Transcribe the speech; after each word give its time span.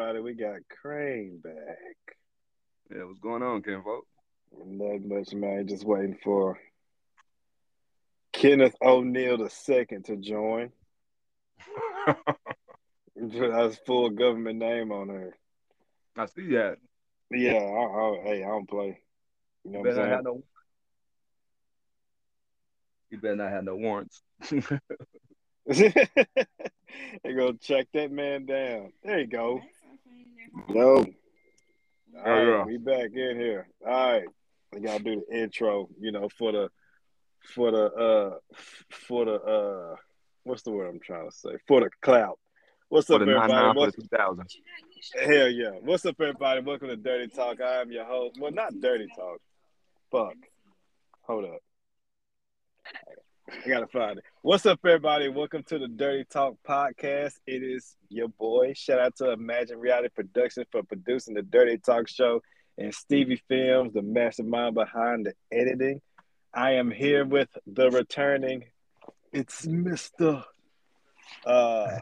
everybody. 0.00 0.20
We 0.22 0.34
got 0.34 0.60
Crain 0.68 1.40
back. 1.42 2.16
Yeah, 2.90 3.04
what's 3.04 3.20
going 3.20 3.42
on, 3.42 3.62
Ken 3.62 3.82
Folk? 3.82 4.06
Not 4.66 5.02
much, 5.02 5.32
man. 5.34 5.66
Just 5.68 5.84
waiting 5.84 6.16
for 6.22 6.58
Kenneth 8.32 8.74
O'Neal 8.82 9.40
II 9.42 9.86
to 10.04 10.16
join. 10.16 10.70
That's 13.16 13.76
full 13.86 14.10
government 14.10 14.58
name 14.58 14.90
on 14.90 15.08
her. 15.10 15.36
I 16.16 16.26
see 16.26 16.48
that. 16.52 16.78
Yeah, 17.30 17.52
I, 17.52 17.56
I, 17.58 18.20
hey, 18.24 18.42
I 18.42 18.48
don't 18.48 18.68
play. 18.68 18.98
You 19.64 19.72
know 19.72 19.78
You 19.80 19.84
what 19.84 19.90
I'm 19.90 19.94
better 19.94 19.96
not 19.96 20.02
saying? 20.02 20.10
have 20.10 20.24
no. 20.24 20.42
You 23.10 23.18
better 23.18 23.36
not 23.36 23.50
have 23.50 23.64
no 23.64 23.76
warrants. 23.76 24.22
they 25.66 27.32
go 27.34 27.52
check 27.52 27.88
that 27.92 28.10
man 28.10 28.46
down. 28.46 28.92
There 29.04 29.20
you 29.20 29.26
go. 29.26 29.60
Yo. 30.68 31.06
All 32.16 32.22
right, 32.24 32.48
yeah. 32.48 32.64
we 32.64 32.76
back 32.78 33.10
in 33.14 33.36
here. 33.38 33.68
All 33.86 34.12
right. 34.12 34.24
We 34.72 34.80
gotta 34.80 35.02
do 35.02 35.24
the 35.28 35.38
intro, 35.42 35.88
you 35.98 36.12
know, 36.12 36.28
for 36.28 36.52
the 36.52 36.68
for 37.54 37.70
the 37.70 37.84
uh 37.86 38.36
for 38.90 39.24
the 39.24 39.34
uh 39.34 39.96
what's 40.44 40.62
the 40.62 40.70
word 40.70 40.88
I'm 40.88 41.00
trying 41.00 41.28
to 41.28 41.36
say? 41.36 41.50
For 41.66 41.80
the 41.80 41.90
clout. 42.02 42.38
What's 42.88 43.06
For 43.06 43.14
up, 43.14 43.22
everybody? 43.22 43.52
nine 43.52 43.74
What's, 43.74 43.96
the 43.96 44.02
two 44.02 44.08
thousand. 44.08 44.46
hell 45.20 45.48
yeah. 45.48 45.70
What's 45.82 46.04
up, 46.06 46.16
everybody? 46.20 46.60
Welcome 46.62 46.88
to 46.88 46.96
Dirty 46.96 47.28
Talk. 47.28 47.60
I 47.60 47.80
am 47.80 47.90
your 47.90 48.04
host. 48.04 48.38
Well, 48.40 48.52
not 48.52 48.72
Dirty 48.80 49.08
Talk. 49.16 49.40
Fuck. 50.10 50.34
Hold 51.22 51.44
up. 51.44 51.60
I 53.52 53.68
gotta 53.68 53.86
find 53.88 54.18
it. 54.18 54.24
What's 54.42 54.64
up, 54.64 54.78
everybody? 54.84 55.28
Welcome 55.28 55.64
to 55.64 55.78
the 55.78 55.88
Dirty 55.88 56.24
Talk 56.24 56.54
podcast. 56.66 57.32
It 57.46 57.64
is 57.64 57.96
your 58.08 58.28
boy. 58.28 58.74
Shout 58.74 59.00
out 59.00 59.16
to 59.16 59.32
Imagine 59.32 59.78
Reality 59.80 60.08
Production 60.08 60.64
for 60.70 60.84
producing 60.84 61.34
the 61.34 61.42
Dirty 61.42 61.76
Talk 61.78 62.08
show, 62.08 62.42
and 62.78 62.94
Stevie 62.94 63.42
Films, 63.48 63.92
the 63.92 64.02
mastermind 64.02 64.76
behind 64.76 65.26
the 65.26 65.34
editing. 65.52 66.00
I 66.54 66.72
am 66.74 66.92
here 66.92 67.24
with 67.24 67.48
the 67.66 67.90
returning. 67.90 68.66
It's 69.32 69.66
Mister 69.66 70.44
uh, 71.44 71.98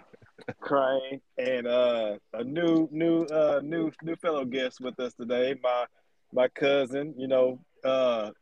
Crain 0.61 1.21
and 1.39 1.67
uh, 1.67 2.17
a 2.35 2.45
new, 2.45 2.89
new, 2.93 3.25
uh, 3.25 3.61
new, 3.63 3.91
new 4.03 4.17
fellow 4.17 4.45
guest 4.45 4.81
with 4.83 5.01
us 5.01 5.15
today. 5.15 5.57
My 5.63 5.87
my 6.31 6.49
cousin, 6.49 7.15
you 7.17 7.27
know, 7.27 7.59
uh, 7.85 8.33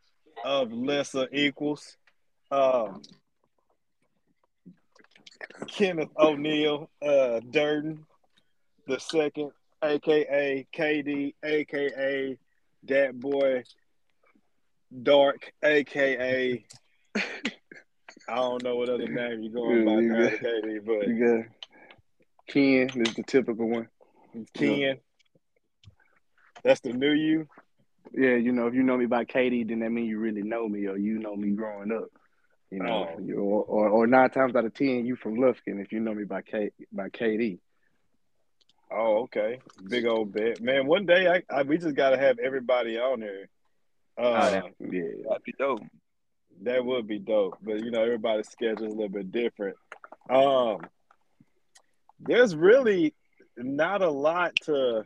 of 0.45 0.73
lesser 0.73 1.29
equals. 1.33 1.97
Um, 2.51 3.03
Kenneth 5.69 6.11
O'Neal, 6.19 6.91
uh, 7.03 7.41
Durden, 7.51 8.07
the 8.87 9.01
second, 9.01 9.51
aka 9.83 10.67
KD, 10.75 11.35
aka 11.45 12.39
that 12.85 13.19
boy, 13.19 13.65
Dark, 15.03 15.53
aka 15.63 16.65
I 18.29 18.35
don't 18.35 18.63
know 18.63 18.77
what 18.77 18.89
other 18.89 19.09
name 19.09 19.43
you're 19.43 19.53
going 19.53 19.85
by 19.85 20.01
Yeah, 20.01 20.01
now, 20.01 20.23
you 20.23 20.39
KD, 20.39 20.85
but 20.85 21.09
You 21.09 21.45
got 21.45 21.47
Ken, 22.49 22.91
is 22.95 23.15
the 23.15 23.23
typical 23.25 23.69
one. 23.69 23.89
Ken. 24.55 24.99
That's 26.63 26.81
the 26.81 26.93
new 26.93 27.13
you. 27.13 27.47
Yeah, 28.13 28.35
you 28.35 28.53
know, 28.53 28.67
if 28.67 28.75
you 28.75 28.83
know 28.83 28.97
me 28.97 29.07
by 29.07 29.25
KD, 29.25 29.69
then 29.69 29.81
that 29.81 29.91
means 29.91 30.09
you 30.09 30.19
really 30.19 30.43
know 30.43 30.69
me 30.69 30.87
or 30.87 30.97
you 30.97 31.19
know 31.19 31.37
me 31.37 31.51
growing 31.51 31.93
up. 31.93 32.09
You 32.71 32.81
know, 32.81 33.09
Oh. 33.17 33.21
you, 33.21 33.37
or, 33.41 33.63
or 33.65 33.89
or 33.89 34.07
nine 34.07 34.31
times 34.31 34.57
out 34.57 34.65
of 34.65 34.75
ten, 34.75 35.07
you 35.07 35.15
from 35.17 35.37
Lufkin 35.37 35.81
if 35.81 35.93
you 35.93 36.01
know 36.01 36.15
me 36.15 36.25
by 36.25 36.43
K 36.43 36.71
by 36.93 37.09
KD. 37.09 37.59
Oh, 38.91 39.23
okay. 39.25 39.59
Big 39.89 40.07
old 40.07 40.33
bet. 40.33 40.61
Man, 40.61 40.87
one 40.87 41.07
day 41.07 41.29
I, 41.29 41.43
I 41.55 41.63
we 41.63 41.79
just 41.79 41.95
gotta 41.97 42.17
have 42.19 42.39
everybody 42.39 42.99
on 42.99 43.21
here. 43.21 43.49
Uh, 44.19 44.51
damn. 44.51 44.65
Yeah. 44.93 45.03
That'd 45.29 45.43
be 45.45 45.53
dope. 45.59 45.83
That 46.63 46.85
would 46.85 47.07
be 47.07 47.19
dope, 47.19 47.59
but 47.63 47.85
you 47.85 47.91
know 47.91 48.03
everybody's 48.03 48.49
schedule 48.49 48.87
is 48.87 48.93
a 48.93 48.97
little 48.97 49.11
bit 49.11 49.31
different. 49.31 49.77
Um, 50.31 50.79
there's 52.21 52.57
really 52.57 53.15
not 53.57 54.03
a 54.03 54.11
lot 54.11 54.55
to 54.65 55.05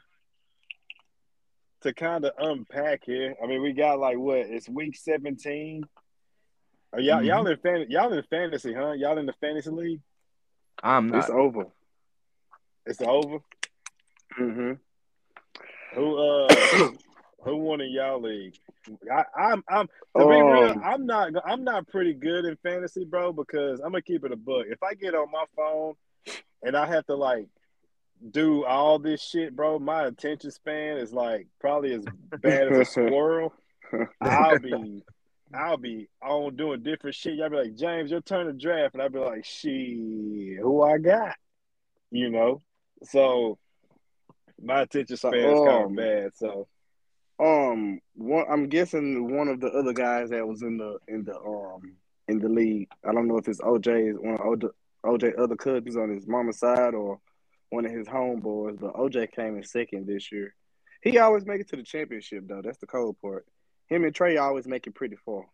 to 1.83 1.93
kind 1.95 2.25
of 2.25 2.33
unpack 2.39 3.03
here. 3.05 3.35
I 3.43 3.47
mean, 3.47 3.63
we 3.63 3.73
got 3.73 3.99
like 3.99 4.19
what? 4.19 4.39
It's 4.39 4.69
week 4.69 4.97
17. 4.97 5.83
Are 6.93 7.01
y'all 7.01 7.23
y'all 7.23 7.47
in 7.47 7.57
fan 7.59 7.87
y'all 7.89 8.13
in 8.13 8.23
fantasy, 8.25 8.75
huh? 8.75 8.93
Y'all 8.93 9.19
in 9.19 9.27
the 9.27 9.35
fantasy 9.41 9.71
league? 9.71 10.01
I'm 10.83 11.09
not. 11.09 11.19
It's 11.21 11.31
over. 11.31 11.67
It's 12.87 13.01
over. 13.01 13.39
Mm-hmm. 14.39 14.73
Who 15.95 16.19
uh 16.19 16.55
who 17.45 17.57
won 17.57 17.81
in 17.81 17.93
y'all 17.93 18.21
league? 18.21 18.57
I, 19.13 19.25
I'm 19.39 19.63
I'm 19.69 19.87
to 20.17 20.27
be 20.27 20.35
real, 20.35 20.71
Um, 20.71 20.83
I'm 20.85 21.07
not 21.07 21.33
I'm 21.45 21.63
not 21.63 21.87
pretty 21.89 22.15
good 22.15 22.45
in 22.45 22.57
fantasy, 22.57 23.05
bro, 23.05 23.33
because 23.33 23.79
I'm 23.81 23.93
gonna 23.93 24.03
keep 24.03 24.25
it 24.25 24.33
a 24.33 24.37
book. 24.37 24.67
If 24.69 24.83
I 24.83 24.95
get 24.95 25.15
on 25.15 25.31
my 25.31 25.45
phone 25.55 25.95
and 26.65 26.77
I 26.77 26.87
have 26.87 27.07
to 27.07 27.15
like 27.15 27.47
do 28.33 28.65
all 28.65 28.99
this 28.99 29.23
shit, 29.23 29.55
bro, 29.55 29.79
my 29.79 30.07
attention 30.07 30.51
span 30.51 30.97
is 30.97 31.13
like 31.13 31.47
probably 31.61 31.95
as 31.95 32.05
bad 32.43 32.73
as 32.73 32.79
a 32.79 32.85
squirrel. 32.91 33.55
I'll 34.21 34.59
be 34.59 35.05
I'll 35.53 35.77
be 35.77 36.09
on 36.23 36.57
doing 36.57 36.83
different 36.83 37.17
shit. 37.17 37.35
Y'all 37.35 37.51
be 37.51 37.57
like, 37.57 37.75
James, 37.75 38.11
your 38.11 38.21
turn 38.21 38.47
to 38.47 38.53
draft, 38.53 38.95
and 38.95 39.03
I'll 39.03 39.09
be 39.09 39.19
like, 39.19 39.45
shit, 39.45 40.61
who 40.61 40.83
I 40.83 40.99
got? 40.99 41.37
You 42.11 42.31
know? 42.31 42.61
So 43.05 43.59
my 44.63 44.83
attention 44.83 45.17
span 45.17 45.35
is 45.35 45.61
kind 45.61 45.83
of 45.83 45.87
um, 45.87 45.95
bad. 45.95 46.31
So 46.37 46.69
Um, 47.39 48.01
one, 48.15 48.45
I'm 48.51 48.69
guessing 48.69 49.35
one 49.35 49.49
of 49.49 49.61
the 49.61 49.69
other 49.69 49.93
guys 49.93 50.31
that 50.31 50.47
was 50.47 50.63
in 50.63 50.77
the 50.77 50.99
in 51.09 51.25
the 51.25 51.37
um 51.37 51.97
in 52.29 52.39
the 52.39 52.49
league. 52.49 52.89
I 53.05 53.13
don't 53.13 53.27
know 53.27 53.39
if 53.39 53.49
it's 53.49 53.61
OJ's 53.61 54.19
one 54.19 54.35
of 54.35 54.41
OJ, 54.41 54.71
OJ 55.05 55.39
other 55.39 55.57
cousins 55.57 55.97
on 55.97 56.11
his 56.11 56.27
mama's 56.27 56.59
side 56.59 56.95
or 56.95 57.19
one 57.71 57.87
of 57.87 57.93
his 57.93 58.07
homeboys, 58.07 58.79
but 58.79 58.95
OJ 58.95 59.33
came 59.33 59.57
in 59.57 59.65
second 59.65 60.07
this 60.07 60.31
year. 60.31 60.55
He 61.03 61.19
always 61.19 61.47
make 61.47 61.61
it 61.63 61.69
to 61.71 61.77
the 61.77 61.83
championship 61.83 62.47
though. 62.47 62.61
That's 62.63 62.79
the 62.79 62.87
cold 62.87 63.17
part. 63.23 63.47
Him 63.91 64.05
and 64.05 64.15
Trey 64.15 64.37
always 64.37 64.67
make 64.67 64.87
it 64.87 64.95
pretty 64.95 65.17
far. 65.17 65.45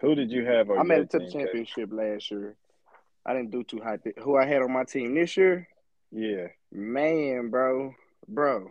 who 0.00 0.16
did 0.16 0.32
you 0.32 0.44
have 0.44 0.68
on 0.68 0.80
I 0.80 0.82
made 0.82 1.02
it 1.02 1.10
to 1.10 1.20
the 1.20 1.30
championship 1.30 1.90
last 1.92 2.30
year. 2.30 2.56
I 3.24 3.34
didn't 3.34 3.52
do 3.52 3.62
too 3.62 3.80
hot. 3.80 4.00
Who 4.18 4.36
I 4.36 4.44
had 4.44 4.62
on 4.62 4.72
my 4.72 4.82
team 4.82 5.14
this 5.14 5.36
year? 5.36 5.68
Yeah. 6.10 6.48
Man, 6.72 7.50
bro, 7.50 7.94
bro. 8.28 8.68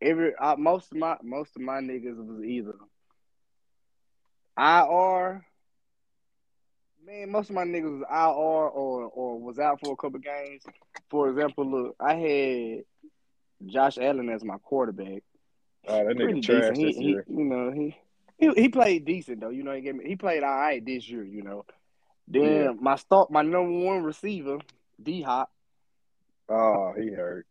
Every 0.00 0.34
uh, 0.34 0.56
most 0.56 0.90
of 0.90 0.98
my 0.98 1.18
most 1.22 1.54
of 1.54 1.62
my 1.62 1.80
niggas 1.80 2.16
was 2.16 2.42
either 2.42 2.74
IR. 4.58 5.44
Man, 7.04 7.30
most 7.30 7.50
of 7.50 7.54
my 7.54 7.64
niggas 7.64 8.00
was 8.00 8.06
IR 8.10 8.68
or 8.68 9.02
or 9.04 9.38
was 9.38 9.58
out 9.58 9.80
for 9.80 9.92
a 9.92 9.96
couple 9.96 10.18
games. 10.18 10.62
For 11.10 11.28
example, 11.28 11.70
look, 11.70 11.96
I 12.00 12.14
had 12.14 12.84
Josh 13.66 13.98
Allen 13.98 14.30
as 14.30 14.42
my 14.42 14.56
quarterback. 14.56 15.22
Oh, 15.92 16.04
that 16.04 16.16
Pretty 16.16 16.40
nigga 16.40 16.42
trash 16.42 16.76
decent. 16.76 16.76
He, 16.78 16.86
this 16.86 16.96
he, 16.96 17.04
year. 17.10 17.24
you 17.28 17.44
know, 17.44 17.70
he, 17.70 17.96
he 18.38 18.50
he 18.54 18.68
played 18.68 19.04
decent 19.04 19.40
though. 19.40 19.50
You 19.50 19.62
know, 19.62 19.72
he 19.72 19.82
gave 19.82 19.94
me, 19.94 20.04
he 20.06 20.16
played 20.16 20.42
all 20.42 20.50
right 20.50 20.84
this 20.84 21.08
year. 21.08 21.24
You 21.24 21.42
know, 21.42 21.64
then 22.28 22.42
Yeah. 22.42 22.72
my 22.80 22.96
start, 22.96 23.30
my 23.30 23.42
number 23.42 23.84
one 23.84 24.02
receiver, 24.02 24.58
D 25.02 25.22
Hop. 25.22 25.52
Oh, 26.48 26.92
he 26.98 27.08
hurt. 27.12 27.46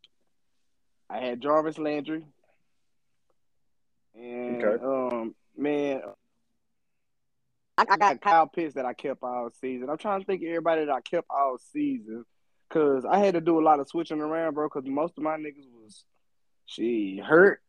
I 1.10 1.20
had 1.20 1.42
Jarvis 1.42 1.78
Landry. 1.78 2.26
And 4.16 4.64
Okay. 4.64 4.84
um 4.84 5.36
man 5.56 6.02
I, 7.78 7.86
I 7.90 7.98
got 7.98 8.22
Kyle 8.22 8.48
Pitts 8.48 8.76
that 8.76 8.86
I 8.86 8.94
kept 8.94 9.24
all 9.24 9.50
season. 9.60 9.90
I'm 9.90 9.98
trying 9.98 10.20
to 10.20 10.26
think 10.26 10.42
of 10.42 10.50
everybody 10.50 10.86
that 10.86 10.92
I 10.92 11.02
kept 11.02 11.28
all 11.30 11.58
season. 11.72 12.26
Cause 12.70 13.06
I 13.06 13.20
had 13.20 13.34
to 13.34 13.42
do 13.42 13.60
a 13.60 13.64
lot 13.64 13.80
of 13.82 13.90
switching 13.90 14.22
around, 14.22 14.54
bro, 14.54 14.68
because 14.70 14.90
most 14.90 15.18
of 15.18 15.24
my 15.24 15.36
niggas 15.38 15.68
was 15.74 16.06
she 16.66 17.22
hurt 17.24 17.62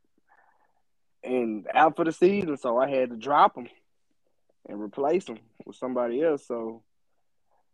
and 1.24 1.66
out 1.74 1.96
for 1.96 2.04
the 2.04 2.12
season, 2.12 2.56
so 2.56 2.78
I 2.78 2.90
had 2.90 3.10
to 3.10 3.16
drop 3.16 3.54
them 3.56 3.68
and 4.68 4.80
replace 4.80 5.26
them 5.26 5.38
with 5.66 5.76
somebody 5.76 6.22
else. 6.22 6.46
So 6.46 6.82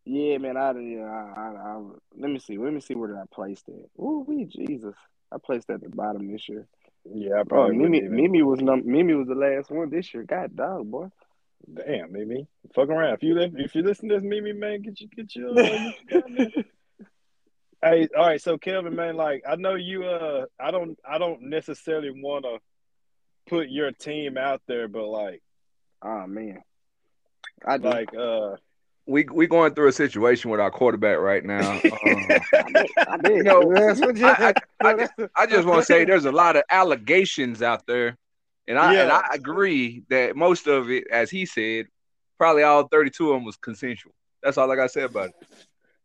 yeah, 0.05 0.39
man, 0.39 0.57
I, 0.57 0.73
yeah, 0.81 1.05
I, 1.05 1.41
I, 1.41 1.51
I 1.77 1.83
let 2.19 2.31
me 2.31 2.41
see, 2.41 2.59
let 2.59 2.73
me 2.75 2.81
see 2.81 2.95
where 2.95 3.09
did 3.11 3.19
I 3.19 3.25
place 3.33 3.63
that. 3.69 3.89
Ooh, 4.01 4.25
we 4.27 4.47
Jesus, 4.47 4.97
I 5.33 5.37
placed 5.45 5.69
that 5.69 5.75
at 5.77 5.83
the 5.83 5.91
bottom 5.91 6.33
this 6.33 6.49
year. 6.49 6.67
Yeah, 7.13 7.41
I 7.41 7.45
Oh, 7.53 7.69
probably 7.69 7.75
wouldn't 7.75 7.97
Mimi, 7.97 8.03
even. 8.03 8.21
Mimi 8.21 8.43
was 8.43 8.61
num- 8.61 8.87
Mimi 8.87 9.15
was 9.15 9.29
the 9.29 9.35
last 9.37 9.71
one 9.71 9.91
this 9.91 10.15
year. 10.15 10.25
God 10.25 10.57
dog, 10.57 10.91
boy. 10.91 11.09
Damn, 11.75 12.13
Mimi. 12.13 12.49
Fuck 12.75 12.91
around. 12.91 13.15
If 13.15 13.23
you 13.25 13.35
live, 13.35 13.53
if 13.57 13.75
you 13.75 13.83
listen 13.83 14.09
to 14.11 14.17
this, 14.17 14.25
Mimi, 14.25 14.53
man, 14.53 14.83
get 14.83 15.01
you 15.01 15.09
get 15.09 15.35
you. 15.37 15.49
Uh, 15.51 15.79
get 15.79 15.95
you 16.01 16.07
down 16.09 16.35
there. 16.35 16.53
Hey, 17.83 18.09
all 18.17 18.27
right. 18.27 18.43
So 18.43 18.59
Kevin, 18.59 18.97
man, 18.97 19.17
like 19.17 19.43
I 19.49 19.57
know 19.57 19.77
you. 19.77 20.05
Uh, 20.05 20.47
I 20.61 20.71
don't. 20.73 20.99
I 21.09 21.19
don't 21.19 21.43
necessarily 21.45 22.11
want 22.13 22.45
to 22.45 22.59
put 23.49 23.69
your 23.69 23.93
team 23.93 24.37
out 24.39 24.63
there, 24.67 24.89
but 24.89 25.07
like, 25.07 25.43
oh 26.03 26.27
man, 26.27 26.63
I 27.67 27.77
like, 27.77 28.15
uh, 28.15 28.57
we 29.07 29.25
we 29.33 29.47
going 29.47 29.75
through 29.75 29.89
a 29.89 29.93
situation 29.93 30.51
with 30.51 30.61
our 30.61 30.71
quarterback 30.71 31.19
right 31.19 31.45
now. 31.45 31.81
Um, 32.05 32.27
I 32.31 32.71
bet. 32.73 32.87
I 33.09 33.17
bet. 33.17 33.33
You 33.37 33.43
know, 33.43 33.73
That's 33.75 34.01
what 34.01 34.17
you- 34.17 34.27
I- 34.27 34.55
I 34.81 34.93
No, 34.93 34.99
just- 34.99 35.13
I 35.35 35.47
just 35.47 35.67
want 35.67 35.81
to 35.81 35.85
say 35.85 36.05
there's 36.05 36.27
a 36.27 36.33
lot 36.33 36.57
of 36.57 36.63
allegations 36.71 37.63
out 37.63 37.87
there, 37.87 38.17
and 38.67 38.79
I 38.79 38.95
and 38.95 39.11
I 39.11 39.29
agree 39.33 40.05
that 40.11 40.37
most 40.37 40.67
of 40.67 40.91
it, 40.91 41.05
as 41.11 41.31
he 41.31 41.47
said, 41.47 41.87
probably 42.39 42.63
all 42.63 42.87
32 42.89 43.31
of 43.31 43.37
them 43.37 43.45
was 43.45 43.57
consensual. 43.57 44.13
That's 44.43 44.59
all 44.59 44.71
I 44.71 44.77
got 44.77 44.85
to 44.85 44.89
say 44.91 45.03
about 45.03 45.31
it. 45.31 45.35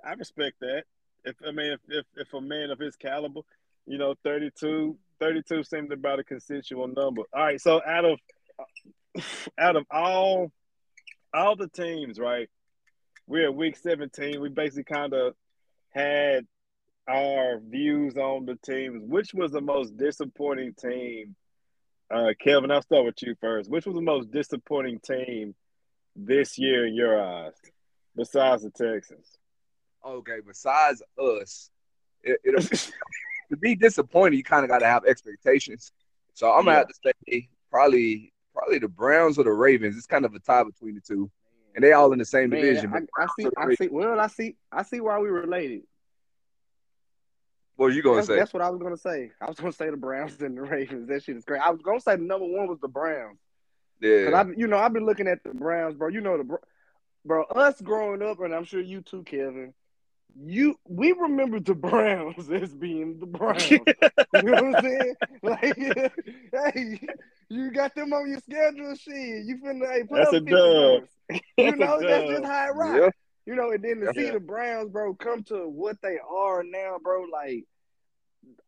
I 0.04 0.13
respect 0.13 0.60
that. 0.62 0.84
If 1.25 1.36
I 1.48 1.51
mean, 1.51 1.74
if, 1.74 1.80
if 1.89 2.06
if 2.16 2.34
a 2.34 2.42
man 2.42 2.69
of 2.72 2.80
his 2.80 2.96
caliber, 2.96 3.42
you 3.86 3.98
know, 3.98 4.16
32, 4.24 4.98
32 5.19 5.63
seems 5.63 5.92
about 5.92 6.19
a 6.19 6.24
consensual 6.24 6.88
number. 6.88 7.21
All 7.33 7.44
right, 7.44 7.62
so 7.62 7.81
out 7.86 8.06
of 8.06 8.19
out 9.57 9.75
of 9.75 9.86
all 9.92 10.51
all 11.33 11.56
the 11.56 11.68
teams, 11.68 12.19
right? 12.19 12.50
We're 13.27 13.45
at 13.45 13.56
week 13.56 13.77
seventeen. 13.77 14.42
We 14.42 14.50
basically 14.50 14.83
kind 14.83 15.13
of 15.13 15.33
had 15.89 16.45
our 17.07 17.60
views 17.60 18.18
on 18.18 18.45
the 18.45 18.57
teams. 18.65 19.04
Which 19.06 19.33
was 19.33 19.51
the 19.51 19.62
most 19.62 19.98
disappointing 19.98 20.74
team? 20.74 21.36
Uh, 22.13 22.33
Kevin, 22.39 22.71
I'll 22.71 22.81
start 22.81 23.06
with 23.06 23.21
you 23.21 23.36
first. 23.42 23.69
Which 23.69 23.86
was 23.86 23.95
the 23.95 24.01
most 24.01 24.31
disappointing 24.31 25.00
team 25.00 25.56
this 26.15 26.57
year 26.57 26.86
in 26.86 26.94
your 26.94 27.21
eyes, 27.21 27.54
besides 28.15 28.63
the 28.63 28.69
Texans? 28.69 29.38
Okay, 30.06 30.39
besides 30.45 31.01
us, 31.18 31.69
it, 32.24 32.39
it'll, 32.44 32.62
to 33.53 33.57
be 33.57 33.75
disappointed, 33.75 34.35
you 34.35 34.44
kind 34.44 34.63
of 34.63 34.69
got 34.69 34.79
to 34.79 34.88
have 34.88 35.05
expectations. 35.05 35.91
So 36.33 36.51
I'm 36.51 36.65
gonna 36.65 36.71
Yeah. 36.71 36.77
have 36.79 36.88
to 36.88 37.13
say 37.31 37.47
probably 37.71 38.33
probably 38.53 38.79
the 38.79 38.88
Browns 38.88 39.38
or 39.38 39.44
the 39.44 39.51
Ravens. 39.51 39.97
It's 39.97 40.05
kind 40.05 40.25
of 40.25 40.33
a 40.33 40.39
tie 40.39 40.63
between 40.63 40.95
the 40.95 41.01
two, 41.01 41.29
and 41.75 41.83
they 41.83 41.94
all 41.94 42.11
in 42.13 42.19
the 42.19 42.25
same 42.25 42.50
Man, 42.50 42.61
division. 42.61 42.94
I, 42.94 43.23
I 43.23 43.27
see. 43.38 43.47
I 43.57 43.75
see. 43.75 43.88
Well, 43.89 44.19
I 44.19 44.27
see. 44.27 44.55
I 44.71 44.83
see 44.83 45.00
why 45.01 45.19
we 45.19 45.29
related. 45.29 45.81
what 47.75 47.88
are 47.88 47.89
you 47.91 48.03
gonna 48.03 48.17
That's, 48.17 48.27
say? 48.27 48.35
that's 48.35 48.53
what 48.53 48.61
I 48.63 48.69
was 48.69 48.79
gonna 48.81 48.97
say. 48.97 49.31
I 49.41 49.47
was 49.47 49.57
gonna 49.59 49.71
say 49.71 49.89
the 49.89 49.97
Browns 49.97 50.39
and 50.41 50.57
the 50.57 50.61
Ravens. 50.61 51.07
That 51.09 51.23
shit 51.23 51.35
is 51.38 51.45
great. 51.45 51.61
I 51.61 51.69
was 51.71 51.81
gonna 51.81 52.00
say 52.00 52.15
the 52.15 52.23
number 52.23 52.45
one 52.45 52.67
was 52.67 52.79
the 52.79 52.88
Browns. 52.88 53.39
Cause 54.01 54.09
yeah, 54.09 54.41
I, 54.41 54.45
you 54.57 54.67
know, 54.67 54.77
I've 54.77 54.94
been 54.94 55.05
looking 55.05 55.27
at 55.27 55.44
the 55.44 55.53
Browns, 55.53 55.95
bro. 55.95 56.09
You 56.09 56.21
know 56.21 56.38
the, 56.38 56.57
bro. 57.25 57.44
Us 57.45 57.79
growing 57.81 58.21
up, 58.21 58.39
and 58.41 58.53
I'm 58.53 58.65
sure 58.65 58.81
you 58.81 59.01
too, 59.01 59.23
Kevin. 59.23 59.73
You, 60.36 60.75
we 60.88 61.12
remember 61.12 61.60
the 61.60 61.75
Browns 61.75 62.50
as 62.52 62.74
being 62.74 63.20
the 63.20 63.25
Browns. 63.28 63.70
you 63.72 63.80
know 64.34 64.64
what 64.64 64.75
I'm 64.78 64.81
saying? 64.84 65.16
Like, 65.44 65.78
hey, 66.74 67.00
you 67.50 67.72
got 67.72 67.94
them 67.96 68.14
on 68.14 68.30
your 68.30 68.40
schedule, 68.40 68.96
shit. 68.96 69.46
You 69.46 69.58
finna 69.64 69.92
hey, 69.92 70.04
put 70.04 70.18
That's 70.18 70.30
up 70.30 70.34
a 70.34 70.38
50 70.40 70.52
dub. 70.52 71.04
You 71.30 71.40
That's 71.58 71.74
a 71.74 71.75
know, 71.78 72.00
that's 72.02 72.30
just 72.30 72.46
how 72.46 72.68
it 72.68 72.75
rocks. 72.75 73.00
yeah. 73.00 73.10
You 73.46 73.56
know, 73.56 73.72
and 73.72 73.84
then 73.84 74.00
to 74.00 74.14
see 74.16 74.30
the 74.31 74.40
Browns, 74.40 74.90
bro, 74.90 75.14
come 75.16 75.44
to 75.46 75.68
what 75.68 75.98
they 76.02 76.18
are 76.28 76.64
now, 76.64 76.98
bro, 77.04 77.25
like 77.31 77.66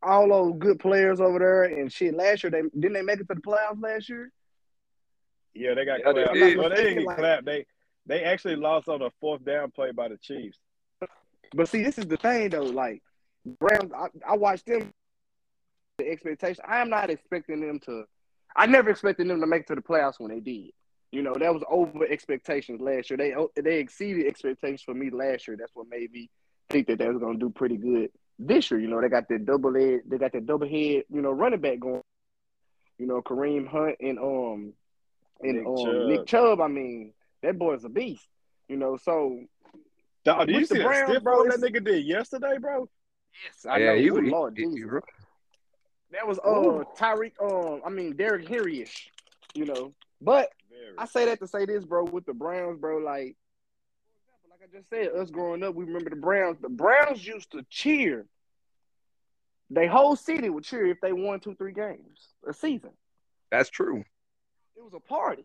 all 0.02 0.28
those 0.28 0.54
good 0.58 0.78
players 0.78 1.20
over 1.20 1.38
there 1.38 1.64
and 1.64 1.90
shit. 1.92 2.14
Last 2.14 2.44
year, 2.44 2.50
they 2.50 2.62
didn't 2.78 2.92
they 2.92 3.02
make 3.02 3.20
it 3.20 3.26
to 3.28 3.34
the 3.34 3.40
playoffs 3.40 3.82
last 3.82 4.08
year? 4.08 4.30
Yeah, 5.54 5.74
they 5.74 5.84
got 5.86 6.00
Yeah, 6.00 6.12
clapped. 6.12 6.34
did. 6.34 6.58
Well, 6.58 6.68
they 6.68 6.76
didn't 6.76 6.94
get 6.98 7.06
Like- 7.06 7.16
clapped. 7.18 7.44
They 7.46 7.66
they 8.06 8.22
actually 8.22 8.56
lost 8.56 8.88
on 8.88 9.02
a 9.02 9.10
fourth 9.20 9.44
down 9.44 9.70
play 9.72 9.90
by 9.92 10.08
the 10.08 10.18
Chiefs. 10.18 10.58
But 11.54 11.68
see, 11.68 11.82
this 11.82 11.98
is 11.98 12.06
the 12.06 12.16
thing 12.16 12.50
though. 12.50 12.62
Like 12.62 13.02
Browns, 13.58 13.92
I, 13.94 14.32
I 14.32 14.36
watched 14.36 14.66
them. 14.66 14.92
The 15.98 16.10
expectation. 16.10 16.62
I 16.68 16.80
am 16.80 16.90
not 16.90 17.08
expecting 17.08 17.60
them 17.66 17.80
to. 17.86 18.04
I 18.54 18.66
never 18.66 18.90
expected 18.90 19.28
them 19.28 19.40
to 19.40 19.46
make 19.46 19.62
it 19.62 19.66
to 19.68 19.74
the 19.74 19.80
playoffs 19.80 20.18
when 20.18 20.30
they 20.30 20.40
did. 20.40 20.70
You 21.12 21.22
know, 21.22 21.34
that 21.34 21.54
was 21.54 21.62
over 21.70 22.04
expectations 22.06 22.80
last 22.80 23.08
year. 23.08 23.16
They 23.16 23.34
they 23.62 23.78
exceeded 23.78 24.26
expectations 24.26 24.82
for 24.82 24.94
me 24.94 25.10
last 25.10 25.48
year. 25.48 25.56
That's 25.58 25.74
what 25.74 25.88
made 25.88 26.12
me 26.12 26.28
think 26.68 26.88
that 26.88 26.98
they 26.98 27.08
was 27.08 27.18
gonna 27.18 27.38
do 27.38 27.48
pretty 27.48 27.76
good 27.76 28.10
this 28.38 28.70
year. 28.70 28.80
You 28.80 28.88
know, 28.88 29.00
they 29.00 29.08
got 29.08 29.28
that 29.28 29.46
double 29.46 29.74
head, 29.74 30.00
they 30.06 30.18
got 30.18 30.32
that 30.32 30.46
double 30.46 30.68
head, 30.68 31.04
you 31.08 31.22
know, 31.22 31.30
running 31.30 31.60
back 31.60 31.80
going. 31.80 32.02
You 32.98 33.06
know, 33.06 33.22
Kareem 33.22 33.68
Hunt 33.68 33.96
and 34.00 34.18
um 34.18 34.72
and 35.42 35.58
Nick 35.58 35.66
um 35.66 35.76
Chubb. 35.76 36.08
Nick 36.08 36.26
Chubb. 36.26 36.60
I 36.60 36.68
mean, 36.68 37.12
that 37.42 37.58
boy's 37.58 37.84
a 37.84 37.88
beast. 37.88 38.26
You 38.68 38.76
know, 38.76 38.96
so 38.96 39.40
Dog, 40.26 40.48
do 40.48 40.54
you 40.54 40.66
see 40.66 40.78
the 40.78 40.84
Browns, 40.84 41.08
stiff 41.08 41.22
bro, 41.22 41.36
roll 41.36 41.44
that 41.48 41.60
nigga 41.60 41.84
did 41.84 42.04
yesterday, 42.04 42.58
bro? 42.60 42.88
yes, 43.44 43.64
I 43.64 43.78
yeah, 43.78 43.92
know. 43.92 43.96
he, 43.96 44.08
Ooh, 44.08 44.20
he, 44.20 44.30
Lord 44.30 44.54
he- 44.56 44.64
he- 44.64 44.70
Jesus. 44.74 44.90
That 46.10 46.26
was 46.26 46.38
uh 46.40 46.50
Ooh. 46.50 46.84
Tyreek 46.98 47.32
um 47.40 47.80
I 47.86 47.90
mean 47.90 48.16
Derrick 48.16 48.48
Henry 48.48 48.82
ish, 48.82 49.10
you 49.54 49.66
know. 49.66 49.94
But 50.20 50.50
I 50.98 51.04
say 51.06 51.26
that 51.26 51.38
to 51.40 51.46
say 51.46 51.64
this, 51.64 51.84
bro, 51.84 52.04
with 52.04 52.26
the 52.26 52.34
Browns, 52.34 52.80
bro, 52.80 52.98
like 52.98 53.36
for 54.04 54.18
example, 54.18 54.50
like 54.50 54.60
I 54.68 54.76
just 54.76 54.90
said, 54.90 55.08
us 55.20 55.30
growing 55.30 55.62
up, 55.62 55.76
we 55.76 55.84
remember 55.84 56.10
the 56.10 56.16
Browns. 56.16 56.58
The 56.60 56.68
Browns 56.68 57.24
used 57.24 57.52
to 57.52 57.64
cheer. 57.70 58.26
They 59.70 59.86
whole 59.86 60.16
city 60.16 60.48
would 60.48 60.64
cheer 60.64 60.86
if 60.86 61.00
they 61.00 61.12
won 61.12 61.38
two, 61.38 61.54
three 61.54 61.72
games 61.72 62.18
a 62.48 62.52
season. 62.52 62.90
that's 63.50 63.70
true. 63.70 64.04
It 64.76 64.82
was 64.82 64.92
a 64.94 65.00
party. 65.00 65.44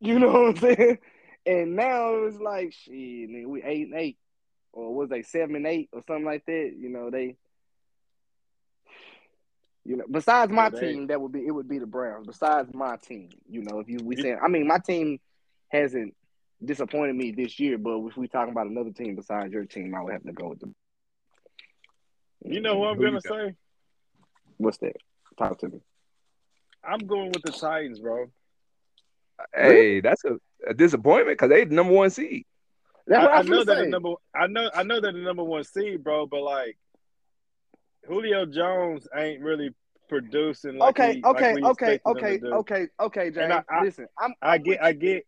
You 0.00 0.18
know 0.18 0.28
what 0.28 0.48
I'm 0.48 0.56
saying? 0.56 0.98
And 1.44 1.74
now 1.74 2.24
it's 2.24 2.38
like 2.38 2.72
shit, 2.72 2.92
nigga, 2.94 3.46
we 3.46 3.62
eight 3.62 3.88
and 3.88 3.98
eight. 3.98 4.18
Or 4.72 4.94
was 4.94 5.08
they 5.10 5.22
seven 5.22 5.56
and 5.56 5.66
eight 5.66 5.90
or 5.92 6.00
something 6.06 6.24
like 6.24 6.46
that? 6.46 6.72
You 6.78 6.88
know, 6.88 7.10
they 7.10 7.36
you 9.84 9.96
know, 9.96 10.04
besides 10.10 10.52
my 10.52 10.64
Yeah, 10.64 10.68
they- 10.70 10.92
team, 10.92 11.06
that 11.08 11.20
would 11.20 11.32
be 11.32 11.46
it 11.46 11.50
would 11.50 11.68
be 11.68 11.78
the 11.78 11.86
Browns. 11.86 12.26
Besides 12.26 12.72
my 12.72 12.96
team, 12.96 13.30
you 13.48 13.62
know, 13.62 13.80
if 13.80 13.88
you 13.88 13.98
we 14.02 14.16
saying 14.16 14.38
I 14.42 14.48
mean 14.48 14.66
my 14.66 14.78
team 14.78 15.18
hasn't 15.68 16.14
disappointed 16.64 17.16
me 17.16 17.32
this 17.32 17.58
year, 17.58 17.76
but 17.76 17.98
if 18.06 18.16
we 18.16 18.28
talking 18.28 18.52
about 18.52 18.68
another 18.68 18.92
team 18.92 19.16
besides 19.16 19.52
your 19.52 19.64
team, 19.64 19.94
I 19.94 20.02
would 20.02 20.12
have 20.12 20.22
to 20.22 20.32
go 20.32 20.48
with 20.48 20.60
them. 20.60 20.74
You 22.44 22.60
know 22.60 22.76
who 22.76 22.84
I'm 22.84 22.96
Who 22.96 23.02
gonna 23.04 23.20
say? 23.20 23.54
What's 24.58 24.78
that? 24.78 24.96
Talk 25.36 25.58
to 25.58 25.68
me. 25.68 25.80
I'm 26.84 27.00
going 27.06 27.32
with 27.32 27.42
the 27.42 27.52
Titans, 27.52 27.98
bro. 28.00 28.26
Hey, 29.54 30.00
that's 30.00 30.24
a, 30.24 30.38
a 30.66 30.74
disappointment 30.74 31.38
because 31.38 31.50
they 31.50 31.64
the 31.64 31.74
number 31.74 31.92
one 31.92 32.10
seed. 32.10 32.44
That's 33.06 33.20
I, 33.20 33.24
what 33.24 33.32
I, 33.32 33.38
I 33.38 33.42
know 33.42 33.64
that 33.64 33.76
say. 33.76 33.84
the 33.84 33.88
number. 33.88 34.14
I 34.34 34.46
know. 34.46 34.70
I 34.74 34.82
know 34.82 35.00
that 35.00 35.12
the 35.12 35.18
number 35.18 35.44
one 35.44 35.64
seed, 35.64 36.04
bro. 36.04 36.26
But 36.26 36.42
like, 36.42 36.78
Julio 38.06 38.46
Jones 38.46 39.06
ain't 39.14 39.42
really 39.42 39.74
producing. 40.08 40.78
Like 40.78 40.90
okay, 40.98 41.14
we, 41.16 41.22
like 41.22 41.36
okay, 41.36 41.54
we 41.54 41.62
okay, 41.64 42.00
okay, 42.06 42.40
okay, 42.44 42.86
okay, 43.00 43.30
James. 43.30 43.52
I- 43.52 43.64
I- 43.68 43.82
listen, 43.82 44.06
I'm, 44.18 44.34
I 44.40 44.54
I'm 44.54 44.62
get. 44.62 44.82
I 44.82 44.92
get. 44.92 45.26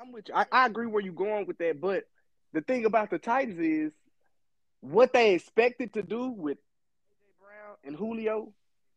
I'm 0.00 0.12
with 0.12 0.28
you. 0.28 0.34
I, 0.34 0.46
I 0.52 0.66
agree 0.66 0.86
where 0.86 1.02
you're 1.02 1.12
going 1.12 1.46
with 1.46 1.58
that, 1.58 1.80
but 1.80 2.04
the 2.52 2.60
thing 2.60 2.84
about 2.84 3.10
the 3.10 3.18
Titans 3.18 3.58
is 3.58 3.92
what 4.80 5.12
they 5.12 5.34
expected 5.34 5.92
to 5.94 6.02
do 6.02 6.28
with 6.28 6.58
AJ 6.58 7.40
Brown 7.40 7.76
and 7.84 7.96
Julio, 7.96 8.52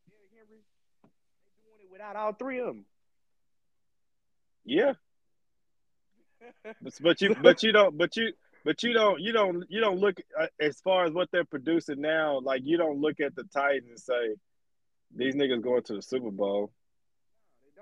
Derrick 0.08 0.29
Henry, 0.32 0.62
they 1.01 1.10
doing 1.63 1.82
it 1.82 1.91
without 1.91 2.15
all 2.15 2.34
three 2.34 2.60
of 2.60 2.67
them. 2.67 2.86
Yeah. 4.65 4.94
But, 6.63 6.94
but 7.01 7.22
you. 7.22 7.36
But 7.41 7.63
you 7.63 7.72
don't. 7.72 7.98
But 7.98 8.15
you. 8.18 8.34
But 8.63 8.84
you 8.84 8.94
don't. 8.94 9.20
You 9.20 9.32
don't. 9.32 9.65
You 9.70 9.82
don't 9.82 9.98
look 9.98 10.18
uh, 10.39 10.48
as 10.60 10.80
far 10.82 11.06
as 11.06 11.13
what 11.13 11.30
they're 11.32 11.46
producing 11.46 12.01
now. 12.01 12.39
Like 12.39 12.62
you 12.63 12.77
don't 12.77 13.00
look 13.00 13.20
at 13.20 13.36
the 13.36 13.44
Titans 13.44 13.89
and 13.89 14.00
say 14.00 14.36
these 15.15 15.36
niggas 15.36 15.62
going 15.62 15.84
to 15.84 15.96
the 15.96 16.01
Super 16.01 16.32
Bowl. 16.32 16.72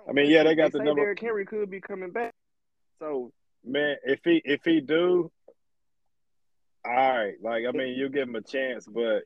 I 0.08 0.14
mean, 0.14 0.30
yeah, 0.30 0.44
they 0.44 0.56
got 0.56 0.72
the 0.72 0.80
say 0.80 0.84
number- 0.86 1.02
Derrick 1.02 1.20
Henry 1.20 1.46
could 1.46 1.70
be 1.70 1.82
coming 1.82 2.12
back. 2.12 2.34
So 3.00 3.32
Man, 3.66 3.98
if 4.04 4.20
he 4.24 4.42
if 4.46 4.62
he 4.64 4.80
do, 4.82 5.32
all 6.86 6.94
right. 6.94 7.34
Like 7.42 7.66
I 7.68 7.72
mean, 7.72 7.96
you 7.98 8.10
give 8.10 8.28
him 8.28 8.36
a 8.36 8.42
chance, 8.42 8.88
but 8.88 9.24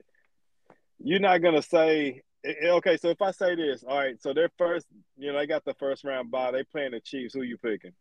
you're 1.00 1.19
not 1.19 1.41
gonna 1.41 1.62
say 1.62 2.24
okay. 2.45 2.97
So 2.97 3.09
if 3.09 3.21
I 3.21 3.31
say 3.31 3.55
this, 3.55 3.83
all 3.83 3.97
right. 3.97 4.21
So 4.21 4.33
their 4.33 4.50
first, 4.57 4.85
you 5.17 5.31
know, 5.31 5.38
they 5.39 5.47
got 5.47 5.63
the 5.65 5.73
first 5.75 6.03
round 6.03 6.31
bye. 6.31 6.51
They 6.51 6.63
playing 6.63 6.91
the 6.91 7.00
Chiefs. 7.00 7.33
Who 7.33 7.41
you 7.41 7.57
picking? 7.57 7.93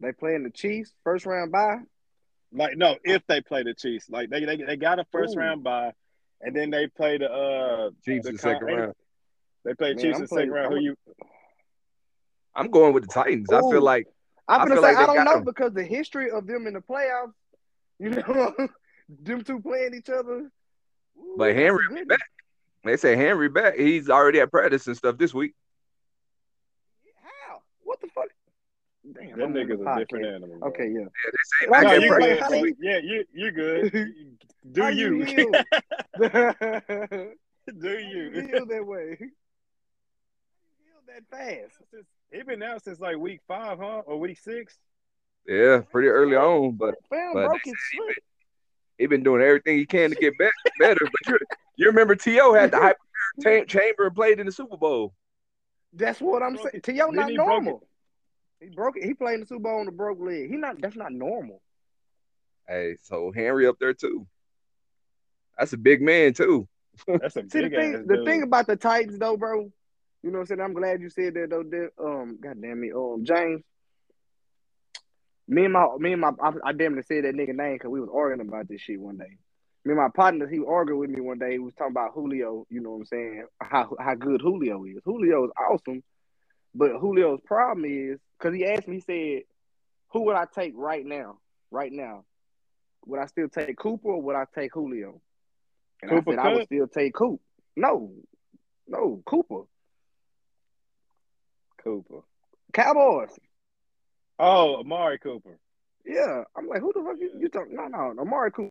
they 0.00 0.12
playing 0.12 0.44
the 0.44 0.50
Chiefs 0.50 0.92
first 1.02 1.26
round 1.26 1.50
bye. 1.50 1.78
Like 2.52 2.76
no, 2.76 2.96
if 3.04 3.22
they 3.26 3.40
play 3.40 3.62
the 3.64 3.74
Chiefs, 3.74 4.08
like 4.08 4.30
they 4.30 4.44
they, 4.44 4.56
they 4.56 4.76
got 4.76 4.98
a 4.98 5.04
first 5.12 5.36
Ooh. 5.36 5.40
round 5.40 5.64
bye, 5.64 5.92
and 6.40 6.54
then 6.54 6.70
they 6.70 6.86
play 6.86 7.18
the 7.18 7.30
uh 7.30 7.90
Chiefs 8.04 8.24
the 8.24 8.30
in 8.30 8.36
the 8.36 8.40
second 8.40 8.66
con- 8.68 8.76
round. 8.76 8.92
They 9.64 9.74
play 9.74 9.94
Man, 9.94 9.98
Chiefs 9.98 10.14
I'm 10.16 10.22
in 10.22 10.22
the 10.22 10.28
second 10.28 10.50
round. 10.52 10.68
Who 10.72 10.76
I'm- 10.76 10.84
you? 10.84 10.96
I'm 12.54 12.70
going 12.70 12.92
with 12.94 13.04
the 13.06 13.12
Titans. 13.12 13.52
I 13.52 13.60
feel 13.60 13.82
like 13.82 14.06
I'm 14.48 14.60
gonna 14.66 14.74
feel 14.76 14.82
say 14.82 14.94
like 14.94 14.96
I 14.96 15.06
don't 15.14 15.24
know 15.24 15.34
them. 15.34 15.44
because 15.44 15.72
the 15.74 15.84
history 15.84 16.30
of 16.30 16.46
them 16.46 16.66
in 16.66 16.74
the 16.74 16.80
playoffs, 16.80 17.32
you 17.98 18.10
know, 18.10 18.52
them 19.22 19.42
two 19.44 19.60
playing 19.60 19.94
each 19.94 20.08
other. 20.08 20.50
Ooh, 21.18 21.34
But 21.36 21.46
that's 21.48 21.58
a 21.58 21.60
Henry 21.60 22.04
back. 22.04 22.18
They 22.84 22.96
say 22.96 23.16
Henry 23.16 23.48
back. 23.48 23.76
He's 23.76 24.08
already 24.08 24.40
at 24.40 24.50
practice 24.50 24.86
and 24.86 24.96
stuff 24.96 25.18
this 25.18 25.34
week. 25.34 25.54
How? 27.22 27.60
What 27.84 28.00
the 28.00 28.08
fuck? 28.08 28.28
Damn, 29.14 29.26
That 29.30 29.34
I'm 29.34 29.42
on 29.42 29.52
the 29.54 29.60
nigga's 29.60 29.80
a 29.80 29.84
podcast. 29.84 29.98
different 30.00 30.26
animal. 30.26 30.58
bro. 30.58 30.68
Okay, 30.68 30.88
yeah. 30.88 31.00
Yeah, 31.00 31.06
they 31.24 31.44
say 31.44 31.66
No, 31.70 31.88
I 31.88 31.94
at 31.96 32.02
you 32.02 32.08
practice. 32.08 32.28
good, 32.28 32.40
how 32.42 32.48
bro. 32.48 32.58
you- 32.64 32.76
Yeah, 32.80 32.98
you 32.98 33.24
you 33.32 33.50
good. 33.52 33.92
Do 34.72 34.82
How 34.82 34.88
you? 34.88 35.24
Do 37.80 37.98
you? 37.98 38.30
you 38.34 38.48
heal 38.48 38.66
that 38.66 38.86
way? 38.86 39.16
How 39.18 39.24
you 39.24 39.30
heal 40.84 41.02
that 41.06 41.24
fast? 41.30 41.78
He 42.32 42.42
been 42.42 42.62
out 42.62 42.84
since 42.84 43.00
like 43.00 43.16
week 43.16 43.40
five, 43.48 43.78
huh? 43.78 44.02
Or 44.06 44.18
week 44.18 44.38
six? 44.38 44.78
Yeah, 45.46 45.80
pretty 45.90 46.08
early 46.08 46.36
on, 46.36 46.72
but 46.76 46.94
Fam 47.08 47.32
but 47.32 47.46
broke 47.48 47.60
his 47.64 47.74
he 47.92 47.98
foot. 47.98 48.06
been, 48.08 48.14
he 48.98 49.06
been 49.06 49.22
doing 49.22 49.40
everything 49.42 49.78
he 49.78 49.86
can 49.86 50.10
to 50.10 50.16
get 50.16 50.36
be- 50.38 50.48
better. 50.78 51.00
But 51.00 51.32
you, 51.32 51.38
you 51.78 51.86
remember 51.86 52.16
T.O. 52.16 52.52
had 52.52 52.72
the 52.72 52.76
hyperbaric 53.44 53.68
chamber 53.68 54.06
and 54.06 54.14
played 54.14 54.40
in 54.40 54.46
the 54.46 54.52
Super 54.52 54.76
Bowl. 54.76 55.14
That's 55.94 56.20
what 56.20 56.42
I'm 56.42 56.56
saying. 56.56 56.70
it. 56.74 56.82
T.O. 56.82 57.06
Not 57.10 57.30
he 57.30 57.36
broke 57.36 57.48
normal. 57.48 57.88
He 58.60 58.68
broke 58.68 58.96
it. 58.96 59.04
He 59.04 59.14
played 59.14 59.34
in 59.34 59.40
the 59.40 59.46
Super 59.46 59.62
Bowl 59.62 59.80
on 59.80 59.86
the 59.86 59.92
broke 59.92 60.20
leg. 60.20 60.50
He 60.50 60.56
not. 60.56 60.80
That's 60.82 60.96
not 60.96 61.12
normal. 61.12 61.62
Hey, 62.68 62.96
so 63.02 63.32
Henry 63.34 63.66
up 63.66 63.76
there 63.78 63.94
too. 63.94 64.26
That's 65.56 65.72
a 65.72 65.78
big 65.78 66.02
man 66.02 66.34
too. 66.34 66.68
That's 67.06 67.36
a 67.36 67.40
See 67.48 67.60
the 67.60 67.62
big 67.62 67.74
thing. 67.74 67.94
ass 67.94 68.02
The 68.06 68.24
thing 68.24 68.42
about 68.42 68.66
the 68.66 68.76
Titans, 68.76 69.18
though, 69.18 69.36
bro. 69.36 69.70
You 70.22 70.30
know 70.30 70.38
what 70.38 70.40
I'm 70.40 70.46
saying? 70.46 70.60
I'm 70.60 70.74
glad 70.74 71.00
you 71.00 71.10
said 71.10 71.34
that, 71.34 71.50
though. 71.50 71.62
That, 71.62 71.90
um, 71.98 72.38
God 72.40 72.60
damn 72.60 72.82
it, 72.82 72.92
um, 72.92 73.24
James. 73.24 73.62
Me 75.46 75.64
and 75.64 75.72
my, 75.72 75.86
me 75.98 76.12
and 76.12 76.20
my, 76.20 76.32
I, 76.42 76.52
I 76.64 76.72
damn 76.72 76.94
near 76.94 77.02
said 77.02 77.24
that 77.24 77.34
nigga 77.34 77.54
name 77.54 77.74
because 77.74 77.88
we 77.88 78.00
was 78.00 78.10
arguing 78.12 78.46
about 78.46 78.68
this 78.68 78.82
shit 78.82 79.00
one 79.00 79.16
day. 79.16 79.38
Me 79.88 79.92
and 79.92 80.02
my 80.02 80.10
partner, 80.10 80.46
he 80.46 80.62
argued 80.62 80.98
with 80.98 81.08
me 81.08 81.22
one 81.22 81.38
day. 81.38 81.52
He 81.52 81.58
was 81.58 81.72
talking 81.72 81.92
about 81.92 82.12
Julio. 82.12 82.66
You 82.68 82.82
know 82.82 82.90
what 82.90 82.98
I'm 82.98 83.04
saying? 83.06 83.46
How 83.58 83.96
how 83.98 84.14
good 84.16 84.42
Julio 84.42 84.84
is. 84.84 84.98
Julio 85.02 85.46
is 85.46 85.50
awesome, 85.58 86.02
but 86.74 87.00
Julio's 87.00 87.40
problem 87.46 87.86
is 87.86 88.18
because 88.38 88.54
he 88.54 88.66
asked 88.66 88.86
me. 88.86 88.96
He 88.96 89.00
said, 89.00 89.42
"Who 90.12 90.24
would 90.24 90.36
I 90.36 90.44
take 90.44 90.74
right 90.76 91.06
now? 91.06 91.38
Right 91.70 91.90
now, 91.90 92.26
would 93.06 93.18
I 93.18 93.24
still 93.28 93.48
take 93.48 93.78
Cooper 93.78 94.10
or 94.10 94.20
would 94.20 94.36
I 94.36 94.44
take 94.54 94.74
Julio?" 94.74 95.22
And 96.02 96.10
Cooper 96.10 96.32
I 96.32 96.34
said, 96.34 96.38
"I 96.38 96.54
would 96.54 96.66
still 96.66 96.88
take 96.88 97.14
Coop." 97.14 97.40
No, 97.74 98.12
no, 98.86 99.22
Cooper. 99.24 99.62
Cooper. 101.82 102.20
Cowboys. 102.74 103.38
Oh, 104.38 104.80
Amari 104.80 105.18
Cooper. 105.18 105.58
Yeah, 106.04 106.44
I'm 106.54 106.68
like, 106.68 106.82
who 106.82 106.92
the 106.94 107.00
fuck 107.00 107.16
you, 107.18 107.30
you 107.40 107.48
talking? 107.48 107.74
No, 107.74 107.86
no, 107.86 108.20
Amari 108.20 108.52
Cooper. 108.52 108.70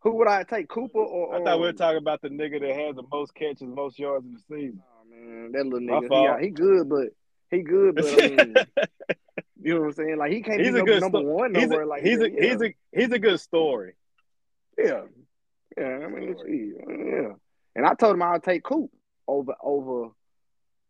Who 0.00 0.16
would 0.16 0.28
I 0.28 0.44
take, 0.44 0.68
Cooper 0.68 0.98
or? 0.98 1.34
I 1.34 1.42
thought 1.42 1.58
we 1.58 1.66
were 1.66 1.72
talking 1.72 1.98
about 1.98 2.22
the 2.22 2.28
nigga 2.28 2.60
that 2.60 2.76
has 2.76 2.96
the 2.96 3.02
most 3.10 3.34
catches, 3.34 3.62
most 3.62 3.98
yards 3.98 4.24
in 4.24 4.34
the 4.34 4.40
season. 4.40 4.82
Oh 4.84 5.10
man, 5.10 5.52
that 5.52 5.64
little 5.64 5.80
nigga, 5.80 6.40
he, 6.40 6.46
he 6.46 6.50
good, 6.50 6.88
but 6.88 7.08
he 7.50 7.62
good, 7.62 7.94
but 7.94 8.04
I 8.06 8.28
mean, 8.28 8.54
you 9.62 9.74
know 9.74 9.80
what 9.80 9.86
I'm 9.86 9.92
saying? 9.92 10.18
Like 10.18 10.32
he 10.32 10.42
can't 10.42 10.60
he's 10.60 10.74
be 10.74 10.82
good 10.82 11.00
number 11.00 11.18
sto- 11.18 11.26
one 11.26 11.54
he's 11.54 11.70
a, 11.70 11.76
like 11.84 12.02
he's 12.02 12.18
a 12.18 12.28
that. 12.28 12.42
he's 12.42 12.62
a 12.62 12.74
he's 12.92 13.12
a 13.12 13.18
good 13.18 13.40
story. 13.40 13.94
yeah, 14.78 15.02
yeah. 15.76 15.98
I 16.04 16.08
mean, 16.08 16.36
yeah. 16.88 17.32
And 17.74 17.86
I 17.86 17.94
told 17.94 18.14
him 18.14 18.22
I'll 18.22 18.40
take 18.40 18.62
Coop 18.62 18.90
over 19.26 19.54
over 19.62 20.10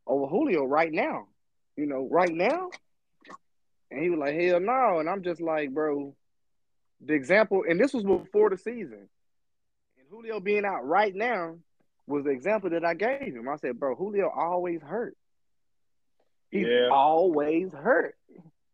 over 0.06 0.26
Julio 0.26 0.64
right 0.64 0.92
now. 0.92 1.26
You 1.76 1.86
know, 1.86 2.08
right 2.10 2.32
now. 2.32 2.70
And 3.90 4.02
he 4.02 4.10
was 4.10 4.18
like, 4.18 4.34
hell 4.34 4.60
no. 4.60 4.98
And 4.98 5.08
I'm 5.08 5.22
just 5.22 5.40
like, 5.40 5.70
bro, 5.72 6.14
the 7.00 7.14
example, 7.14 7.62
and 7.68 7.78
this 7.80 7.92
was 7.92 8.04
before 8.04 8.50
the 8.50 8.56
season. 8.58 9.08
And 9.98 10.06
Julio 10.10 10.40
being 10.40 10.64
out 10.64 10.86
right 10.86 11.14
now 11.14 11.56
was 12.06 12.24
the 12.24 12.30
example 12.30 12.70
that 12.70 12.84
I 12.84 12.94
gave 12.94 13.34
him. 13.34 13.48
I 13.48 13.56
said, 13.56 13.78
bro, 13.78 13.94
Julio 13.94 14.28
always 14.34 14.80
hurt. 14.82 15.16
He's 16.50 16.66
Yeah. 16.66 16.88
always 16.92 17.72
hurt. 17.72 18.16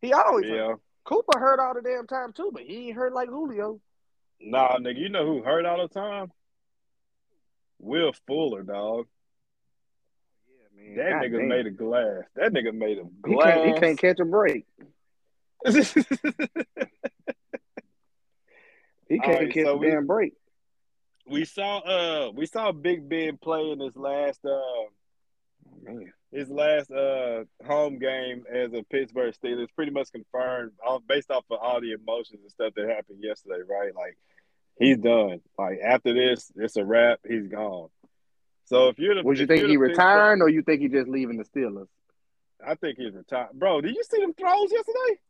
He 0.01 0.13
always 0.13 0.47
hurt. 0.47 0.81
Cooper 1.05 1.39
hurt 1.39 1.59
all 1.59 1.75
the 1.75 1.83
damn 1.83 2.07
time 2.07 2.33
too, 2.33 2.51
but 2.53 2.63
he 2.63 2.89
ain't 2.89 2.97
hurt 2.97 3.13
like 3.13 3.29
Julio. 3.29 3.81
Nah, 4.41 4.77
nigga, 4.79 4.99
you 4.99 5.09
know 5.09 5.25
who 5.27 5.43
hurt 5.43 5.65
all 5.67 5.81
the 5.87 5.89
time? 5.93 6.31
Will 7.79 8.13
Fuller, 8.27 8.63
dog. 8.63 9.07
Yeah, 10.49 10.69
man. 10.77 10.97
That 10.97 11.11
God 11.11 11.23
nigga 11.23 11.39
damn. 11.39 11.49
made 11.49 11.67
a 11.67 11.71
glass. 11.71 12.23
That 12.37 12.53
nigga 12.53 12.73
made 12.75 12.99
he 12.99 13.35
glass. 13.35 13.55
can't, 13.55 13.67
he 13.67 13.73
can't 13.81 13.99
catch 13.99 14.21
a 14.21 14.25
break. 14.25 14.67
He 19.13 19.19
can't 19.19 19.41
right, 19.41 19.53
catch 19.53 19.65
so 19.65 19.73
a 19.75 19.77
we- 19.77 19.87
damn 19.91 20.07
break. 20.07 20.33
we 21.27 21.45
saw 21.45 21.79
uh 21.79 22.31
we 22.35 22.47
saw 22.47 22.73
Big 22.73 23.09
Ben 23.09 23.37
play 23.37 23.71
in 23.71 23.79
his 23.81 23.95
last 23.95 24.41
uh 24.45 24.87
Man. 25.83 26.13
his 26.31 26.49
last 26.49 26.91
uh 26.91 27.45
home 27.67 27.99
game 27.99 28.45
as 28.51 28.73
a 28.73 28.83
Pittsburgh 28.85 29.35
Steelers 29.35 29.69
pretty 29.77 29.93
much 29.93 30.11
confirmed 30.13 30.73
based 31.07 31.31
off 31.31 31.45
of 31.51 31.59
all 31.61 31.81
the 31.81 31.93
emotions 31.93 32.41
and 32.43 32.51
stuff 32.51 32.73
that 32.75 32.89
happened 32.89 33.19
yesterday, 33.23 33.63
right? 33.69 33.95
Like 33.95 34.17
he's 34.79 34.97
done. 34.97 35.41
Like 35.59 35.79
after 35.85 36.15
this, 36.15 36.51
it's 36.57 36.77
a 36.77 36.85
wrap. 36.85 37.21
He's 37.29 37.49
gone. 37.49 37.89
So 38.65 38.89
if 38.89 38.99
you're 38.99 39.17
the, 39.17 39.23
Would 39.25 39.39
you 39.39 39.47
think 39.47 39.67
he 39.67 39.77
retiring 39.77 40.41
or 40.41 40.49
you 40.49 40.63
think 40.63 40.81
he 40.81 40.89
just 40.89 41.09
leaving 41.09 41.37
the 41.37 41.45
Steelers? 41.45 41.89
I 42.67 42.77
think 42.77 42.97
he's 42.97 43.13
retired. 43.13 43.51
Bro, 43.53 43.83
did 43.83 43.95
you 43.95 44.03
see 44.09 44.21
them 44.23 44.33
throws 44.33 44.73
yesterday? 44.73 45.21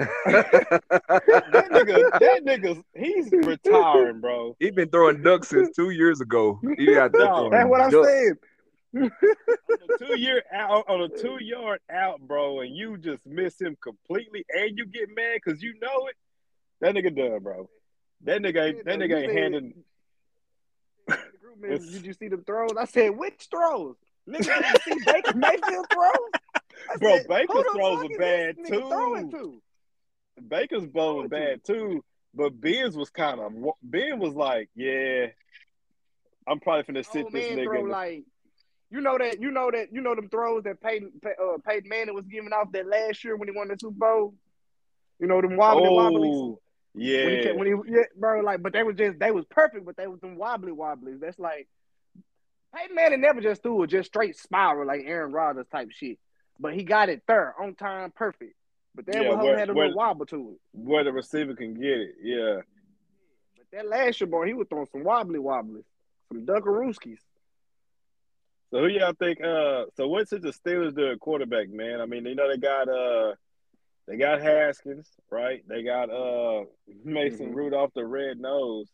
That 0.00 1.68
nigga, 1.70 2.18
that 2.20 2.44
nigga, 2.44 2.82
he's 2.94 3.30
retiring, 3.32 4.20
bro. 4.20 4.56
he 4.58 4.70
been 4.70 4.88
throwing 4.88 5.22
ducks 5.22 5.48
since 5.48 5.74
two 5.74 5.90
years 5.90 6.20
ago. 6.20 6.58
He 6.78 6.86
got 6.94 7.12
there 7.12 7.26
No, 7.26 7.50
That's 7.50 7.68
what 7.68 7.80
I'm 7.82 7.90
ducks. 7.90 8.08
saying. 8.08 8.34
on 8.94 9.10
a 9.88 9.98
two 9.98 10.18
year 10.18 10.42
out 10.52 10.84
on 10.88 11.00
a 11.02 11.08
two 11.08 11.38
yard 11.40 11.80
out, 11.92 12.20
bro, 12.20 12.60
and 12.60 12.74
you 12.76 12.96
just 12.98 13.24
miss 13.26 13.60
him 13.60 13.76
completely, 13.82 14.44
and 14.50 14.76
you 14.76 14.86
get 14.86 15.08
mad 15.14 15.38
because 15.44 15.62
you 15.62 15.74
know 15.80 16.06
it. 16.08 16.16
That 16.80 16.94
nigga 16.94 17.14
done, 17.14 17.40
bro. 17.42 17.68
That 18.24 18.40
nigga 18.42 18.68
ain't 18.68 18.84
that 18.84 18.98
nigga 18.98 19.16
ain't 19.22 19.30
said- 19.32 19.38
handing. 19.38 19.74
The 21.06 21.16
group 21.40 21.82
Did 21.92 22.06
you 22.06 22.12
see 22.14 22.28
them 22.28 22.44
throws? 22.44 22.72
I 22.78 22.84
said, 22.84 23.10
which 23.16 23.48
throws? 23.50 23.96
Nigga, 24.28 24.44
did 24.44 24.86
you 24.86 24.98
see 25.00 25.04
Baker 25.12 25.34
Mayfield 25.36 25.86
throws? 25.92 26.30
I 26.92 26.96
Bro, 26.98 27.16
said, 27.18 27.28
Baker's 27.28 27.46
who 27.56 27.62
the 27.64 27.70
throws 27.74 27.98
fuck 28.00 28.04
were 28.08 28.12
is 28.12 28.18
bad, 28.18 28.56
this 28.58 28.68
too. 28.70 29.62
Baker's 30.48 30.86
bowl 30.86 31.16
was 31.18 31.28
bad 31.28 31.64
too, 31.64 32.04
but 32.34 32.60
Ben's 32.60 32.96
was 32.96 33.10
kind 33.10 33.40
of 33.40 33.52
Ben 33.82 34.18
was 34.18 34.34
like, 34.34 34.68
yeah, 34.74 35.26
I'm 36.46 36.60
probably 36.60 36.82
finna 36.94 37.04
sit 37.04 37.24
Old 37.24 37.32
this 37.32 37.54
man 37.54 37.66
nigga. 37.66 37.88
like, 37.88 38.24
you 38.90 39.00
know 39.00 39.18
that, 39.18 39.40
you 39.40 39.50
know 39.50 39.70
that, 39.70 39.92
you 39.92 40.00
know 40.00 40.14
them 40.14 40.28
throws 40.28 40.64
that 40.64 40.80
Peyton, 40.80 41.12
Pey- 41.22 41.34
uh, 41.42 41.58
Peyton 41.66 41.88
Manning 41.88 42.14
was 42.14 42.26
giving 42.26 42.52
off 42.52 42.72
that 42.72 42.86
last 42.86 43.22
year 43.22 43.36
when 43.36 43.48
he 43.48 43.56
won 43.56 43.68
the 43.68 43.76
Super 43.78 43.94
Bowl. 43.96 44.34
You 45.18 45.26
know 45.26 45.40
them 45.40 45.56
wobbly 45.56 45.88
wobblies. 45.88 46.34
oh, 46.34 46.60
When 46.92 47.04
he, 47.04 47.44
yeah. 47.44 47.52
when 47.52 47.66
he, 47.66 47.74
yeah, 47.92 48.02
bro, 48.16 48.40
like, 48.40 48.62
but 48.62 48.72
they 48.72 48.82
was 48.82 48.96
just, 48.96 49.18
they 49.18 49.30
was 49.30 49.44
perfect, 49.46 49.84
but 49.86 49.96
they 49.96 50.06
was 50.06 50.20
them 50.20 50.36
wobbly 50.36 50.72
wobblies. 50.72 51.20
That's 51.20 51.38
like, 51.38 51.68
Peyton 52.74 52.94
Manning 52.96 53.20
never 53.20 53.40
just 53.40 53.62
threw 53.62 53.82
a 53.82 53.86
just 53.86 54.08
straight 54.08 54.36
spiral 54.36 54.86
like 54.86 55.02
Aaron 55.04 55.32
Rodgers 55.32 55.66
type 55.70 55.90
shit. 55.90 56.18
But 56.58 56.74
he 56.74 56.84
got 56.84 57.08
it 57.08 57.22
third 57.26 57.54
on 57.60 57.74
time, 57.74 58.12
perfect. 58.12 58.54
But 58.94 59.06
that 59.06 59.22
Yeah, 59.22 59.28
one 59.30 59.38
where- 59.44 59.58
had 59.58 59.68
a 59.70 59.72
where- 59.74 59.86
little 59.86 59.98
wobble 59.98 60.26
to 60.26 60.52
it. 60.52 60.58
Where 60.72 61.04
the 61.04 61.12
receiver 61.12 61.54
can 61.54 61.74
get 61.74 62.00
it, 62.00 62.14
yeah. 62.22 62.60
But 63.56 63.66
that 63.72 63.86
last 63.86 64.20
year, 64.20 64.28
boy, 64.28 64.46
he 64.46 64.54
was 64.54 64.66
throwing 64.68 64.86
some 64.86 65.04
wobbly 65.04 65.38
wobblies, 65.38 65.84
some 66.28 66.44
Dunkarooskies. 66.44 67.20
So 68.70 68.78
who 68.80 68.86
y'all 68.88 69.12
think? 69.14 69.40
Uh, 69.42 69.86
so 69.96 70.06
what 70.08 70.28
should 70.28 70.42
the 70.42 70.50
Steelers 70.52 70.94
do 70.94 71.10
at 71.10 71.18
quarterback, 71.20 71.68
man? 71.70 72.00
I 72.00 72.06
mean, 72.06 72.24
you 72.24 72.34
know 72.36 72.48
they 72.48 72.56
got 72.56 72.88
uh, 72.88 73.34
they 74.06 74.16
got 74.16 74.40
Haskins, 74.40 75.08
right? 75.30 75.62
They 75.68 75.82
got 75.82 76.08
uh 76.10 76.64
Mason 77.04 77.52
Mhm. 77.52 77.54
Rudolph, 77.54 77.92
the 77.94 78.04
red 78.06 78.38
nose. 78.40 78.88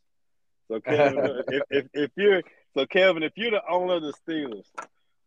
So 0.69 0.81
Kevin, 0.85 1.43
if, 1.49 1.63
if 1.71 1.87
if 1.93 2.11
you're 2.17 2.43
so 2.75 2.87
Kevin, 2.87 3.23
if 3.23 3.33
you're 3.37 3.51
the 3.51 3.63
owner 3.69 3.95
of 3.97 4.03
the 4.03 4.13
Steelers, 4.27 4.67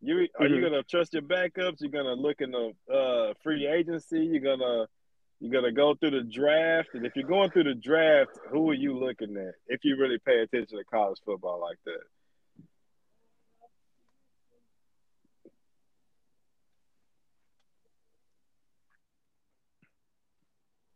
you 0.01 0.27
are 0.39 0.48
you 0.48 0.58
Mhm. 0.58 0.62
gonna 0.63 0.84
trust 0.84 1.13
your 1.13 1.22
backups? 1.24 1.82
You're 1.82 1.91
gonna 1.91 2.13
look 2.13 2.41
in 2.41 2.51
the 2.51 2.74
uh 2.91 3.34
free 3.44 3.68
agency. 3.68 4.25
You're 4.25 4.39
gonna 4.58 4.88
you're 5.39 5.51
gonna 5.51 5.72
go 5.72 5.96
through 5.96 6.12
the 6.12 6.24
draft, 6.24 6.89
and 6.94 7.06
if 7.06 7.15
you're 7.15 7.27
going 7.27 7.51
through 7.51 7.63
the 7.65 7.75
draft, 7.75 8.32
who 8.50 8.70
are 8.70 8.74
you 8.75 8.98
looking 8.98 9.36
at? 9.38 9.56
If 9.68 9.84
you 9.84 9.96
really 9.98 10.20
pay 10.20 10.39
attention 10.39 10.77
to 10.77 10.84
college 10.86 11.20
football 11.25 11.60
like 11.62 11.77
that. 11.86 12.03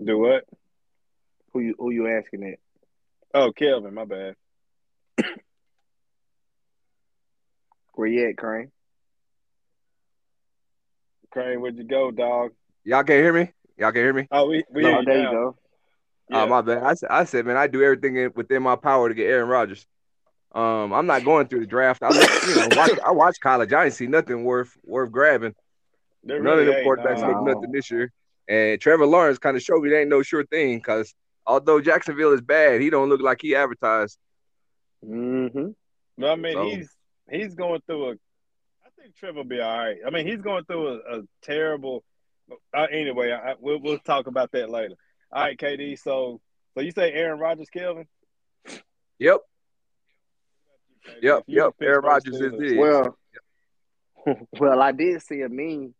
Do 0.04 0.18
what? 0.18 0.44
Who 1.54 1.60
you 1.62 1.76
who 1.78 1.92
you 1.92 2.08
asking 2.08 2.42
that? 2.42 2.58
Oh, 3.34 3.52
Kelvin, 3.52 3.94
my 3.94 4.06
bad. 4.06 4.36
Where 7.94 8.08
you 8.08 8.28
at, 8.30 8.38
Crain? 8.38 8.72
Crain, 11.34 11.60
where'd 11.62 11.78
you 11.78 11.84
go, 11.84 12.12
dog? 12.12 12.52
Y'all 12.84 13.04
can't 13.04 13.24
hear 13.24 13.34
me? 13.34 13.52
Y'all 13.78 13.92
can 13.92 14.02
hear 14.02 14.14
me? 14.14 14.28
Oh, 14.32 14.48
we 14.48 14.64
we 14.72 14.86
Oh, 14.86 14.90
hear 14.90 15.00
you 15.00 15.06
there 15.06 15.18
you 15.18 15.24
now. 15.24 15.32
go. 15.32 15.58
Oh, 16.32 16.40
Yeah. 16.42 16.46
my 16.46 16.62
bad. 16.62 16.84
I 16.84 16.94
said, 16.94 17.10
I 17.10 17.24
said, 17.24 17.46
man, 17.48 17.58
I 17.58 17.66
do 17.68 17.82
everything 17.84 18.32
within 18.36 18.62
my 18.62 18.76
power 18.76 19.10
to 19.10 19.16
get 19.16 19.26
Aaron 19.30 19.50
Rodgers. 19.50 19.86
Um, 20.54 20.94
I'm 20.94 21.08
not 21.08 21.26
going 21.26 21.48
through 21.48 21.62
the 21.62 21.66
draft. 21.66 22.04
I, 22.04 22.10
look, 22.10 22.30
you 22.48 22.56
know, 22.56 22.68
watch, 22.78 22.92
I 23.04 23.12
watch 23.12 23.40
college. 23.42 23.74
I 23.74 23.86
ain't 23.86 23.94
see 23.96 24.06
nothing 24.06 24.44
worth 24.44 24.78
worth 24.84 25.12
grabbing. 25.12 25.56
There 26.24 26.40
None 26.42 26.54
of 26.54 26.60
really 26.60 26.72
them 26.72 26.76
ain't, 26.76 26.88
quarterbacks 26.88 27.22
dog. 27.22 27.48
look 27.48 27.56
nothing 27.58 27.72
this 27.72 27.90
year. 27.90 28.12
And 28.48 28.80
Trevor 28.80 29.08
Lawrence 29.08 29.40
kind 29.40 29.58
of 29.58 29.64
showed 29.64 29.82
me 29.82 29.90
they 29.90 30.02
ain't 30.02 30.10
no 30.12 30.22
sure 30.22 30.46
thing 30.46 30.78
because 30.78 31.16
although 31.48 31.82
Jacksonville 31.82 32.34
is 32.34 32.42
bad, 32.42 32.80
he 32.82 32.92
don't 32.92 33.10
look 33.10 33.22
like 33.22 33.40
he 33.42 33.56
advertised. 33.56 34.20
Mm-hmm. 35.04 35.70
No, 36.18 36.28
I 36.32 36.36
mean 36.36 36.54
So- 36.54 36.64
he's 36.70 36.90
he's 37.32 37.56
going 37.56 37.82
through 37.88 38.12
a. 38.12 38.14
I 39.04 39.08
think 39.08 39.18
Trevor 39.18 39.40
will 39.40 39.44
be 39.44 39.60
all 39.60 39.78
right. 39.78 39.98
I 40.08 40.12
mean 40.12 40.26
he's 40.26 40.40
going 40.40 40.64
through 40.64 40.88
a, 40.88 41.18
a 41.18 41.22
terrible. 41.42 42.06
Uh, 42.74 42.88
anyway, 42.90 43.34
I, 43.34 43.56
we'll 43.60 43.82
we'll 43.82 44.00
talk 44.00 44.28
about 44.28 44.54
that 44.54 44.70
later. 44.70 44.96
All 45.30 45.44
right, 45.44 45.58
KD. 45.58 46.00
So 46.00 46.40
so 46.74 46.82
you 46.82 46.92
say 46.92 47.12
Aaron 47.12 47.38
Rodgers, 47.38 47.70
Kelvin? 47.70 48.08
Yep. 49.20 49.40
Yep. 51.22 51.44
Yep. 51.48 51.74
Aaron 51.82 52.06
Rodgers 52.06 52.36
is 52.36 52.54
Steelers- 52.54 52.72
it. 52.72 52.78
Well, 52.78 53.18
well, 54.58 54.82
I 54.82 54.94
did 54.94 55.22
see 55.22 55.42
a 55.42 55.50
meme 55.50 55.94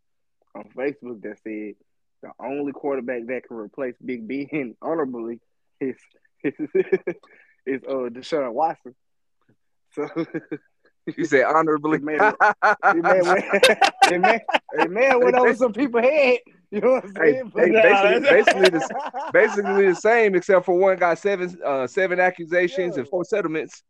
on 0.54 0.64
Facebook 0.74 1.20
that 1.24 1.36
said 1.44 1.74
the 2.22 2.30
only 2.40 2.72
quarterback 2.72 3.26
that 3.26 3.42
can 3.46 3.58
replace 3.58 3.96
Big 4.02 4.26
Ben 4.26 4.76
honorably 4.82 5.40
is 5.78 5.96
is, 6.42 6.54
is 7.66 7.82
uh 7.86 8.08
Deshaun 8.08 8.54
Watson. 8.54 8.94
So 9.92 10.08
You 11.16 11.24
say 11.26 11.42
honorably. 11.42 11.98
It 11.98 12.02
made 12.02 12.20
it- 12.20 12.34
it 12.84 12.96
may 13.02 13.18
it 14.10 14.20
may 14.20 14.40
it 14.84 14.90
may 14.90 15.04
have 15.06 15.22
went 15.22 15.36
over 15.36 15.54
some 15.54 15.72
people's 15.72 16.04
head. 16.04 16.38
You 16.70 16.80
know 16.80 16.92
what 16.92 17.04
I'm 17.04 17.14
saying? 17.14 17.34
hey, 17.34 17.42
But- 17.42 17.72
basically, 17.72 18.20
basically, 18.30 18.68
the, 18.70 19.30
basically 19.32 19.86
the 19.88 19.94
same, 19.94 20.34
except 20.34 20.64
for 20.64 20.76
one 20.78 20.96
got 20.96 21.18
seven, 21.18 21.56
uh, 21.64 21.86
seven 21.86 22.18
accusations 22.20 22.96
and 22.96 23.06
four 23.06 23.24
settlements. 23.24 23.82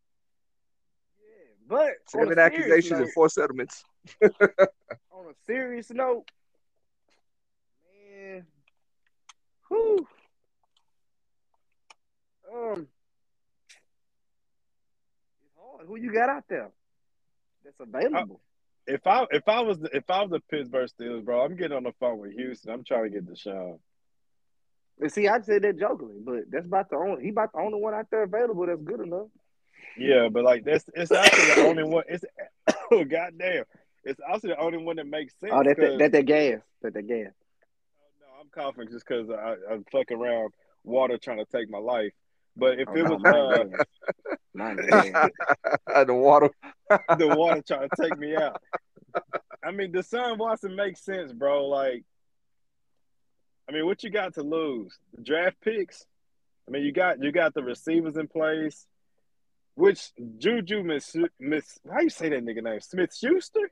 but 1.68 1.92
Seven 2.08 2.38
accusations 2.38 2.90
note- 2.98 3.02
and 3.02 3.12
four 3.12 3.28
settlements. 3.28 3.84
on 4.22 4.30
a 5.30 5.34
serious 5.46 5.90
note, 5.90 6.24
man, 8.12 8.44
whew, 9.68 10.06
um. 12.52 12.88
Who 15.86 15.96
you 15.96 16.12
got 16.14 16.30
out 16.30 16.44
there 16.48 16.70
that's 17.64 17.80
available? 17.80 18.40
If 18.86 19.06
I 19.06 19.24
if 19.30 19.48
I 19.48 19.60
was 19.62 19.78
if 19.92 20.08
I 20.10 20.22
was 20.22 20.30
the 20.30 20.40
Pittsburgh 20.40 20.88
Steelers, 20.88 21.24
bro, 21.24 21.42
I'm 21.42 21.56
getting 21.56 21.76
on 21.76 21.84
the 21.84 21.92
phone 21.98 22.18
with 22.18 22.32
Houston. 22.32 22.70
I'm 22.70 22.84
trying 22.84 23.04
to 23.04 23.10
get 23.10 23.26
Deshaun. 23.26 23.78
and 25.00 25.10
see, 25.10 25.26
I 25.26 25.40
said 25.40 25.62
that 25.62 25.78
jokingly, 25.78 26.16
but 26.22 26.50
that's 26.50 26.66
about 26.66 26.90
the 26.90 26.96
only 26.96 27.22
he 27.24 27.30
about 27.30 27.52
the 27.52 27.60
only 27.60 27.80
one 27.80 27.94
out 27.94 28.06
there 28.10 28.24
available 28.24 28.66
that's 28.66 28.82
good 28.82 29.00
enough. 29.00 29.28
Yeah, 29.96 30.28
but 30.30 30.44
like 30.44 30.64
that's 30.64 30.84
it's 30.94 31.12
actually 31.12 31.62
the 31.62 31.68
only 31.68 31.84
one. 31.84 32.04
It's 32.08 32.24
oh 32.92 33.04
goddamn, 33.04 33.64
it's 34.04 34.20
also 34.28 34.48
the 34.48 34.58
only 34.58 34.78
one 34.78 34.96
that 34.96 35.06
makes 35.06 35.34
sense. 35.40 35.52
Oh, 35.54 35.62
that 35.62 35.76
that, 35.78 35.98
that 35.98 36.12
that 36.12 36.26
gas, 36.26 36.60
that 36.82 36.92
that 36.92 37.06
gas. 37.06 37.32
No, 38.20 38.26
I'm 38.40 38.48
confident 38.54 38.92
just 38.92 39.06
because 39.06 39.30
I'm 39.70 39.84
fucking 39.90 40.18
around 40.18 40.52
water 40.82 41.16
trying 41.16 41.38
to 41.38 41.46
take 41.46 41.70
my 41.70 41.78
life. 41.78 42.12
But 42.56 42.78
if 42.80 42.88
Oh, 42.88 42.94
it 42.94 43.02
no, 43.04 43.10
was 43.10 43.20
mine 43.22 43.34
uh, 43.34 43.64
gas. 43.64 43.86
Mine 44.54 44.76
gas. 45.96 46.06
the 46.06 46.14
water. 46.14 46.50
the 47.18 47.28
water 47.28 47.62
trying 47.66 47.88
to 47.88 48.02
take 48.02 48.16
me 48.18 48.36
out, 48.36 48.60
I 49.64 49.70
mean, 49.72 49.90
the 49.92 49.98
Deshaun 50.00 50.38
Watson 50.38 50.76
makes 50.76 51.04
sense, 51.04 51.32
bro. 51.32 51.66
Like, 51.66 52.04
I 53.68 53.72
mean, 53.72 53.86
what 53.86 54.04
you 54.04 54.10
got 54.10 54.34
to 54.34 54.42
lose? 54.42 54.96
The 55.14 55.22
Draft 55.22 55.56
picks. 55.62 56.04
I 56.68 56.70
mean, 56.70 56.84
you 56.84 56.92
got 56.92 57.22
you 57.22 57.32
got 57.32 57.54
the 57.54 57.62
receivers 57.62 58.16
in 58.16 58.28
place. 58.28 58.86
Which 59.76 60.12
Juju 60.38 60.84
Miss 60.84 61.16
Miss 61.40 61.78
how 61.92 62.00
you 62.00 62.10
say 62.10 62.28
that 62.28 62.44
nigga 62.44 62.62
name? 62.62 62.80
Smith 62.80 63.14
Schuster? 63.14 63.68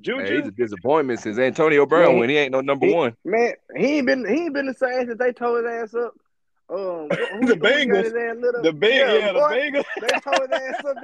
Juju? 0.00 0.22
Hey, 0.24 0.36
he's 0.40 0.48
a 0.48 0.50
disappointment 0.50 1.20
since 1.20 1.38
Antonio 1.38 1.86
Brown 1.86 2.10
Man, 2.12 2.18
when 2.18 2.28
he 2.28 2.36
ain't 2.36 2.52
no 2.52 2.60
number 2.60 2.86
he- 2.86 2.92
one. 2.92 3.16
Man, 3.24 3.54
he 3.76 3.98
ain't 3.98 4.06
been 4.06 4.26
he 4.28 4.42
ain't 4.42 4.54
been 4.54 4.66
the 4.66 4.74
same 4.74 5.06
since 5.06 5.18
they 5.18 5.32
tore 5.32 5.62
his 5.62 5.92
ass 5.92 5.94
up. 5.94 6.12
Um, 6.70 6.78
who- 6.78 7.06
who- 7.08 7.46
The 7.46 7.54
who 7.54 7.56
Bengals. 7.56 8.04
his 8.04 8.14
ass 8.14 8.36
lit 8.38 8.54
up? 8.54 8.62
the 8.62 8.72
big 8.72 8.94
yeah, 8.94 9.32
the 9.32 9.38
boy, 9.38 9.52
Bengals. 9.52 9.84
They 10.00 10.08
tore 10.20 10.48
his 10.48 10.60
ass 10.60 10.84
up. 10.84 10.96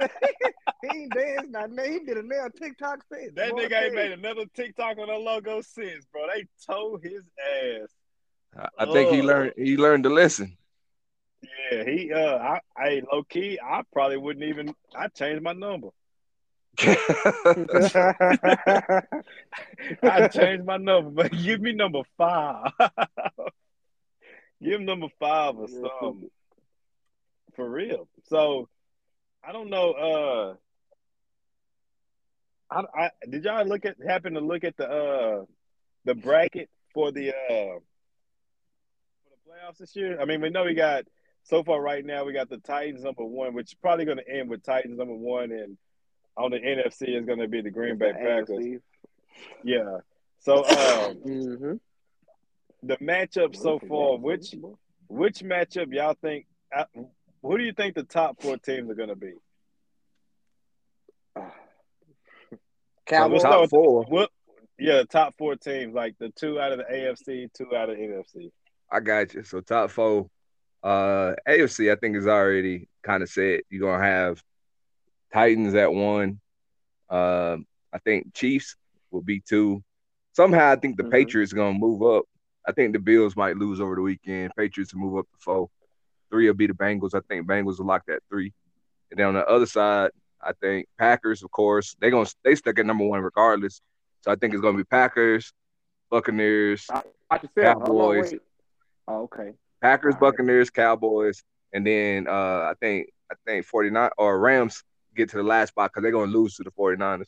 he 0.81 0.87
ain't 1.01 1.13
danced 1.13 1.49
not 1.51 1.71
man. 1.71 1.91
He 1.91 1.99
did 1.99 2.17
a 2.17 2.23
nail 2.23 2.47
TikTok 2.49 3.03
since. 3.11 3.33
That 3.35 3.51
Boy, 3.51 3.65
nigga 3.67 3.83
ain't 3.83 3.95
made 3.95 4.11
another 4.11 4.45
TikTok 4.55 4.97
on 4.97 5.07
that 5.07 5.19
logo 5.21 5.61
since, 5.61 6.05
bro. 6.05 6.21
They 6.33 6.47
tore 6.65 6.99
his 7.01 7.23
ass. 7.39 7.89
I- 8.57 8.69
I 8.83 8.85
think 8.91 9.11
he 9.11 9.21
learned 9.21 9.53
he 9.55 9.77
learned 9.77 10.03
the 10.05 10.09
lesson. 10.09 10.57
Yeah, 11.71 11.83
he 11.85 12.11
uh 12.11 12.37
I, 12.37 12.59
I 12.75 13.01
low 13.11 13.23
key, 13.23 13.59
I 13.63 13.81
probably 13.93 14.17
wouldn't 14.17 14.45
even 14.45 14.73
I 14.95 15.07
changed 15.09 15.41
my 15.43 15.53
number. 15.53 15.89
I 20.03 20.27
changed 20.31 20.65
my 20.65 20.77
number, 20.77 21.09
but 21.11 21.31
give 21.31 21.61
me 21.61 21.73
number 21.73 22.01
five. 22.17 22.71
Give 24.61 24.73
him 24.79 24.85
number 24.85 25.07
five 25.19 25.55
or 25.57 25.67
Yeah, 25.69 25.87
something. 26.01 26.29
For 27.55 27.69
real. 27.69 28.07
So 28.25 28.69
I 29.43 29.51
don't 29.51 29.69
know, 29.69 29.91
uh 29.91 30.55
I, 32.73 32.83
I 33.05 33.09
did 33.29 33.43
y'all 33.43 33.65
look 33.65 33.85
at 33.85 33.97
happen 34.05 34.33
to 34.35 34.39
look 34.39 34.63
at 34.63 34.77
the 34.77 34.87
uh 34.89 35.45
the 36.05 36.15
bracket 36.15 36.69
for 36.93 37.11
the 37.11 37.29
uh 37.29 37.33
for 37.49 39.29
the 39.29 39.49
playoffs 39.49 39.77
this 39.79 39.95
year? 39.95 40.19
I 40.21 40.25
mean, 40.25 40.41
we 40.41 40.49
know 40.49 40.63
we 40.63 40.73
got 40.73 41.05
so 41.43 41.63
far 41.63 41.81
right 41.81 42.05
now 42.05 42.23
we 42.23 42.33
got 42.33 42.49
the 42.49 42.57
Titans 42.59 43.03
number 43.03 43.25
one, 43.25 43.53
which 43.53 43.71
is 43.71 43.73
probably 43.81 44.05
gonna 44.05 44.21
end 44.31 44.49
with 44.49 44.63
Titans 44.63 44.97
number 44.97 45.15
one 45.15 45.51
and 45.51 45.77
on 46.37 46.51
the 46.51 46.59
NFC 46.59 47.17
is 47.19 47.25
gonna 47.25 47.47
be 47.47 47.61
the 47.61 47.71
Green 47.71 47.97
Bay 47.97 48.13
Packers. 48.13 48.79
Yeah. 49.63 49.97
So 50.39 50.59
um 50.65 51.15
Mm-hmm. 51.25 51.73
The 52.83 52.97
matchup 52.97 53.55
so 53.55 53.79
far, 53.79 54.17
which 54.17 54.55
which 55.07 55.39
matchup 55.39 55.93
y'all 55.93 56.15
think? 56.21 56.45
uh, 56.75 56.85
Who 57.43 57.57
do 57.57 57.63
you 57.63 57.73
think 57.73 57.95
the 57.95 58.03
top 58.03 58.41
four 58.41 58.57
teams 58.57 58.89
are 58.89 58.95
going 58.95 59.09
to 59.09 59.15
be? 59.15 59.33
Cowboys. 63.05 63.41
start 63.41 63.61
Top 63.61 63.69
four. 63.69 64.03
What? 64.05 64.29
Yeah, 64.79 64.97
the 64.97 65.05
top 65.05 65.35
four 65.37 65.55
teams, 65.55 65.93
like 65.93 66.15
the 66.19 66.29
two 66.29 66.59
out 66.59 66.71
of 66.71 66.79
the 66.79 66.85
AFC, 66.85 67.51
two 67.53 67.75
out 67.75 67.89
of 67.89 67.97
the 67.97 68.03
NFC. 68.03 68.51
I 68.91 68.99
got 68.99 69.33
you. 69.33 69.43
So 69.43 69.61
top 69.61 69.91
four. 69.91 70.27
Uh 70.83 71.35
AFC, 71.47 71.91
I 71.91 71.95
think 71.97 72.17
is 72.17 72.25
already 72.25 72.87
kind 73.03 73.21
of 73.21 73.29
set. 73.29 73.61
You're 73.69 73.81
gonna 73.91 74.03
have 74.03 74.41
Titans 75.31 75.75
at 75.75 75.93
one. 75.93 76.39
Um, 77.09 77.65
I 77.93 77.99
think 78.03 78.33
Chiefs 78.33 78.75
will 79.11 79.21
be 79.21 79.41
two. 79.41 79.83
Somehow 80.33 80.71
I 80.71 80.77
think 80.77 80.97
the 80.97 81.03
Mhm. 81.03 81.11
Patriots 81.11 81.53
gonna 81.53 81.77
move 81.77 82.01
up. 82.01 82.25
I 82.67 82.71
think 82.71 82.93
the 82.93 82.99
Bills 82.99 83.35
might 83.35 83.57
lose 83.57 83.79
over 83.81 83.95
the 83.95 84.01
weekend. 84.01 84.51
Patriots 84.55 84.93
will 84.93 85.01
move 85.01 85.17
up 85.19 85.25
to 85.31 85.37
four. 85.39 85.69
Three 86.29 86.47
will 86.47 86.53
be 86.53 86.67
the 86.67 86.73
Bengals. 86.73 87.13
I 87.15 87.21
think 87.27 87.47
Bengals 87.47 87.79
will 87.79 87.85
lock 87.87 88.03
that 88.07 88.21
three. 88.29 88.53
And 89.09 89.19
then 89.19 89.27
on 89.27 89.33
the 89.33 89.45
other 89.47 89.65
side, 89.65 90.11
I 90.41 90.53
think 90.53 90.87
Packers, 90.97 91.43
of 91.43 91.51
course, 91.51 91.95
they're 91.99 92.11
gonna 92.11 92.29
they 92.43 92.55
stuck 92.55 92.79
at 92.79 92.85
number 92.85 93.03
one 93.05 93.21
regardless. 93.21 93.81
So 94.21 94.31
I 94.31 94.35
think 94.35 94.53
it's 94.53 94.61
gonna 94.61 94.77
be 94.77 94.83
Packers, 94.83 95.51
Buccaneers, 96.09 96.85
Watch 96.89 97.03
yourself. 97.43 97.83
Hold 97.83 98.15
Cowboys. 98.15 98.33
Oh, 99.07 99.21
okay. 99.23 99.53
Packers, 99.81 100.15
All 100.15 100.21
right. 100.21 100.31
Buccaneers, 100.31 100.69
Cowboys, 100.69 101.43
and 101.73 101.85
then 101.85 102.27
uh 102.27 102.31
I 102.69 102.73
think 102.79 103.09
I 103.31 103.35
think 103.45 103.65
49 103.65 104.09
or 104.17 104.39
Rams 104.39 104.83
get 105.15 105.29
to 105.29 105.37
the 105.37 105.43
last 105.43 105.69
spot 105.69 105.91
because 105.91 106.03
they're 106.03 106.11
gonna 106.11 106.31
lose 106.31 106.55
to 106.55 106.63
the 106.63 106.71
49ers. 106.71 107.25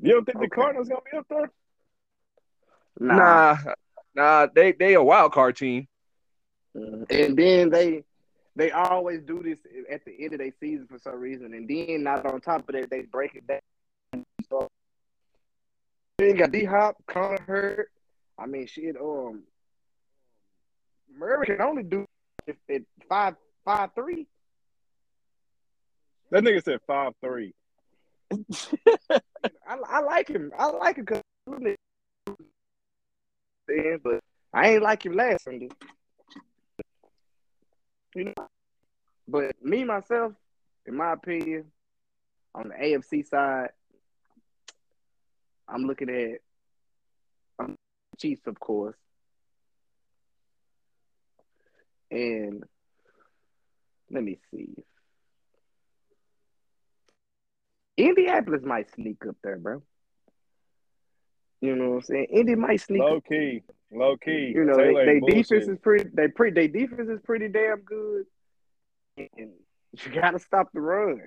You 0.00 0.12
don't 0.12 0.24
think 0.24 0.36
Okay. 0.38 0.46
the 0.46 0.50
Cardinals 0.50 0.88
going 0.88 1.00
to 1.00 1.10
be 1.10 1.16
up 1.18 1.26
there? 1.28 1.50
Nah. 2.98 3.16
Nah, 3.16 3.56
nah, 4.14 4.46
they 4.54 4.72
they 4.72 4.94
a 4.94 5.02
wild 5.02 5.32
card 5.32 5.56
team. 5.56 5.88
Mhm. 6.76 7.06
And 7.10 7.36
then 7.36 7.70
they 7.70 8.04
they 8.56 8.70
always 8.70 9.22
do 9.22 9.42
this 9.42 9.58
at 9.90 10.04
the 10.04 10.12
end 10.18 10.32
of 10.34 10.38
their 10.38 10.52
season 10.60 10.86
for 10.86 10.98
some 10.98 11.18
reason, 11.18 11.54
and 11.54 11.68
then 11.68 12.02
not 12.02 12.24
on 12.26 12.40
top 12.40 12.68
of 12.68 12.74
that 12.74 12.90
they 12.90 13.02
break 13.02 13.34
it 13.34 13.46
down. 13.46 14.24
So 14.48 14.68
then 16.18 16.36
got 16.36 16.52
D 16.52 16.64
Hop, 16.64 16.96
Conner 17.06 17.40
Hurt. 17.46 17.90
I 18.38 18.46
mean, 18.46 18.66
shit. 18.66 18.96
Um, 19.00 19.44
Murray 21.16 21.46
can 21.46 21.60
only 21.60 21.82
do 21.82 22.06
if 22.46 22.56
at 22.70 22.82
five 23.08 23.34
five 23.64 23.90
three. 23.94 24.26
That 26.30 26.44
nigga 26.44 26.62
said 26.62 26.80
five 26.86 27.12
three. 27.20 27.54
I, 29.10 29.76
I 29.88 30.00
like 30.00 30.28
him. 30.28 30.52
I 30.58 30.66
like 30.70 30.96
him 30.96 31.04
because 31.04 31.22
but 33.66 34.20
I 34.52 34.70
ain't 34.70 34.82
like 34.82 35.04
him 35.04 35.14
last 35.14 35.44
Sunday. 35.44 35.68
You 38.14 38.24
know, 38.26 38.48
but 39.26 39.56
me 39.62 39.84
myself, 39.84 40.32
in 40.86 40.96
my 40.96 41.12
opinion, 41.12 41.64
on 42.54 42.68
the 42.68 42.74
AFC 42.74 43.26
side, 43.26 43.70
I'm 45.68 45.82
looking 45.84 46.10
at 46.10 46.40
um, 47.58 47.76
Chiefs, 48.18 48.46
of 48.46 48.60
course, 48.60 48.96
and 52.10 52.62
let 54.10 54.22
me 54.22 54.38
see. 54.50 54.74
Indianapolis 57.96 58.62
might 58.64 58.90
sneak 58.90 59.24
up 59.26 59.36
there, 59.42 59.56
bro. 59.56 59.82
You 61.64 61.74
know 61.76 61.88
what 61.90 61.96
I'm 61.96 62.02
saying? 62.02 62.26
Indy 62.30 62.54
might 62.56 62.80
sneak 62.82 63.00
Low 63.00 63.16
up. 63.16 63.24
key, 63.24 63.62
low 63.90 64.18
key. 64.18 64.52
You 64.54 64.64
know, 64.64 64.76
Taylor 64.76 65.06
they, 65.06 65.20
they 65.20 65.42
defense 65.42 65.66
is 65.66 65.78
pretty. 65.78 66.10
They 66.12 66.28
pretty. 66.28 66.54
They 66.54 66.68
defense 66.68 67.08
is 67.08 67.20
pretty 67.24 67.48
damn 67.48 67.80
good. 67.80 68.26
And 69.16 69.28
you 69.38 70.12
got 70.12 70.32
to 70.32 70.38
stop 70.38 70.68
the 70.74 70.80
run. 70.82 71.22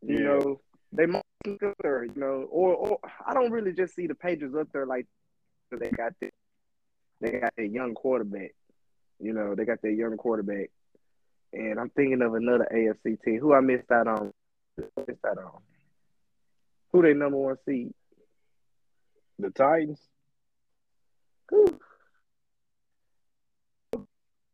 You 0.00 0.16
Yeah. 0.18 0.24
know, 0.24 0.60
they 0.92 1.04
might 1.04 1.22
sneak 1.44 1.62
up 1.62 1.74
there. 1.82 2.04
You 2.04 2.14
know, 2.16 2.46
or 2.50 2.74
or 2.74 2.98
I 3.26 3.34
don't 3.34 3.50
really 3.52 3.74
just 3.74 3.94
see 3.94 4.06
the 4.06 4.14
Patriots 4.14 4.54
up 4.58 4.68
there 4.72 4.86
like 4.86 5.06
they 5.70 5.90
got 5.90 6.14
the, 6.22 6.30
they 7.20 7.32
got 7.32 7.52
a 7.58 7.64
young 7.64 7.92
quarterback. 7.94 8.52
You 9.20 9.34
know, 9.34 9.54
they 9.54 9.66
got 9.66 9.82
their 9.82 9.90
young 9.90 10.16
quarterback. 10.16 10.70
And 11.52 11.78
I'm 11.78 11.90
thinking 11.90 12.22
of 12.22 12.32
another 12.34 12.66
AFC 12.74 13.20
team. 13.22 13.40
Who 13.40 13.52
I 13.52 13.60
missed 13.60 13.90
out 13.90 14.06
on? 14.08 14.32
Missed 14.78 15.18
out 15.28 15.36
on. 15.36 15.60
Who 16.92 17.02
they 17.02 17.12
number 17.12 17.36
one 17.36 17.56
seed? 17.66 17.92
The 19.38 19.50
Titans. 19.50 20.00
Who? 21.50 21.78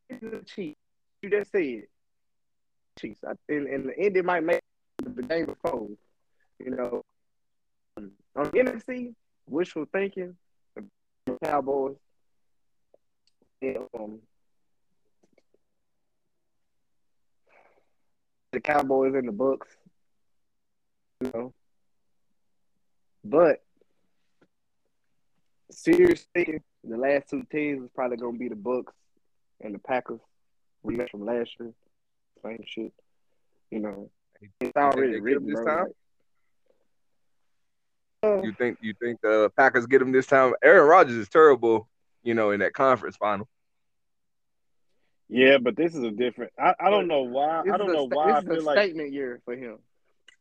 The 0.08 0.42
Chiefs. 0.46 0.76
You 1.22 1.30
just 1.30 1.52
said 1.52 1.82
Chiefs. 2.98 3.20
I, 3.26 3.32
and, 3.48 3.66
and 3.66 3.88
the 3.88 3.98
Indy 3.98 4.22
might 4.22 4.44
make 4.44 4.60
the 5.02 5.22
game 5.22 5.46
before. 5.46 5.88
You 6.58 6.70
know, 6.70 7.02
on 7.96 8.46
NFC, 8.50 9.14
wishful 9.48 9.86
thinking, 9.92 10.36
the 10.76 11.38
Cowboys. 11.44 11.96
And, 13.62 13.78
um, 13.98 14.18
the 18.52 18.60
Cowboys 18.60 19.14
and 19.14 19.28
the 19.28 19.32
Bucks. 19.32 19.68
You 21.20 21.30
know. 21.34 21.54
But 23.22 23.62
seriously, 25.70 26.60
the 26.84 26.96
last 26.96 27.28
two 27.28 27.44
teams 27.50 27.84
is 27.84 27.90
probably 27.94 28.16
gonna 28.16 28.38
be 28.38 28.48
the 28.48 28.56
Bucks 28.56 28.92
and 29.60 29.74
the 29.74 29.78
Packers. 29.78 30.20
Rematch 30.84 31.10
from 31.10 31.24
last 31.26 31.50
year. 31.60 31.72
Same 32.42 32.62
shit. 32.66 32.92
You 33.70 33.80
know. 33.80 34.10
It's 34.60 34.76
already 34.76 35.12
they 35.12 35.20
written 35.20 35.46
get 35.46 35.54
them 35.56 35.64
this 35.64 35.64
bro. 35.64 35.76
time? 35.76 35.86
Uh, 38.22 38.42
You 38.42 38.52
think 38.52 38.78
you 38.80 38.94
think 39.00 39.20
the 39.20 39.50
Packers 39.56 39.86
get 39.86 39.98
them 39.98 40.12
this 40.12 40.26
time? 40.26 40.54
Aaron 40.62 40.86
Rodgers 40.88 41.16
is 41.16 41.28
terrible, 41.28 41.88
you 42.22 42.34
know, 42.34 42.50
in 42.50 42.60
that 42.60 42.72
conference 42.72 43.16
final. 43.16 43.48
Yeah, 45.28 45.58
but 45.58 45.76
this 45.76 45.94
is 45.94 46.02
a 46.02 46.10
different. 46.10 46.52
I, 46.58 46.74
I 46.80 46.90
don't 46.90 47.06
know 47.06 47.22
why. 47.22 47.62
this 47.64 47.72
I 47.72 47.76
don't 47.76 47.92
know 47.92 48.06
sta- 48.06 48.16
why 48.16 48.30
I 48.32 48.40
This 48.40 48.50
is 48.50 48.56
feel 48.56 48.62
a 48.64 48.66
like. 48.66 48.78
statement 48.78 49.12
year 49.12 49.40
for 49.44 49.54
him. 49.54 49.78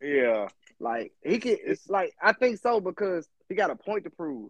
Yeah, 0.01 0.47
Like 0.79 1.11
he 1.21 1.39
can, 1.39 1.57
it's 1.61 1.89
like 1.89 2.13
I 2.21 2.31
think 2.33 2.59
so 2.59 2.79
because 2.79 3.27
he 3.49 3.55
got 3.55 3.69
a 3.69 3.75
point 3.75 4.05
to 4.05 4.09
prove. 4.09 4.49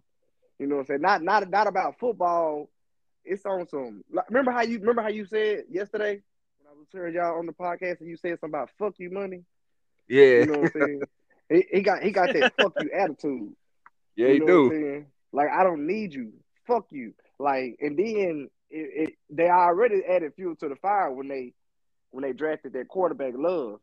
You 0.59 0.67
know 0.67 0.75
what 0.75 0.81
I'm 0.81 0.87
saying? 0.87 1.01
Not 1.01 1.21
not 1.23 1.49
not 1.49 1.67
about 1.67 1.99
football. 1.99 2.69
It's 3.25 3.45
on 3.45 3.67
some. 3.67 4.03
Like, 4.11 4.29
remember 4.29 4.51
how 4.51 4.61
you 4.61 4.79
remember 4.79 5.01
how 5.01 5.09
you 5.09 5.25
said 5.25 5.63
yesterday 5.69 6.21
when 6.59 6.67
I 6.71 6.77
was 6.77 6.87
hearing 6.91 7.13
y'all 7.15 7.37
on 7.39 7.45
the 7.45 7.53
podcast 7.53 7.99
and 8.01 8.09
you 8.09 8.17
said 8.17 8.39
something 8.39 8.49
about 8.49 8.69
fuck 8.77 8.93
you 8.97 9.09
money. 9.09 9.43
Yeah, 10.07 10.23
You 10.23 10.45
know 10.47 10.59
what 10.59 10.71
I'm 10.75 10.81
saying? 10.81 11.01
he, 11.49 11.65
he 11.71 11.81
got 11.81 12.03
he 12.03 12.11
got 12.11 12.33
that 12.33 12.53
fuck 12.59 12.73
you 12.81 12.89
attitude. 12.91 13.53
yeah, 14.15 14.27
you 14.27 14.33
he 14.33 14.39
know 14.39 14.45
do. 14.45 14.63
What 14.63 14.75
I'm? 14.75 15.05
Like 15.31 15.47
I 15.51 15.63
don't 15.63 15.87
need 15.87 16.13
you. 16.13 16.33
Fuck 16.67 16.87
you. 16.91 17.13
Like 17.37 17.77
and 17.79 17.97
then 17.97 18.49
it, 18.69 19.09
it, 19.09 19.13
they 19.29 19.49
already 19.49 20.01
added 20.07 20.33
fuel 20.35 20.55
to 20.57 20.69
the 20.69 20.75
fire 20.75 21.11
when 21.11 21.27
they 21.27 21.53
when 22.11 22.23
they 22.23 22.33
drafted 22.33 22.73
that 22.73 22.87
quarterback 22.87 23.33
love. 23.35 23.79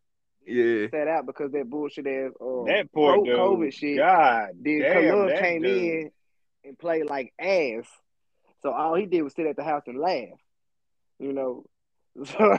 Yeah, 0.47 0.87
Sat 0.91 1.09
out 1.09 1.27
because 1.27 1.51
that 1.53 1.69
bullshit 1.69 2.07
ass 2.07 2.31
uh, 2.41 2.65
that 2.67 2.89
poor. 2.93 3.17
COVID 3.19 3.73
shit. 3.73 3.97
God 3.99 4.51
Then 4.61 4.79
damn, 4.81 5.19
Love 5.19 5.39
came 5.41 5.63
dude. 5.63 5.71
in 5.77 6.11
and 6.67 6.79
play 6.79 7.03
like 7.03 7.33
ass. 7.39 7.87
So 8.63 8.73
all 8.73 8.95
he 8.95 9.07
did 9.07 9.23
was 9.23 9.35
sit 9.35 9.47
at 9.47 9.57
the 9.57 9.65
house 9.65 9.85
and 9.87 9.99
laugh. 9.99 10.39
You 11.19 11.33
know. 11.33 11.65
So 12.25 12.59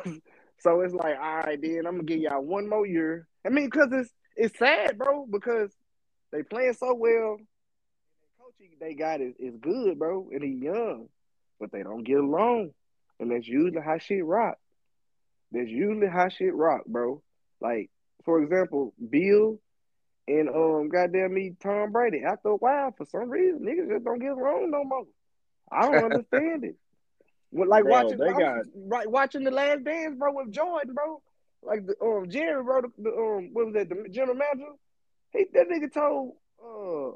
so 0.60 0.82
it's 0.82 0.94
like, 0.94 1.16
all 1.20 1.38
right, 1.38 1.60
then 1.62 1.86
I'm 1.86 1.96
gonna 1.96 2.04
give 2.04 2.20
y'all 2.20 2.44
one 2.44 2.70
more 2.70 2.86
year. 2.86 3.28
I 3.46 3.50
mean, 3.50 3.66
because 3.66 3.90
it's 3.92 4.12
it's 4.36 4.58
sad, 4.58 4.98
bro, 4.98 5.26
because 5.30 5.72
they 6.32 6.44
playing 6.44 6.74
so 6.74 6.94
well. 6.94 7.38
The 7.38 8.28
coach 8.40 8.72
they 8.80 8.94
got 8.94 9.22
is, 9.22 9.34
is 9.40 9.56
good, 9.60 10.00
bro, 10.00 10.30
and 10.32 10.44
he 10.44 10.66
young, 10.66 11.10
but 11.60 11.72
they 11.72 11.84
don't 11.84 12.04
get 12.04 12.20
along. 12.20 12.72
And 13.20 13.32
that's 13.32 13.48
usually 13.48 13.82
how 13.82 13.98
shit 13.98 14.24
rock. 14.24 14.58
That's 15.52 15.70
usually 15.70 16.08
how 16.08 16.30
shit 16.30 16.54
rock, 16.54 16.86
bro. 16.86 17.22
Like, 17.62 17.90
for 18.26 18.42
example, 18.44 18.94
Bill 19.10 19.60
and 20.28 20.50
um 20.50 20.90
goddamn 20.90 21.34
me 21.34 21.54
Tom 21.62 21.92
Brady. 21.92 22.24
After 22.26 22.50
a 22.50 22.56
while, 22.56 22.92
for 22.98 23.06
some 23.06 23.30
reason, 23.30 23.62
niggas 23.62 23.90
just 23.90 24.06
don't 24.06 24.20
get 24.20 24.32
along 24.32 24.72
no 24.72 24.84
more. 24.84 25.06
I 25.72 25.82
don't 25.84 26.04
understand 26.14 26.64
it. 26.64 26.76
Well, 27.52 27.70
like 27.70 27.84
Bro, 27.84 27.92
watching, 27.92 28.18
was, 28.20 28.36
got- 28.38 28.66
right, 28.76 29.10
watching 29.10 29.44
the 29.44 29.52
Last 29.52 29.84
Dance, 29.84 30.16
bro, 30.18 30.34
with 30.34 30.52
Jordan, 30.52 30.94
bro. 30.94 31.22
Like 31.64 31.86
the 31.86 31.96
um 32.04 32.30
Jerry, 32.30 32.64
bro, 32.64 32.82
the, 32.82 32.92
the 32.98 33.10
um 33.10 33.50
what 33.54 33.66
was 33.68 33.74
that, 33.76 33.90
the 33.90 34.10
general 34.10 34.36
manager? 34.38 34.72
He 35.32 35.46
that 35.54 35.68
nigga 35.70 35.92
told 35.92 36.34
uh 36.62 37.16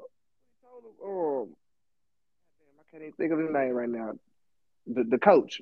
told 0.62 0.84
him, 0.84 1.06
um 1.06 1.56
damn, 2.58 2.80
I 2.80 2.84
can't 2.92 3.04
even 3.04 3.14
think 3.14 3.32
of 3.34 3.40
his 3.40 3.52
name 3.52 3.74
right 3.74 3.90
now. 3.90 4.14
The 4.88 5.04
the 5.04 5.18
coach. 5.20 5.62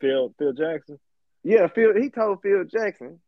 Phil 0.00 0.34
Phil 0.38 0.52
Jackson. 0.52 0.98
Yeah, 1.44 1.66
Phil. 1.68 1.94
He 1.94 2.08
told 2.10 2.40
Phil 2.42 2.64
Jackson, 2.64 3.20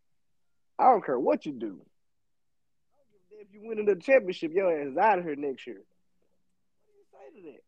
"I 0.79 0.85
don't 0.85 1.05
care 1.05 1.21
what 1.21 1.45
you 1.47 1.53
do. 1.53 1.67
I 1.67 2.99
don't 2.99 3.11
give 3.13 3.21
a 3.21 3.26
damn 3.26 3.26
If 3.41 3.49
you 3.53 3.61
win 3.69 3.85
the 3.85 3.97
championship, 3.97 4.53
your 4.53 4.73
ass 4.73 4.89
is 4.89 4.97
out 4.97 5.19
of 5.19 5.25
here 5.25 5.37
next 5.37 5.67
year." 5.67 5.83
What 6.85 6.95
do 6.95 6.99
you 6.99 7.05
say 7.13 7.41
to 7.41 7.47
that? 7.47 7.63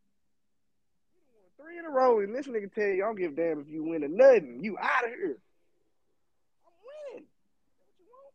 You 1.14 1.20
won 1.35 1.50
three 1.57 1.78
in 1.78 1.85
a 1.85 1.90
row, 1.90 2.20
and 2.20 2.35
this 2.35 2.46
nigga 2.46 2.72
tell 2.72 2.88
you, 2.88 3.04
"I 3.04 3.07
don't 3.07 3.16
give 3.16 3.33
a 3.33 3.37
damn 3.37 3.61
if 3.61 3.68
you 3.68 3.85
win 3.85 4.04
or 4.04 4.09
nothing. 4.09 4.62
You 4.62 4.78
out 4.78 5.04
of 5.04 5.11
here." 5.11 5.38
I'm 6.64 6.72
winning. 7.12 7.26
What 7.78 7.94
you 7.98 8.07
want? 8.11 8.35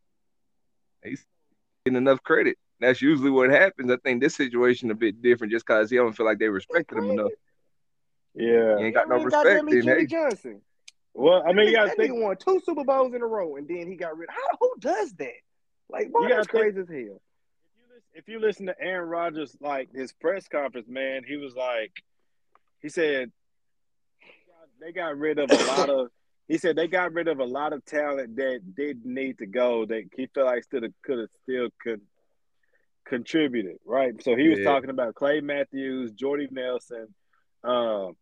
he's 1.09 1.25
getting 1.85 1.97
enough 1.97 2.23
credit. 2.23 2.57
That's 2.79 3.01
usually 3.01 3.31
what 3.31 3.49
happens. 3.49 3.91
I 3.91 3.97
think 3.97 4.21
this 4.21 4.35
situation 4.35 4.91
a 4.91 4.95
bit 4.95 5.21
different 5.21 5.51
just 5.53 5.65
because 5.65 5.89
he 5.89 5.97
don't 5.97 6.13
feel 6.13 6.25
like 6.25 6.39
they 6.39 6.49
respected 6.49 6.97
him 6.97 7.11
enough. 7.11 7.31
Yeah. 8.35 8.77
He 8.77 8.85
ain't 8.85 8.95
got 8.95 9.07
no 9.07 9.15
respect. 9.15 9.45
goddamn 9.45 9.65
Then, 9.67 9.81
Jimmy 9.83 10.01
hey, 10.01 10.05
Johnson. 10.05 10.61
Well, 11.13 11.43
I 11.47 11.53
mean, 11.53 11.67
you 11.67 11.73
that, 11.73 11.85
gotta 11.85 11.95
think. 11.95 12.11
nigga 12.11 12.21
won 12.21 12.37
two 12.37 12.61
Super 12.65 12.83
Bowls 12.83 13.13
in 13.13 13.21
a 13.21 13.25
row, 13.25 13.55
and 13.55 13.67
then 13.67 13.87
he 13.87 13.95
got 13.95 14.17
rid. 14.17 14.29
How 14.29 14.57
who 14.59 14.73
does 14.79 15.13
that? 15.13 15.31
Like, 15.93 16.11
boy, 16.11 16.21
You 16.23 16.29
gotta 16.29 16.35
that's 16.41 16.47
crazy 16.47 16.79
as 16.79 16.87
hell. 16.89 16.95
If 16.95 17.77
you 17.77 17.85
listen, 17.93 18.03
if 18.15 18.27
you 18.27 18.39
listen 18.39 18.65
to 18.65 18.75
Aaron 18.81 19.07
Rodgers, 19.07 19.55
like 19.61 19.93
his 19.93 20.11
press 20.11 20.47
conference, 20.47 20.87
man, 20.89 21.23
he 21.25 21.37
was 21.37 21.53
like, 21.55 21.91
he 22.81 22.89
said 22.89 23.31
they 24.81 24.91
got 24.91 25.17
rid 25.17 25.39
of 25.39 25.49
a 25.51 25.63
lot 25.65 25.89
of. 25.89 26.09
He 26.49 26.57
said 26.57 26.75
they 26.75 26.89
got 26.89 27.13
rid 27.13 27.29
of 27.29 27.39
a 27.39 27.45
lot 27.45 27.71
of 27.71 27.85
talent 27.85 28.35
that 28.35 28.75
didn't 28.75 29.05
need 29.05 29.37
to 29.37 29.45
go. 29.45 29.85
That 29.85 30.09
he 30.13 30.27
felt 30.27 30.47
like 30.47 30.63
still 30.65 30.81
could 31.01 31.19
have 31.19 31.29
still 31.41 31.69
could 31.81 32.01
contributed, 33.05 33.77
right? 33.85 34.21
So 34.21 34.35
he 34.35 34.49
was 34.49 34.59
Yeah. 34.59 34.65
talking 34.65 34.89
about 34.89 35.15
Clay 35.15 35.39
Matthews, 35.39 36.11
Jordy 36.11 36.49
Nelson, 36.51 37.15
um, 37.63 38.17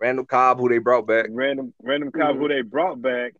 Randall 0.00 0.24
Cobb, 0.26 0.58
who 0.58 0.68
they 0.68 0.78
brought 0.78 1.06
back. 1.06 1.26
random 1.30 1.72
Randall 1.80 2.10
Cobb 2.10 2.34
Mhm. 2.34 2.38
who 2.40 2.48
they 2.48 2.62
brought 2.62 3.00
back. 3.00 3.34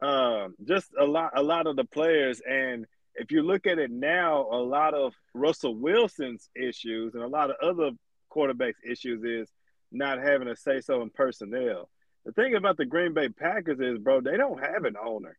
Um, 0.00 0.54
just 0.64 0.90
a 0.98 1.04
lot 1.04 1.32
a 1.34 1.42
lot 1.42 1.66
of 1.66 1.76
the 1.76 1.84
players. 1.84 2.40
And 2.48 2.86
if 3.14 3.32
you 3.32 3.42
look 3.42 3.66
at 3.66 3.78
it 3.78 3.90
now, 3.90 4.42
a 4.50 4.60
lot 4.62 4.94
of 4.94 5.14
Russell 5.34 5.74
Wilson's 5.74 6.48
issues 6.54 7.14
and 7.14 7.22
a 7.22 7.28
lot 7.28 7.50
of 7.50 7.56
other 7.62 7.90
quarterbacks' 8.30 8.74
issues 8.88 9.22
is 9.24 9.50
not 9.90 10.18
having 10.18 10.48
a 10.48 10.56
say 10.56 10.80
so 10.80 11.00
in 11.02 11.10
personnel. 11.10 11.88
The 12.26 12.32
thing 12.32 12.54
about 12.54 12.76
the 12.76 12.84
Green 12.84 13.14
Bay 13.14 13.28
Packers 13.28 13.80
is, 13.80 13.98
bro, 13.98 14.20
they 14.20 14.36
don't 14.36 14.60
have 14.60 14.84
an 14.84 14.96
owner. 15.02 15.38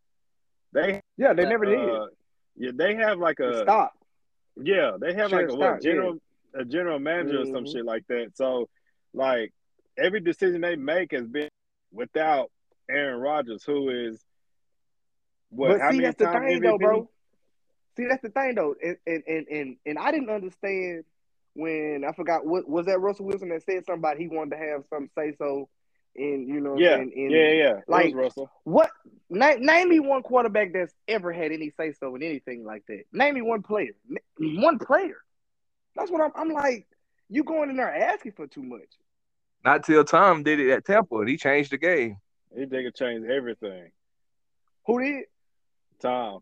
They 0.73 1.01
Yeah, 1.17 1.33
they 1.33 1.45
never 1.45 1.65
did. 1.65 1.89
uh, 1.89 2.07
Yeah, 2.55 2.71
they 2.73 2.95
have 2.95 3.19
like 3.19 3.39
a 3.39 3.61
Stop. 3.61 3.93
yeah, 4.55 4.97
they 4.99 5.13
have 5.13 5.29
Sure, 5.29 5.41
like 5.41 5.49
a 5.51 5.55
what 5.55 5.81
general 5.81 6.19
a 6.53 6.65
general 6.65 6.97
manager 6.97 7.41
or 7.41 7.45
some 7.45 7.65
Mhm. 7.65 7.71
shit 7.71 7.85
like 7.85 8.07
that. 8.07 8.35
So 8.35 8.69
like 9.13 9.53
every 9.97 10.19
decision 10.21 10.61
they 10.61 10.75
make 10.75 11.11
has 11.11 11.27
been 11.27 11.49
without 11.91 12.51
Aaron 12.89 13.19
Rodgers, 13.19 13.63
who 13.63 13.89
is 13.89 14.23
what 15.49 15.69
but 15.71 15.81
how 15.81 15.91
see, 15.91 15.97
many 15.97 16.07
that's 16.07 16.17
the 16.17 16.25
thing, 16.25 16.61
MVP? 16.61 16.63
though, 16.63 16.77
bro. 16.77 17.09
See, 17.95 18.05
that's 18.07 18.21
the 18.21 18.29
thing, 18.29 18.55
though, 18.55 18.75
and 18.83 18.97
and 19.07 19.23
and 19.27 19.47
and, 19.47 19.77
and 19.85 19.99
I 19.99 20.11
didn't 20.11 20.29
understand 20.29 21.03
when 21.53 22.03
I 22.07 22.11
forgot 22.13 22.45
what 22.45 22.69
was 22.69 22.85
that 22.85 22.99
Russell 22.99 23.25
Wilson 23.25 23.49
that 23.49 23.63
said 23.63 23.85
something 23.85 23.99
about 23.99 24.17
he 24.17 24.27
wanted 24.27 24.51
to 24.51 24.57
have 24.57 24.85
some 24.89 25.09
say 25.17 25.33
so 25.37 25.69
in 26.15 26.47
you 26.47 26.59
know 26.59 26.77
Yeah, 26.77 26.95
I'm 26.95 27.11
in 27.11 27.31
yeah, 27.31 27.51
yeah. 27.51 27.77
It 27.77 27.83
like- 27.87 28.05
was 28.05 28.13
Russell. 28.13 28.51
what 28.63 28.91
name, 29.29 29.65
name 29.65 29.89
me 29.89 29.99
one 29.99 30.21
quarterback 30.21 30.73
that's 30.73 30.93
ever 31.07 31.33
had 31.33 31.51
any 31.51 31.71
say 31.71 31.93
so 31.93 32.15
in 32.15 32.23
anything 32.23 32.63
like 32.63 32.83
that. 32.87 33.03
Name 33.11 33.35
me 33.35 33.41
one 33.41 33.63
player, 33.63 33.93
mm-hmm. 34.09 34.61
one 34.61 34.77
player. 34.79 35.17
That's 35.95 36.11
what 36.11 36.21
I'm. 36.21 36.31
I'm 36.35 36.51
like, 36.51 36.85
you 37.27 37.43
going 37.43 37.71
in 37.71 37.75
there 37.77 37.93
asking 37.93 38.33
for 38.33 38.45
too 38.45 38.61
much. 38.63 38.87
Not 39.65 39.83
till 39.83 40.03
Tom 40.03 40.43
did 40.43 40.59
it 40.59 40.69
at 40.71 40.85
Tampa, 40.85 41.15
and 41.17 41.27
he 41.27 41.37
changed 41.37 41.71
the 41.71 41.77
game. 41.77 42.17
He 42.55 42.65
they 42.65 42.83
could 42.83 42.95
change 42.95 43.25
everything. 43.27 43.91
Who 44.85 45.01
did? 45.01 45.25
Tom. 45.97 46.39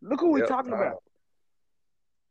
Look 0.00 0.20
who 0.20 0.30
we're 0.32 0.46
talking 0.46 0.70
Tom. 0.72 0.80
about. 0.80 1.02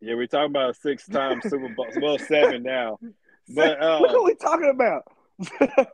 Yeah, 0.01 0.15
we're 0.15 0.27
talking 0.27 0.51
about 0.51 0.71
a 0.71 0.73
six 0.73 1.08
time 1.08 1.41
Super 1.47 1.69
Bowl 1.69 1.88
well 2.01 2.17
seven 2.17 2.63
now. 2.63 2.97
But 3.54 3.82
uh 3.82 3.99
Look 3.99 4.12
who 4.12 4.23
we 4.25 4.36
talking 4.36 4.69
about. 4.69 5.04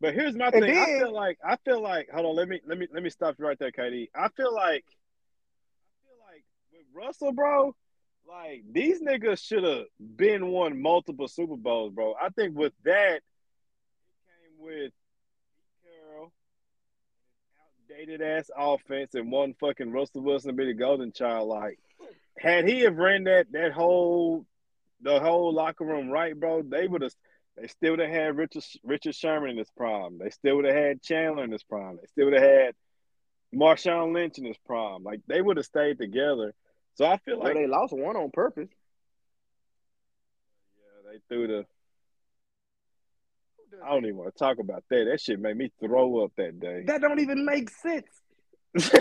But 0.00 0.12
here's 0.12 0.36
my 0.36 0.50
thing. 0.50 0.64
I 0.64 0.84
feel 0.98 1.14
like 1.14 1.38
I 1.42 1.56
feel 1.64 1.82
like 1.82 2.10
hold 2.12 2.26
on, 2.26 2.36
let 2.36 2.46
me 2.46 2.60
let 2.66 2.76
me 2.76 2.86
let 2.92 3.02
me 3.02 3.08
stop 3.08 3.36
you 3.38 3.46
right 3.46 3.58
there, 3.58 3.70
KD. 3.72 4.10
I 4.14 4.28
feel 4.36 4.52
like 4.54 4.84
I 4.84 5.96
feel 6.04 6.18
like 6.28 6.44
with 6.72 6.84
Russell, 6.92 7.32
bro, 7.32 7.74
Like 8.28 8.64
these 8.70 9.00
niggas 9.00 9.42
should 9.42 9.64
have 9.64 9.84
been 10.16 10.48
won 10.48 10.82
multiple 10.82 11.26
Super 11.26 11.56
Bowls, 11.56 11.92
bro. 11.94 12.14
I 12.20 12.28
think 12.30 12.54
with 12.54 12.74
that, 12.84 13.16
it 13.16 13.22
came 14.26 14.58
with 14.58 14.92
outdated 17.90 18.22
ass 18.22 18.50
offense, 18.56 19.14
and 19.14 19.30
one 19.30 19.54
fucking 19.60 19.90
Russell 19.92 20.22
Wilson 20.22 20.56
be 20.56 20.66
the 20.66 20.74
golden 20.74 21.12
child. 21.12 21.48
Like, 21.48 21.78
had 22.38 22.66
he 22.68 22.80
have 22.80 22.96
ran 22.96 23.24
that 23.24 23.46
that 23.52 23.72
whole 23.72 24.46
the 25.00 25.20
whole 25.20 25.52
locker 25.52 25.84
room 25.84 26.08
right, 26.10 26.38
bro, 26.38 26.62
they 26.62 26.86
would 26.86 27.02
have. 27.02 27.12
They 27.56 27.68
still 27.68 27.92
would 27.92 28.00
have 28.00 28.10
had 28.10 28.36
Richard 28.36 28.64
Richard 28.82 29.14
Sherman 29.14 29.50
in 29.50 29.56
this 29.56 29.70
prime. 29.76 30.18
They 30.18 30.30
still 30.30 30.56
would 30.56 30.64
have 30.64 30.74
had 30.74 31.02
Chancellor 31.02 31.44
in 31.44 31.50
this 31.50 31.62
prime. 31.62 31.96
They 32.00 32.06
still 32.08 32.24
would 32.24 32.34
have 32.34 32.42
had 32.42 32.74
Marshawn 33.54 34.12
Lynch 34.12 34.38
in 34.38 34.44
his 34.44 34.56
prime. 34.66 35.04
Like 35.04 35.20
they 35.28 35.40
would 35.40 35.56
have 35.58 35.66
stayed 35.66 35.98
together. 35.98 36.52
So 36.96 37.04
I 37.04 37.18
feel 37.18 37.38
Well, 37.38 37.44
like 37.48 37.54
they 37.54 37.66
lost 37.68 37.92
one 37.92 38.16
on 38.16 38.30
purpose. 38.32 38.68
yeah, 40.76 41.12
they 41.12 41.18
threw 41.28 41.46
the. 41.46 41.66
I 43.82 43.90
don't 43.90 44.04
even 44.04 44.16
want 44.16 44.34
to 44.34 44.38
talk 44.38 44.58
about 44.58 44.84
that. 44.90 45.06
That 45.10 45.20
shit 45.20 45.40
made 45.40 45.56
me 45.56 45.72
throw 45.80 46.24
up 46.24 46.32
that 46.36 46.60
day. 46.60 46.84
That 46.86 47.00
don't 47.00 47.20
even 47.20 47.44
make 47.44 47.70
sense. 47.70 48.06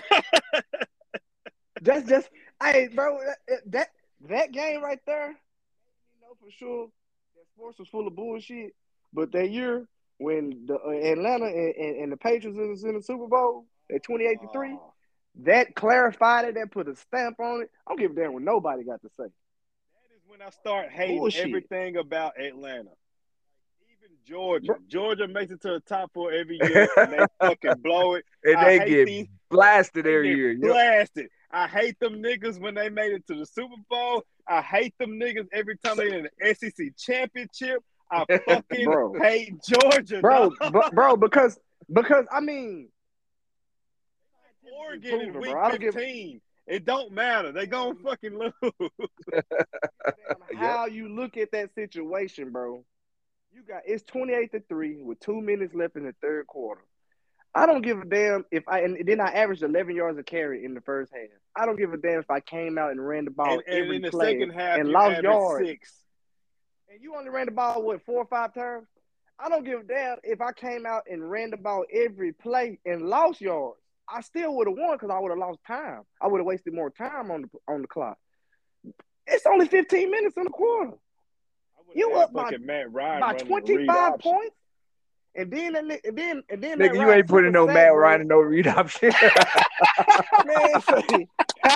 That's 1.81 2.07
just, 2.07 2.29
hey, 2.61 2.89
bro, 2.93 3.19
that, 3.47 3.59
that 3.67 3.87
that 4.29 4.51
game 4.51 4.81
right 4.81 4.99
there, 5.05 5.29
you 5.29 6.21
know 6.21 6.35
for 6.39 6.49
sure 6.51 6.87
that 7.35 7.47
sports 7.53 7.79
was 7.79 7.89
full 7.89 8.07
of 8.07 8.15
bullshit. 8.15 8.73
But 9.13 9.31
that 9.33 9.49
year 9.49 9.87
when 10.17 10.65
the 10.65 10.75
uh, 10.75 10.89
Atlanta 10.91 11.45
and, 11.45 11.75
and, 11.75 12.03
and 12.03 12.11
the 12.11 12.17
Patriots 12.17 12.57
was 12.57 12.83
in 12.83 12.95
the 12.95 13.03
Super 13.03 13.27
Bowl 13.27 13.65
at 13.93 14.03
twenty 14.03 14.25
eight 14.25 14.39
to 14.41 14.47
three, 14.53 14.77
that 15.41 15.75
clarified 15.75 16.45
it. 16.45 16.55
That 16.55 16.71
put 16.71 16.87
a 16.87 16.95
stamp 16.95 17.39
on 17.39 17.63
it. 17.63 17.69
I 17.85 17.91
don't 17.91 17.99
give 17.99 18.11
a 18.11 18.15
damn 18.15 18.33
what 18.33 18.43
nobody 18.43 18.83
got 18.83 19.01
to 19.01 19.09
say. 19.09 19.25
that 19.25 20.15
is 20.15 20.21
when 20.25 20.41
I 20.41 20.51
start 20.51 20.89
hating 20.89 21.17
Bullshit. 21.17 21.47
everything 21.47 21.97
about 21.97 22.39
Atlanta. 22.39 22.91
Even 24.25 24.35
Georgia. 24.35 24.75
Georgia 24.87 25.27
makes 25.27 25.51
it 25.51 25.61
to 25.61 25.69
the 25.69 25.79
top 25.81 26.11
four 26.13 26.31
every 26.31 26.59
year 26.61 26.87
and 26.97 27.13
they 27.13 27.25
fucking 27.41 27.81
blow 27.83 28.13
it. 28.15 28.25
And 28.43 28.57
I 28.57 28.77
they 28.79 28.89
get 28.89 29.05
these- 29.05 29.27
blasted 29.49 30.07
every 30.07 30.29
get 30.29 30.37
year. 30.37 30.51
Yep. 30.53 30.61
Blasted. 30.61 31.27
I 31.51 31.67
hate 31.67 31.99
them 31.99 32.21
niggas 32.23 32.59
when 32.59 32.73
they 32.75 32.89
made 32.89 33.11
it 33.11 33.27
to 33.27 33.35
the 33.35 33.45
Super 33.45 33.75
Bowl. 33.89 34.23
I 34.47 34.61
hate 34.61 34.93
them 34.99 35.19
niggas 35.19 35.47
every 35.53 35.77
time 35.77 35.97
they 35.97 36.11
in 36.11 36.27
the 36.39 36.55
SEC 36.55 36.95
championship. 36.97 37.83
I 38.11 38.25
fucking 38.47 38.85
Bro. 38.85 39.13
hate 39.19 39.53
Georgia, 39.63 40.19
Bro, 40.19 40.51
dog. 40.59 40.71
bro, 40.71 40.89
bro, 40.91 41.15
because 41.17 41.57
because 41.91 42.25
I 42.31 42.39
mean 42.39 42.89
Oregon 44.79 45.11
in 45.13 45.19
proven, 45.31 45.41
week 45.41 45.51
bro. 45.51 45.63
I 45.63 45.69
don't 45.69 45.81
give- 45.81 45.93
15. 45.93 46.41
It 46.65 46.85
don't 46.85 47.11
matter. 47.11 47.51
They 47.51 47.65
gonna 47.67 47.93
fucking 47.95 48.37
lose. 48.39 48.53
damn 49.31 50.55
how 50.57 50.85
you 50.85 51.09
look 51.09 51.35
at 51.37 51.51
that 51.51 51.73
situation, 51.75 52.51
bro. 52.51 52.85
You 53.53 53.61
got 53.61 53.83
it's 53.85 54.03
28 54.03 54.51
to 54.53 54.59
3 54.67 55.03
with 55.03 55.19
two 55.19 55.39
minutes 55.39 55.75
left 55.75 55.95
in 55.95 56.05
the 56.05 56.15
third 56.21 56.47
quarter. 56.47 56.81
I 57.55 57.67
don't 57.67 57.83
give 57.83 57.99
a 57.99 58.05
damn 58.05 58.45
if 58.51 58.63
I 58.67 58.79
and 58.79 58.97
then 59.05 59.19
I 59.19 59.27
averaged 59.27 59.61
11 59.61 59.95
yards 59.95 60.17
a 60.17 60.23
carry 60.23 60.65
in 60.65 60.73
the 60.73 60.81
first 60.81 61.11
half. 61.13 61.29
I 61.55 61.67
don't 61.67 61.77
give 61.77 61.93
a 61.93 61.97
damn 61.97 62.19
if 62.19 62.31
I 62.31 62.39
came 62.39 62.79
out 62.79 62.91
and 62.91 63.07
ran 63.07 63.25
the 63.25 63.31
ball 63.31 63.53
and, 63.53 63.63
and 63.67 63.77
every 63.77 63.97
in 63.97 64.01
the 64.01 64.09
play 64.09 64.33
second 64.33 64.49
half, 64.51 64.79
and 64.79 64.89
lost 64.89 65.21
yards. 65.21 65.67
six. 65.67 65.93
And 66.89 66.99
you 67.01 67.15
only 67.15 67.29
ran 67.29 67.45
the 67.45 67.51
ball 67.51 67.83
what 67.83 68.03
four 68.05 68.23
or 68.23 68.25
five 68.25 68.55
times. 68.55 68.87
I 69.37 69.49
don't 69.49 69.63
give 69.63 69.81
a 69.81 69.83
damn 69.83 70.17
if 70.23 70.41
I 70.41 70.51
came 70.51 70.87
out 70.87 71.03
and 71.09 71.29
ran 71.29 71.51
the 71.51 71.57
ball 71.57 71.85
every 71.93 72.33
play 72.33 72.79
and 72.85 73.03
lost 73.03 73.39
yards. 73.39 73.77
I 74.09 74.21
still 74.21 74.55
would 74.55 74.67
have 74.67 74.75
won 74.75 74.95
because 74.95 75.11
I 75.11 75.19
would 75.19 75.29
have 75.29 75.37
lost 75.37 75.59
time. 75.67 76.01
I 76.19 76.27
would 76.27 76.39
have 76.39 76.47
wasted 76.47 76.73
more 76.73 76.89
time 76.89 77.29
on 77.29 77.43
the 77.43 77.49
on 77.67 77.83
the 77.83 77.87
clock. 77.87 78.17
It's 79.27 79.45
only 79.45 79.67
15 79.67 80.09
minutes 80.09 80.37
in 80.37 80.45
the 80.45 80.49
quarter. 80.49 80.93
I 81.95 82.05
would've 82.05 82.09
You 82.09 82.09
had 82.15 82.23
up 82.23 82.33
by- 82.33 82.43
fucking 82.43 82.65
Matt 82.65 82.91
Ryan 82.91 83.19
by 83.21 83.33
25 83.37 84.19
points. 84.19 84.55
And 85.35 85.49
then 85.51 85.75
and 85.75 85.89
then 86.15 86.43
and 86.49 86.61
then 86.63 86.77
Nigga, 86.77 86.93
you 86.93 87.11
ain't 87.11 87.27
putting 87.27 87.51
no 87.53 87.65
took 87.65 87.71
a 87.71 87.73
Matt 87.73 87.87
sack, 87.87 87.95
Ryan 87.95 88.21
in 88.21 88.27
no 88.27 88.37
read 88.37 88.67
option. 88.67 89.11
Man, 90.45 90.81
say- 90.81 91.27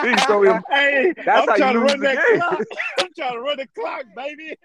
Please 0.02 0.22
him- 0.44 0.64
Hey, 0.70 1.14
That's 1.26 1.28
I'm 1.42 1.48
how 1.48 1.56
trying 1.56 1.74
you 1.74 1.80
to 1.80 1.86
lose 1.86 1.92
run 1.94 2.00
the 2.02 2.08
that 2.08 2.16
game. 2.28 2.40
clock. 2.40 2.62
I'm 3.00 3.08
trying 3.18 3.34
to 3.34 3.40
run 3.42 3.58
the 3.58 3.68
clock, 3.76 4.04
baby. 4.16 4.56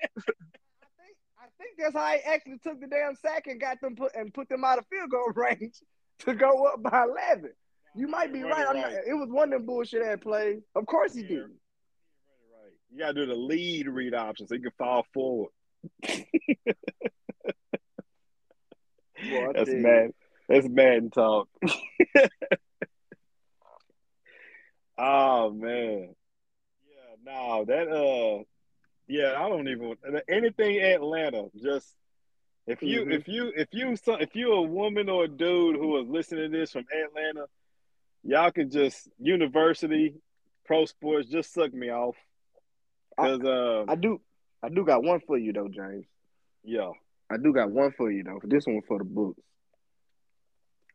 I 1.38 1.46
think 1.58 1.70
that's 1.78 1.94
how 1.94 2.06
he 2.12 2.18
actually 2.30 2.58
took 2.62 2.80
the 2.80 2.86
damn 2.86 3.14
sack 3.16 3.46
and 3.46 3.58
got 3.60 3.80
them 3.80 3.96
put 3.96 4.14
and 4.14 4.32
put 4.34 4.48
them 4.50 4.62
out 4.64 4.78
of 4.78 4.86
field 4.88 5.10
goal 5.10 5.32
range 5.34 5.76
to 6.20 6.34
go 6.34 6.66
up 6.66 6.82
by 6.82 7.04
11. 7.04 7.50
You 7.94 8.08
might 8.08 8.32
be 8.32 8.42
Run 8.42 8.50
right. 8.52 8.60
it 8.60 8.68
I'm 8.68 8.76
not, 8.80 8.92
it 9.08 9.14
was 9.14 9.28
one 9.30 9.52
of 9.54 9.60
them 9.60 9.66
bullshit 9.66 10.02
ass 10.02 10.18
plays. 10.22 10.60
Of 10.74 10.84
course 10.86 11.14
he 11.14 11.22
Yeah. 11.22 11.28
did. 11.28 11.44
You 12.92 12.98
gotta 12.98 13.14
do 13.14 13.26
the 13.26 13.34
lead 13.34 13.88
read 13.88 14.14
option 14.14 14.46
so 14.46 14.54
you 14.54 14.60
can 14.60 14.70
fall 14.76 15.06
forward. 15.14 15.50
Boy, 19.30 19.52
That's 19.54 19.70
mad. 19.70 20.10
That's 20.48 20.68
mad 20.68 21.12
talk. 21.12 21.48
oh 24.98 25.50
man. 25.50 26.14
Yeah, 26.86 27.14
no, 27.24 27.64
that 27.66 27.88
uh 27.88 28.42
yeah, 29.08 29.34
I 29.36 29.48
don't 29.48 29.68
even 29.68 29.96
anything 30.28 30.80
Atlanta, 30.80 31.48
just 31.62 31.94
if 32.66 32.82
you 32.82 33.04
Mhm. 33.04 33.12
if 33.14 33.28
you 33.28 33.52
if 33.56 33.68
you 33.72 33.96
if 34.20 34.36
you 34.36 34.52
a 34.52 34.62
woman 34.62 35.08
or 35.08 35.24
a 35.24 35.28
dude 35.28 35.76
who 35.76 35.98
is 35.98 36.08
listening 36.08 36.52
to 36.52 36.58
this 36.58 36.72
from 36.72 36.84
Atlanta, 36.92 37.46
y'all 38.22 38.50
can 38.52 38.70
just 38.70 39.08
university, 39.18 40.14
pro 40.64 40.84
sports, 40.84 41.28
just 41.28 41.52
suck 41.52 41.72
me 41.72 41.90
off. 41.90 42.16
Cause 43.18 43.40
uh 43.44 43.84
I 43.88 43.94
do 43.96 44.20
I 44.62 44.68
do 44.68 44.84
got 44.84 45.02
one 45.02 45.20
for 45.26 45.36
you 45.38 45.52
though, 45.52 45.68
James. 45.68 46.06
yeah. 46.64 46.90
I 47.30 47.36
do 47.38 47.52
got 47.52 47.70
one 47.70 47.92
for 47.96 48.10
you 48.10 48.22
though. 48.24 48.40
This 48.44 48.66
one 48.66 48.82
for 48.86 48.98
the 48.98 49.04
books. 49.04 49.40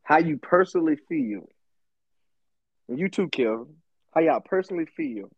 How 0.04 0.18
you 0.18 0.38
personally 0.38 0.96
feel, 1.08 1.48
and 2.88 2.98
you 2.98 3.08
too, 3.08 3.28
Kevin. 3.28 3.66
How 4.14 4.20
y'all 4.20 4.40
personally 4.40 4.86
feel 4.96 5.28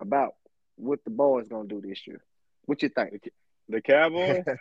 about 0.00 0.34
what 0.76 0.98
the 1.04 1.10
boys 1.10 1.46
gonna 1.48 1.68
do 1.68 1.80
this 1.80 2.06
year? 2.06 2.22
What 2.66 2.82
you 2.82 2.88
think? 2.88 3.30
The 3.68 3.80
Cowboys? 3.80 4.44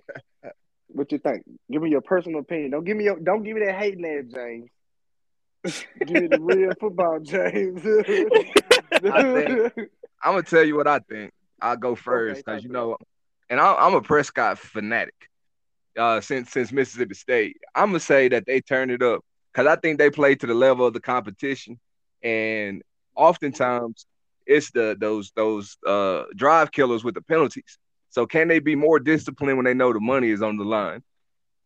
What 0.94 1.10
you 1.14 1.20
think? 1.20 1.44
Give 1.72 1.82
me 1.82 1.90
your 1.90 2.02
personal 2.02 2.42
opinion. 2.42 2.72
Don't 2.72 2.84
give 2.84 2.98
me 2.98 3.06
your. 3.06 3.18
Don't 3.18 3.44
give 3.44 3.56
me 3.56 3.64
that 3.66 3.76
hating 3.80 4.06
ass, 4.06 4.26
James. 4.34 4.70
give 6.00 6.10
me 6.10 6.28
the 6.28 6.38
real 6.42 6.74
football, 6.82 7.20
James. 7.22 7.82
I'm 10.24 10.34
gonna 10.34 10.44
tell 10.44 10.64
you 10.64 10.76
what 10.76 10.88
I 10.88 11.00
think. 11.00 11.32
I'll 11.62 11.78
go 11.78 11.96
first 11.96 12.46
because 12.46 12.64
you 12.64 12.70
know, 12.70 12.98
and 13.50 13.60
I, 13.60 13.74
I'm 13.76 13.94
a 13.94 14.02
Prescott 14.02 14.58
fanatic. 14.60 15.16
Uh, 15.98 16.22
since 16.22 16.52
since 16.52 16.72
Mississippi 16.72 17.14
State, 17.16 17.58
I'm 17.76 17.90
gonna 17.90 18.00
say 18.00 18.30
that 18.30 18.46
they 18.46 18.62
turned 18.62 18.92
it 18.92 19.02
up 19.02 19.22
because 19.52 19.68
I 19.68 19.76
think 19.76 19.98
they 19.98 20.10
play 20.10 20.36
to 20.36 20.48
the 20.48 20.54
level 20.54 20.86
of 20.86 20.94
the 20.94 21.02
competition, 21.02 21.80
and 22.24 22.82
oftentimes 23.16 24.06
it's 24.46 24.72
the 24.72 24.96
those 25.00 25.32
those 25.36 25.78
uh 25.86 26.24
drive 26.36 26.72
killers 26.72 27.04
with 27.04 27.16
the 27.16 27.22
penalties. 27.22 27.78
So 28.10 28.26
can 28.26 28.48
they 28.48 28.60
be 28.60 28.76
more 28.76 29.00
disciplined 29.00 29.58
when 29.58 29.66
they 29.66 29.74
know 29.74 29.94
the 29.94 30.00
money 30.00 30.30
is 30.30 30.42
on 30.42 30.58
the 30.58 30.64
line? 30.66 31.04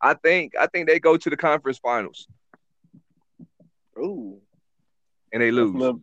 I 0.02 0.14
think 0.16 0.54
I 0.60 0.68
think 0.68 0.88
they 0.88 1.00
go 1.00 1.18
to 1.18 1.30
the 1.30 1.38
conference 1.38 1.78
finals 1.78 2.28
Ooh. 3.98 4.42
and 5.32 5.42
they 5.42 5.50
That's 5.50 5.56
lose. 5.56 5.76
little, 5.76 6.02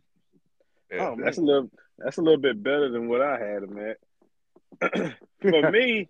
Yeah. 0.91 1.09
Oh, 1.09 1.15
that's 1.17 1.37
a 1.37 1.41
little 1.41 1.69
that's 2.03 2.17
a 2.17 2.21
little 2.21 2.39
bit 2.41 2.61
better 2.61 2.89
than 2.89 3.07
what 3.07 3.21
I 3.21 3.39
had 3.39 3.63
them 3.63 3.77
at. 3.79 5.13
for 5.41 5.71
me, 5.71 6.07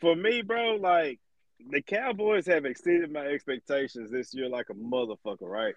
for 0.00 0.14
me, 0.16 0.42
bro, 0.42 0.76
like 0.76 1.20
the 1.70 1.82
Cowboys 1.82 2.46
have 2.46 2.64
exceeded 2.64 3.12
my 3.12 3.26
expectations 3.26 4.10
this 4.10 4.32
year 4.34 4.48
like 4.48 4.66
a 4.70 4.74
motherfucker, 4.74 5.42
right? 5.42 5.74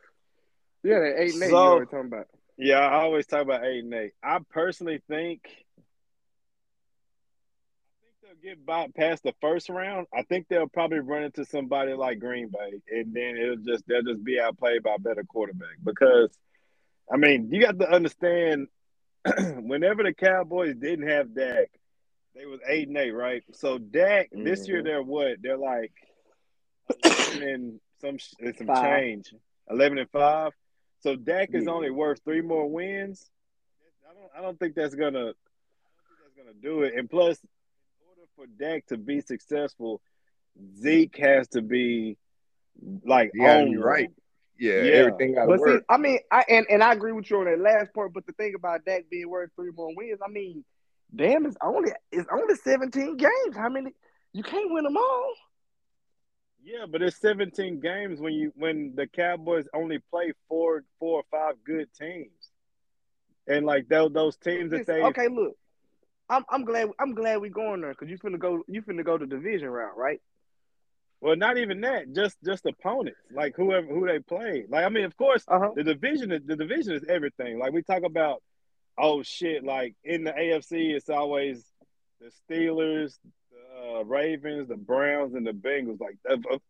Yeah, 0.83 0.99
they 0.99 1.07
eight 1.23 1.33
and 1.33 1.43
eight 1.43 1.47
you 1.47 1.51
So- 1.51 1.57
already 1.57 1.85
talking 1.85 2.07
about. 2.07 2.27
Yeah, 2.61 2.79
I 2.79 3.03
always 3.03 3.25
talk 3.25 3.41
about 3.41 3.63
eight 3.63 3.85
and 3.85 3.93
eight. 3.93 4.11
I 4.21 4.39
personally 4.51 5.01
think 5.07 5.43
I 5.47 5.81
think 8.01 8.15
they'll 8.21 8.51
get 8.51 8.65
by 8.65 8.87
past 8.93 9.23
the 9.23 9.33
first 9.39 9.69
round. 9.69 10.07
I 10.13 10.23
think 10.23 10.47
they'll 10.49 10.67
probably 10.67 10.99
run 10.99 11.23
into 11.23 11.45
somebody 11.45 11.93
like 11.93 12.19
Green 12.19 12.49
Bay, 12.49 12.81
and 12.91 13.13
then 13.13 13.37
it'll 13.37 13.55
just 13.63 13.87
they'll 13.87 14.03
just 14.03 14.25
be 14.25 14.41
outplayed 14.41 14.83
by 14.83 14.95
a 14.95 14.99
better 14.99 15.23
quarterback. 15.23 15.77
Because 15.81 16.37
I 17.11 17.15
mean, 17.15 17.49
you 17.49 17.61
got 17.61 17.79
to 17.79 17.89
understand, 17.89 18.67
whenever 19.61 20.03
the 20.03 20.13
Cowboys 20.13 20.75
didn't 20.75 21.07
have 21.07 21.33
Dak, 21.35 21.69
they 22.35 22.45
was 22.45 22.59
eight 22.67 22.87
and 22.87 22.97
eight, 22.97 23.11
right? 23.11 23.43
So 23.53 23.77
Dak 23.77 24.29
this 24.31 24.67
year 24.67 24.81
Mhm. 24.81 24.85
they're 24.85 25.03
what? 25.03 25.41
They're 25.41 25.57
like 25.57 25.91
and 27.31 27.79
some 28.01 28.17
some 28.19 28.67
Five. 28.67 28.81
change, 28.83 29.33
eleven 29.69 29.97
and 29.97 30.09
five. 30.09 30.53
So 31.01 31.15
Dak 31.15 31.49
is 31.53 31.65
Yeah. 31.65 31.71
only 31.71 31.89
worth 31.91 32.21
three 32.23 32.41
more 32.41 32.69
wins. 32.69 33.29
I 34.09 34.13
don't. 34.13 34.31
I 34.37 34.41
don't 34.41 34.57
think 34.59 34.75
that's 34.75 34.95
gonna. 34.95 35.25
Think 35.25 35.35
that's 36.23 36.35
gonna 36.35 36.53
do 36.61 36.83
it. 36.83 36.93
And 36.95 37.09
plus, 37.09 37.41
in 37.43 37.49
order 38.07 38.27
for 38.35 38.47
Dak 38.47 38.85
to 38.87 38.97
be 38.97 39.21
successful, 39.21 40.01
Zeke 40.77 41.17
has 41.17 41.47
to 41.49 41.61
be 41.61 42.17
like 43.03 43.31
Yeah, 43.33 43.57
on 43.57 43.77
right. 43.77 44.09
Yeah, 44.59 44.83
Yeah. 44.83 44.91
everything 44.91 45.33
got 45.35 45.45
to 45.45 45.57
But 45.57 45.63
see. 45.63 45.79
I 45.89 45.97
mean, 45.97 46.19
I 46.31 46.43
and, 46.49 46.65
and 46.69 46.83
I 46.83 46.91
agree 46.91 47.13
with 47.13 47.29
you 47.31 47.39
on 47.39 47.45
that 47.45 47.59
last 47.59 47.93
part. 47.93 48.13
But 48.13 48.25
the 48.25 48.33
thing 48.33 48.53
about 48.55 48.85
Dak 48.85 49.05
being 49.09 49.29
worth 49.29 49.51
three 49.55 49.71
more 49.75 49.95
wins, 49.95 50.19
I 50.23 50.29
mean, 50.29 50.65
damn, 51.15 51.45
it's 51.45 51.55
only 51.63 51.91
it's 52.11 52.27
only 52.31 52.55
seventeen 52.55 53.15
games. 53.17 53.55
How 53.55 53.69
many? 53.69 53.91
You 54.33 54.43
can't 54.43 54.71
win 54.71 54.83
them 54.83 54.97
all. 54.97 55.33
Yeah, 56.61 56.85
but 56.91 57.01
it's 57.01 57.19
17 57.21 57.79
games 57.79 58.19
when 58.19 58.33
you 58.33 58.51
when 58.55 58.93
the 58.95 59.07
Cowboys 59.07 59.65
only 59.73 59.99
play 60.11 60.33
four 60.47 60.83
four 60.99 61.21
or 61.21 61.23
five 61.31 61.55
good 61.63 61.87
teams. 61.97 62.51
And 63.47 63.65
like 63.65 63.87
those 63.87 64.11
those 64.11 64.35
teams 64.37 64.71
that 64.71 64.85
they 64.85 65.01
okay, 65.01 65.29
look, 65.29 65.55
I'm 66.29 66.43
I'm 66.49 66.65
glad 66.65 66.89
I'm 66.99 67.15
glad 67.15 67.39
we 67.39 67.49
going 67.49 67.81
there 67.81 67.91
because 67.91 68.09
you 68.09 68.19
finna 68.19 68.37
go 68.37 68.63
you 68.67 68.81
finna 68.81 69.05
go 69.05 69.17
the 69.17 69.25
division 69.25 69.69
route, 69.69 69.97
right? 69.97 70.21
Well 71.21 71.35
not 71.35 71.57
even 71.57 71.81
that, 71.81 72.13
just 72.13 72.37
just 72.43 72.65
opponents. 72.65 73.19
Like 73.31 73.55
whoever 73.55 73.87
who 73.87 74.07
they 74.07 74.19
play. 74.19 74.65
Like 74.69 74.85
I 74.85 74.89
mean, 74.89 75.05
of 75.05 75.15
course, 75.17 75.43
Uh 75.47 75.59
huh. 75.59 75.71
the 75.75 75.83
division 75.83 76.31
is 76.31 76.41
the 76.45 76.55
division 76.55 76.93
is 76.93 77.03
everything. 77.09 77.59
Like 77.59 77.73
we 77.73 77.81
talk 77.83 78.03
about 78.03 78.41
oh 78.97 79.23
shit, 79.23 79.63
like 79.63 79.95
in 80.03 80.23
the 80.23 80.31
AFC 80.31 80.91
it's 80.95 81.09
always 81.09 81.65
the 82.21 82.31
Steelers, 82.53 83.17
the 83.51 83.99
uh, 83.99 84.03
Ravens, 84.03 84.67
the 84.67 84.75
Browns, 84.77 85.35
and 85.35 85.45
the 85.47 85.51
Bengals. 85.51 85.99
Like 85.99 86.17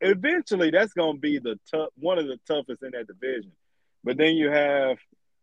eventually 0.02 0.72
that's 0.72 0.94
gonna 0.94 1.18
be 1.18 1.40
the 1.40 1.60
tough 1.72 1.90
one 1.96 2.18
of 2.20 2.28
the 2.28 2.40
toughest 2.48 2.84
in 2.84 2.92
that 2.92 3.08
division. 3.08 3.52
But 4.04 4.18
then 4.18 4.36
you 4.36 4.50
have 4.50 4.98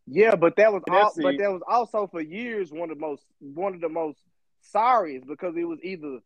Yeah, 0.07 0.37
but 0.37 0.57
that 0.57 0.73
was 0.73 0.83
all, 0.91 1.13
but 1.17 1.37
that 1.39 1.51
was 1.53 1.63
also 1.67 2.07
for 2.07 2.21
years 2.21 2.71
one 2.73 2.91
of 2.91 2.99
the 2.99 3.07
most 3.07 3.25
one 3.41 3.75
of 3.75 3.81
the 3.81 3.89
most 3.89 4.19
sorriest 4.63 5.27
because 5.27 5.57
it 5.57 5.65
was 5.65 5.79
either 5.83 6.19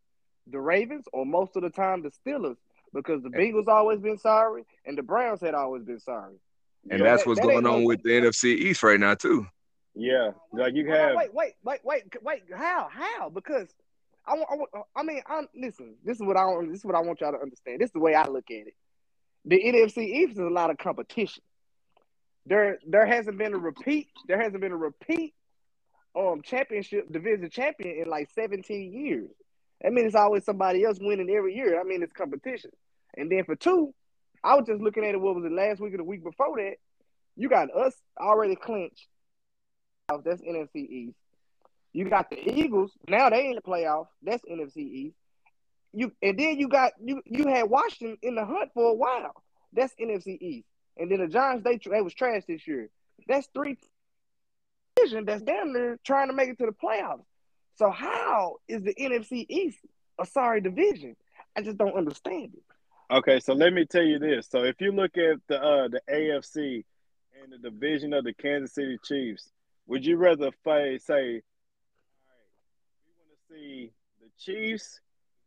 the 0.46 0.60
Ravens 0.60 1.04
or 1.12 1.26
most 1.26 1.56
of 1.56 1.62
the 1.62 1.70
time 1.70 2.02
the 2.02 2.10
Steelers 2.10 2.56
because 2.92 3.22
the 3.22 3.30
Bengals 3.30 3.68
always 3.68 4.00
been 4.00 4.18
sorry 4.18 4.64
and 4.84 4.96
the 4.96 5.02
Browns 5.02 5.40
had 5.40 5.54
always 5.54 5.84
been 5.84 6.00
sorry. 6.00 6.36
And 6.90 6.98
So 7.00 7.04
that's 7.04 7.22
that- 7.22 7.28
what's 7.28 7.40
that 7.40 7.46
going 7.46 7.66
on 7.66 7.84
with 7.84 8.02
the 8.02 8.10
NFC 8.10 8.54
East 8.54 8.82
right 8.82 8.98
now 8.98 9.14
too. 9.14 9.46
yeah, 9.94 10.30
like 10.52 10.74
you 10.74 10.86
Hold 10.86 10.98
have 10.98 11.16
wait, 11.16 11.34
wait, 11.34 11.52
wait, 11.64 11.80
wait, 11.84 12.02
wait. 12.22 12.42
How? 12.54 12.88
How? 12.90 13.28
Because 13.28 13.68
I 14.26 14.34
want, 14.34 14.48
I, 14.50 14.54
want, 14.56 14.70
I 14.96 15.02
mean, 15.02 15.22
I 15.26 15.42
listen. 15.54 15.96
This 16.04 16.16
is 16.20 16.22
what 16.26 16.36
I 16.36 16.44
want. 16.44 16.68
This 16.70 16.78
is 16.80 16.84
what 16.84 16.94
I 16.94 17.00
want 17.00 17.20
y'all 17.20 17.32
to 17.32 17.40
understand. 17.40 17.80
This 17.80 17.88
is 17.88 17.92
the 17.92 18.00
way 18.00 18.14
I 18.14 18.26
look 18.26 18.50
at 18.50 18.66
it. 18.68 18.74
The 19.46 19.56
NFC 19.62 19.98
East 20.04 20.32
is 20.32 20.38
a 20.38 20.44
lot 20.44 20.70
of 20.70 20.78
competition. 20.78 21.42
There, 22.46 22.78
there 22.86 23.06
hasn't 23.06 23.38
been 23.38 23.54
a 23.54 23.58
repeat. 23.58 24.08
There 24.26 24.40
hasn't 24.40 24.60
been 24.60 24.72
a 24.72 24.76
repeat 24.76 25.34
um 26.16 26.42
championship 26.42 27.10
division 27.12 27.48
champion 27.50 28.02
in 28.02 28.08
like 28.08 28.28
17 28.34 28.92
years. 28.92 29.30
That 29.80 29.92
means 29.92 30.08
it's 30.08 30.14
always 30.14 30.44
somebody 30.44 30.84
else 30.84 30.98
winning 31.00 31.30
every 31.30 31.54
year. 31.54 31.80
I 31.80 31.84
mean, 31.84 32.02
it's 32.02 32.12
competition. 32.12 32.70
And 33.16 33.30
then 33.30 33.44
for 33.44 33.56
two, 33.56 33.94
I 34.44 34.54
was 34.54 34.66
just 34.66 34.80
looking 34.80 35.04
at 35.04 35.14
it. 35.14 35.20
What 35.20 35.34
was 35.34 35.44
it 35.44 35.52
last 35.52 35.80
week 35.80 35.94
or 35.94 35.98
the 35.98 36.04
week 36.04 36.22
before 36.22 36.56
that? 36.56 36.76
You 37.36 37.48
got 37.48 37.74
us 37.74 37.94
already 38.18 38.56
clinched. 38.56 39.06
That's 40.08 40.42
NFC 40.42 40.76
East. 40.76 41.16
You 41.92 42.08
got 42.08 42.30
the 42.30 42.36
Eagles. 42.36 42.92
Now 43.08 43.30
they 43.30 43.46
in 43.46 43.54
the 43.54 43.62
playoff. 43.62 44.06
That's 44.22 44.44
NFC 44.44 44.78
East. 44.78 45.16
You 45.92 46.12
and 46.22 46.38
then 46.38 46.58
you 46.58 46.68
got 46.68 46.92
you 47.02 47.22
you 47.24 47.48
had 47.48 47.68
Washington 47.68 48.16
in 48.22 48.34
the 48.34 48.44
hunt 48.44 48.70
for 48.74 48.90
a 48.90 48.94
while. 48.94 49.42
That's 49.72 49.94
NFC 49.94 50.40
East. 50.40 50.66
And 50.96 51.10
then 51.10 51.20
the 51.20 51.26
Giants 51.26 51.64
they 51.64 51.80
they 51.90 52.00
was 52.00 52.14
trash 52.14 52.42
this 52.46 52.66
year. 52.66 52.90
That's 53.26 53.48
three 53.54 53.76
division 54.96 55.24
that's 55.24 55.42
damn 55.42 55.72
near 55.72 55.98
trying 56.04 56.28
to 56.28 56.34
make 56.34 56.48
it 56.48 56.58
to 56.58 56.66
the 56.66 56.72
playoffs. 56.72 57.24
So 57.80 57.90
how 57.90 58.56
is 58.68 58.82
the 58.82 58.94
NFC 58.94 59.46
East 59.48 59.78
a 60.20 60.26
sorry 60.26 60.60
division? 60.60 61.16
I 61.56 61.62
just 61.62 61.78
don't 61.78 61.94
understand 61.94 62.52
it. 62.54 62.62
Okay, 63.10 63.40
so 63.40 63.54
let 63.54 63.72
me 63.72 63.86
tell 63.86 64.02
you 64.02 64.18
this. 64.18 64.48
So 64.50 64.64
if 64.64 64.82
you 64.82 64.92
look 64.92 65.16
at 65.16 65.38
the 65.48 65.58
uh 65.58 65.88
the 65.88 66.02
AFC 66.12 66.84
and 67.42 67.50
the 67.50 67.70
division 67.70 68.12
of 68.12 68.24
the 68.24 68.34
Kansas 68.34 68.74
City 68.74 68.98
Chiefs, 69.02 69.50
would 69.86 70.04
you 70.04 70.18
rather 70.18 70.50
face 70.62 71.06
say, 71.06 71.14
all 71.14 72.28
right, 72.36 72.52
we 73.06 73.12
want 73.16 73.30
to 73.48 73.54
see 73.54 73.92
the 74.20 74.28
Chiefs, 74.38 75.00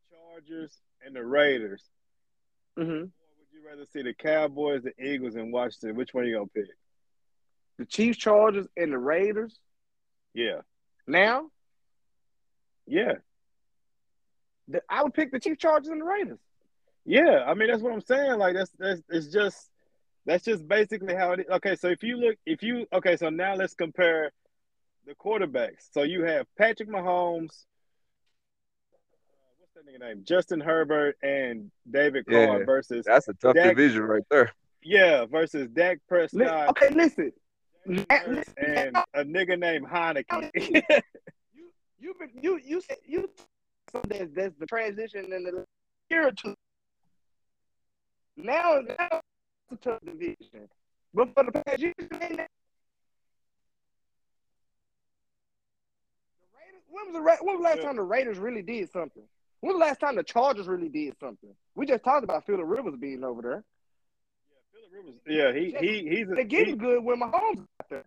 the 0.09 0.17
Chargers, 0.17 0.75
and 1.05 1.15
the 1.15 1.23
Raiders, 1.23 1.83
Mm-hmm. 2.79 2.89
or 2.91 2.95
would 3.37 3.51
you 3.53 3.61
rather 3.69 3.85
see 3.93 4.01
the 4.01 4.15
Cowboys, 4.15 4.81
the 4.81 4.99
Eagles, 4.99 5.35
and 5.35 5.53
Washington? 5.53 5.95
Which 5.95 6.15
one 6.15 6.23
are 6.23 6.27
you 6.27 6.37
gonna 6.37 6.47
pick? 6.47 6.65
The 7.77 7.85
Chiefs, 7.85 8.17
Chargers, 8.17 8.65
and 8.75 8.91
the 8.91 8.97
Raiders. 8.97 9.55
Yeah, 10.33 10.61
Now, 11.05 11.51
yeah, 12.87 13.13
the, 14.67 14.81
I 14.89 15.03
would 15.03 15.13
pick 15.13 15.31
the 15.31 15.39
Chiefs, 15.39 15.59
Chargers, 15.61 15.89
and 15.89 16.01
the 16.01 16.05
Raiders. 16.05 16.39
yeah. 17.05 17.43
I 17.47 17.53
mean, 17.53 17.69
that's 17.69 17.81
what 17.81 17.93
I'm 17.93 18.01
saying. 18.01 18.37
Like 18.39 18.55
that's 18.55 18.71
that's 18.79 19.01
it's 19.09 19.27
just 19.27 19.69
that's 20.25 20.43
just 20.45 20.67
basically 20.67 21.15
how 21.15 21.31
it 21.33 21.41
is. 21.41 21.45
Okay, 21.49 21.75
so 21.75 21.87
if 21.89 22.01
you 22.03 22.17
look, 22.17 22.35
if 22.45 22.63
you 22.63 22.85
okay, 22.93 23.17
so 23.17 23.29
now 23.29 23.55
let's 23.55 23.73
compare 23.73 24.31
the 25.05 25.13
quarterbacks. 25.15 25.89
So 25.91 26.03
you 26.03 26.23
have 26.23 26.45
Patrick 26.57 26.89
Mahomes. 26.89 27.65
uh, 28.93 28.97
What's 29.59 29.73
that 29.75 29.85
nigga 29.85 29.99
name? 29.99 30.23
Justin 30.23 30.61
Herbert 30.61 31.17
and 31.21 31.71
David 31.89 32.25
Carr 32.25 32.59
Yeah. 32.59 32.65
versus 32.65 33.05
That's 33.05 33.27
a 33.27 33.33
tough 33.33 33.55
Dak- 33.55 33.75
division 33.75 34.03
right 34.03 34.23
there. 34.31 34.51
yeah 34.81 35.25
versus 35.25 35.67
Dak 35.69 35.99
Prescott 36.07 36.69
okay, 36.69 36.89
listen. 36.93 37.31
Jalen 37.85 37.97
Li- 37.97 38.05
Hurts, 38.09 38.27
listen. 38.29 38.53
and 38.75 38.97
a 39.13 39.25
nigga 39.25 39.59
named 39.59 39.85
Heinicke. 39.87 40.83
You 42.03 42.09
you 42.09 42.15
been 42.19 42.31
you 42.43 42.59
you 42.65 42.81
said 42.81 42.97
you 43.05 43.29
that's 44.09 44.29
that's 44.35 44.53
the 44.59 44.65
transition 44.65 45.31
in 45.31 45.45
the 45.45 45.63
year 46.09 46.27
or 46.27 46.31
two. 46.31 46.53
Now 48.35 48.81
now 48.99 49.21
it's 49.71 49.71
a 49.71 49.77
tough 49.77 50.01
division. 50.05 50.67
But 51.13 51.33
for 51.33 51.45
the 51.45 51.51
past 51.51 51.81
when 51.81 51.93
was 57.05 57.13
the 57.13 57.21
Ra- 57.21 57.37
when 57.39 57.55
was 57.55 57.63
the 57.63 57.69
last 57.69 57.81
time 57.83 57.95
the 57.95 58.01
Raiders 58.01 58.37
really 58.37 58.61
did 58.61 58.91
something? 58.91 59.23
When 59.61 59.71
was 59.73 59.79
the 59.79 59.85
last 59.85 60.01
time 60.01 60.17
the 60.17 60.23
Chargers 60.23 60.67
really 60.67 60.89
did 60.89 61.17
something? 61.21 61.55
We 61.75 61.85
just 61.85 62.03
talked 62.03 62.25
about 62.25 62.45
Philip 62.45 62.65
Rivers 62.65 62.95
being 62.99 63.23
over 63.23 63.41
there. 63.41 63.63
yeah, 64.51 64.59
Philip 64.73 64.91
Rivers. 64.91 65.21
Yeah, 65.25 65.53
he 65.53 65.73
he 65.79 66.05
he's 66.09 66.29
a, 66.29 66.35
They're 66.35 66.43
he, 66.43 66.49
getting 66.49 66.77
good 66.77 67.01
when 67.01 67.21
Mahomes 67.21 67.59
out 67.59 67.89
there. 67.89 68.03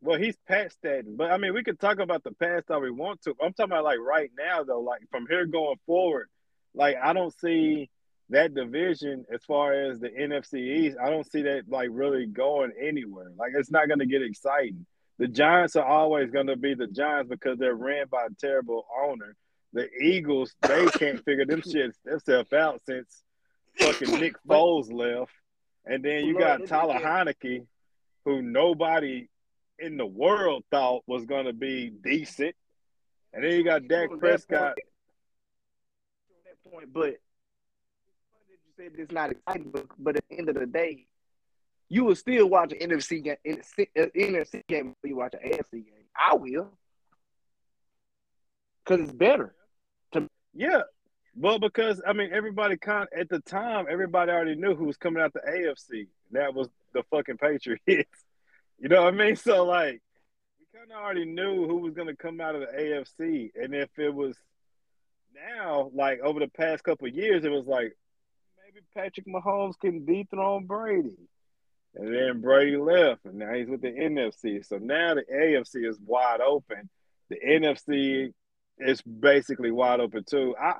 Well 0.00 0.18
he's 0.18 0.36
past 0.46 0.76
that, 0.82 1.04
but 1.06 1.30
I 1.30 1.38
mean 1.38 1.54
we 1.54 1.64
could 1.64 1.80
talk 1.80 1.98
about 1.98 2.24
the 2.24 2.32
past 2.32 2.70
all 2.70 2.80
we 2.80 2.90
want 2.90 3.22
to. 3.22 3.34
I'm 3.42 3.52
talking 3.54 3.72
about 3.72 3.84
like 3.84 4.00
right 4.00 4.30
now 4.38 4.62
though, 4.62 4.80
like 4.80 5.00
from 5.10 5.26
here 5.28 5.46
going 5.46 5.78
forward, 5.86 6.28
like 6.74 6.96
I 7.02 7.12
don't 7.12 7.34
see 7.38 7.90
that 8.30 8.54
division 8.54 9.24
as 9.32 9.44
far 9.44 9.72
as 9.72 10.00
the 10.00 10.08
NFC 10.08 10.54
East. 10.58 10.96
I 11.02 11.10
don't 11.10 11.30
see 11.30 11.42
that 11.42 11.64
like 11.68 11.88
really 11.92 12.26
going 12.26 12.72
anywhere. 12.80 13.30
Like 13.36 13.52
it's 13.56 13.70
not 13.70 13.88
going 13.88 14.00
to 14.00 14.06
get 14.06 14.22
exciting. 14.22 14.86
The 15.18 15.28
Giants 15.28 15.76
are 15.76 15.84
always 15.84 16.30
going 16.30 16.48
to 16.48 16.56
be 16.56 16.74
the 16.74 16.86
Giants 16.86 17.30
because 17.30 17.58
they're 17.58 17.74
ran 17.74 18.06
by 18.10 18.26
a 18.26 18.34
terrible 18.40 18.86
owner. 19.04 19.36
The 19.72 19.88
Eagles, 20.02 20.54
they 20.62 20.86
can't 20.98 21.24
figure 21.24 21.46
them 21.46 21.62
shit 21.62 21.94
themselves 22.04 22.52
out 22.52 22.80
since 22.86 23.22
fucking 23.78 24.20
Nick 24.20 24.36
Foles 24.48 24.92
left. 24.92 25.32
And 25.84 26.02
then 26.04 26.24
you 26.24 26.38
got 26.38 26.66
Tyler. 26.66 26.94
Heinicke, 26.94 27.66
who 28.24 28.40
nobody 28.40 29.28
in 29.78 29.96
the 29.96 30.06
world 30.06 30.64
thought 30.70 31.02
was 31.06 31.24
going 31.24 31.46
to 31.46 31.52
be 31.52 31.90
decent. 31.90 32.54
And 33.32 33.44
then 33.44 33.52
you 33.52 33.64
got 33.64 33.88
Dak 33.88 34.10
Prescott. 34.18 34.76
that 36.44 36.70
point, 36.70 36.92
but 36.92 37.14
you 38.48 38.56
said 38.76 38.92
it's 38.96 39.12
not 39.12 39.30
exciting, 39.30 39.70
but, 39.70 39.86
but 39.98 40.16
at 40.16 40.24
the 40.28 40.38
end 40.38 40.48
of 40.48 40.54
the 40.54 40.66
day, 40.66 41.06
you 41.88 42.04
will 42.04 42.14
still 42.14 42.48
watch 42.48 42.72
an 42.72 42.90
NFC 42.90 43.22
game, 43.22 43.36
NFC 43.46 44.66
game 44.68 44.94
before 44.94 45.08
you 45.08 45.16
watch 45.16 45.34
an 45.34 45.50
AFC 45.50 45.72
game. 45.72 46.04
I 46.16 46.34
will, 46.34 46.70
because 48.84 49.00
it's 49.00 49.12
better. 49.12 49.54
Yeah. 50.54 50.82
Well, 51.36 51.58
because 51.58 52.00
I 52.06 52.12
mean, 52.12 52.30
everybody 52.32 52.76
kind 52.76 53.08
at 53.16 53.28
the 53.28 53.40
time, 53.40 53.86
everybody 53.90 54.30
already 54.30 54.54
knew 54.54 54.74
who 54.74 54.84
was 54.84 54.96
coming 54.96 55.22
out 55.22 55.32
the 55.32 55.40
AFC. 55.40 56.06
That 56.30 56.54
was 56.54 56.68
the 56.92 57.02
fucking 57.10 57.38
Patriots. 57.38 57.82
you 58.78 58.88
know 58.88 59.04
what 59.04 59.14
I 59.14 59.16
mean? 59.16 59.36
So 59.44 59.64
like, 59.64 60.00
we 60.58 60.78
kind 60.78 60.90
of 60.90 60.96
already 60.96 61.24
knew 61.24 61.66
who 61.66 61.78
was 61.78 61.94
going 61.94 62.08
to 62.08 62.16
come 62.16 62.40
out 62.40 62.54
of 62.54 62.62
the 62.62 62.66
AFC, 62.66 63.50
and 63.54 63.74
if 63.74 63.90
it 63.98 64.14
was 64.14 64.36
now, 65.34 65.90
like 65.94 66.20
over 66.20 66.40
the 66.40 66.48
past 66.48 66.84
couple 66.84 67.08
years, 67.08 67.44
it 67.44 67.50
was 67.50 67.66
like 67.66 67.96
maybe 68.64 68.84
Patrick 68.94 69.26
Mahomes 69.26 69.78
can 69.80 70.04
dethrone 70.04 70.66
Brady, 70.66 71.16
and 71.94 72.14
then 72.14 72.40
Brady 72.40 72.76
left, 72.76 73.24
and 73.24 73.34
now 73.34 73.52
he's 73.52 73.68
with 73.68 73.82
the 73.82 73.88
NFC. 73.88 74.64
So 74.64 74.78
now 74.78 75.14
the 75.14 75.24
AFC 75.32 75.88
is 75.88 75.98
wide 76.04 76.40
open. 76.40 76.88
The 77.30 77.36
NFC 77.36 78.32
is 78.78 79.00
basically 79.02 79.70
wide 79.70 80.00
open 80.00 80.24
too. 80.28 80.54
I 80.60 80.74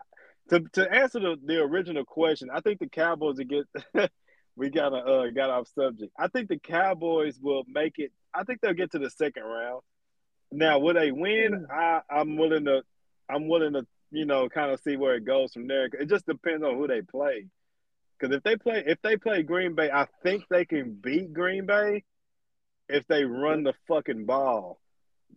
to 0.51 0.61
to 0.75 0.93
answer 0.93 1.21
the, 1.21 1.37
the 1.45 1.59
original 1.61 2.05
question, 2.05 2.49
I 2.53 2.61
think 2.61 2.81
the 2.81 2.89
Cowboys 2.89 3.39
will 3.39 3.45
get 3.45 4.11
we 4.57 4.71
got 4.71 4.93
a 4.93 4.97
uh, 4.97 5.31
got 5.31 5.51
off 5.51 5.69
subject. 5.75 6.13
I 6.19 6.29
think 6.29 6.49
the 6.49 6.59
Cowboys 6.59 7.39
will 7.41 7.65
make 7.69 7.95
it. 7.99 8.13
I 8.33 8.45
think 8.45 8.61
they'll 8.61 8.73
get 8.73 8.93
to 8.93 8.99
the 8.99 9.11
second 9.11 9.43
round. 9.45 9.81
Now, 10.53 10.79
will 10.79 10.95
they 10.95 11.11
win? 11.11 11.67
I 11.71 12.01
I'm 12.11 12.37
willing 12.37 12.65
to 12.67 12.83
I'm 13.29 13.49
willing 13.49 13.73
to 13.73 13.87
you 14.11 14.27
know 14.27 14.49
kind 14.49 14.71
of 14.71 14.81
see 14.81 14.97
where 14.97 15.17
it 15.17 15.25
goes 15.25 15.53
from 15.53 15.67
there. 15.67 15.87
It 15.87 16.09
just 16.09 16.27
depends 16.27 16.65
on 16.65 16.77
who 16.77 16.87
they 16.87 17.03
play. 17.03 17.47
Because 18.19 18.37
if 18.37 18.43
they 18.45 18.57
play 18.57 18.85
if 18.87 18.99
they 19.03 19.17
play 19.17 19.43
Green 19.43 19.75
Bay, 19.75 19.91
I 19.91 20.07
think 20.23 20.45
they 20.49 20.65
can 20.65 20.95
beat 20.95 21.33
Green 21.33 21.67
Bay 21.67 22.05
if 22.89 23.07
they 23.09 23.25
run 23.25 23.65
the 23.65 23.75
fucking 23.89 24.27
ball. 24.27 24.79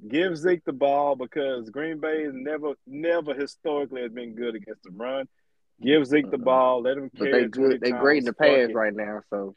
Give 0.07 0.38
Zeke 0.38 0.63
the 0.63 0.74
ball 0.74 1.15
because 1.15 1.72
Green 1.72 1.99
Bay 1.99 2.22
is 2.22 2.34
never 2.36 2.74
never 2.86 3.34
historically 3.34 4.03
has 4.03 4.11
been 4.11 4.36
good 4.36 4.55
against 4.55 4.84
the 4.84 4.91
run. 4.91 5.28
Give 5.82 6.06
Zeke 6.06 6.32
the 6.32 6.38
ball, 6.38 6.82
let 6.82 6.98
him 6.98 7.12
But 7.18 7.32
they 7.32 7.46
good. 7.46 7.82
They 7.82 7.92
great 7.92 8.20
in 8.20 8.26
the 8.26 8.34
pass 8.34 8.72
right 8.74 8.94
now. 8.94 9.22
So, 9.30 9.56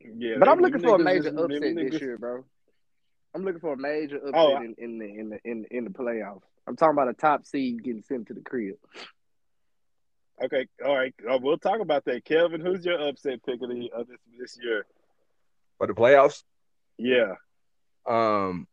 Yeah, 0.00 0.36
but 0.38 0.48
I'm 0.48 0.58
looking 0.58 0.80
for 0.80 0.96
a 0.96 0.98
major 0.98 1.18
is- 1.28 1.34
them 1.34 1.38
upset 1.38 1.60
this 1.60 1.72
niggas- 1.74 2.00
year, 2.00 2.18
bro. 2.18 2.44
I'm 3.32 3.44
looking 3.44 3.60
for 3.60 3.74
a 3.74 3.76
major 3.76 4.16
upset 4.16 4.34
Oh, 4.34 4.56
in, 4.56 4.74
in 4.78 4.98
the 4.98 5.04
in 5.06 5.28
the 5.30 5.38
in 5.44 5.64
in 5.70 5.84
the 5.84 5.90
playoffs. 5.90 6.42
I'm 6.66 6.74
talking 6.76 6.94
about 6.94 7.08
a 7.08 7.12
top 7.12 7.44
seed 7.46 7.82
getting 7.84 8.02
sent 8.02 8.26
to 8.26 8.34
the 8.34 8.40
crib. 8.40 8.74
Okay, 10.42 10.66
all 10.84 10.96
right. 10.96 11.14
Uh, 11.30 11.38
we'll 11.40 11.58
talk 11.58 11.80
about 11.80 12.04
that. 12.06 12.24
Kelvin, 12.24 12.60
who's 12.60 12.84
your 12.84 12.98
upset 13.08 13.44
pick 13.44 13.60
of, 13.62 13.68
the, 13.68 13.90
of 13.94 14.08
this 14.08 14.18
this 14.38 14.58
year? 14.60 14.84
For 15.78 15.86
the 15.86 15.92
playoffs, 15.92 16.42
Yeah. 16.98 17.34
um, 18.06 18.66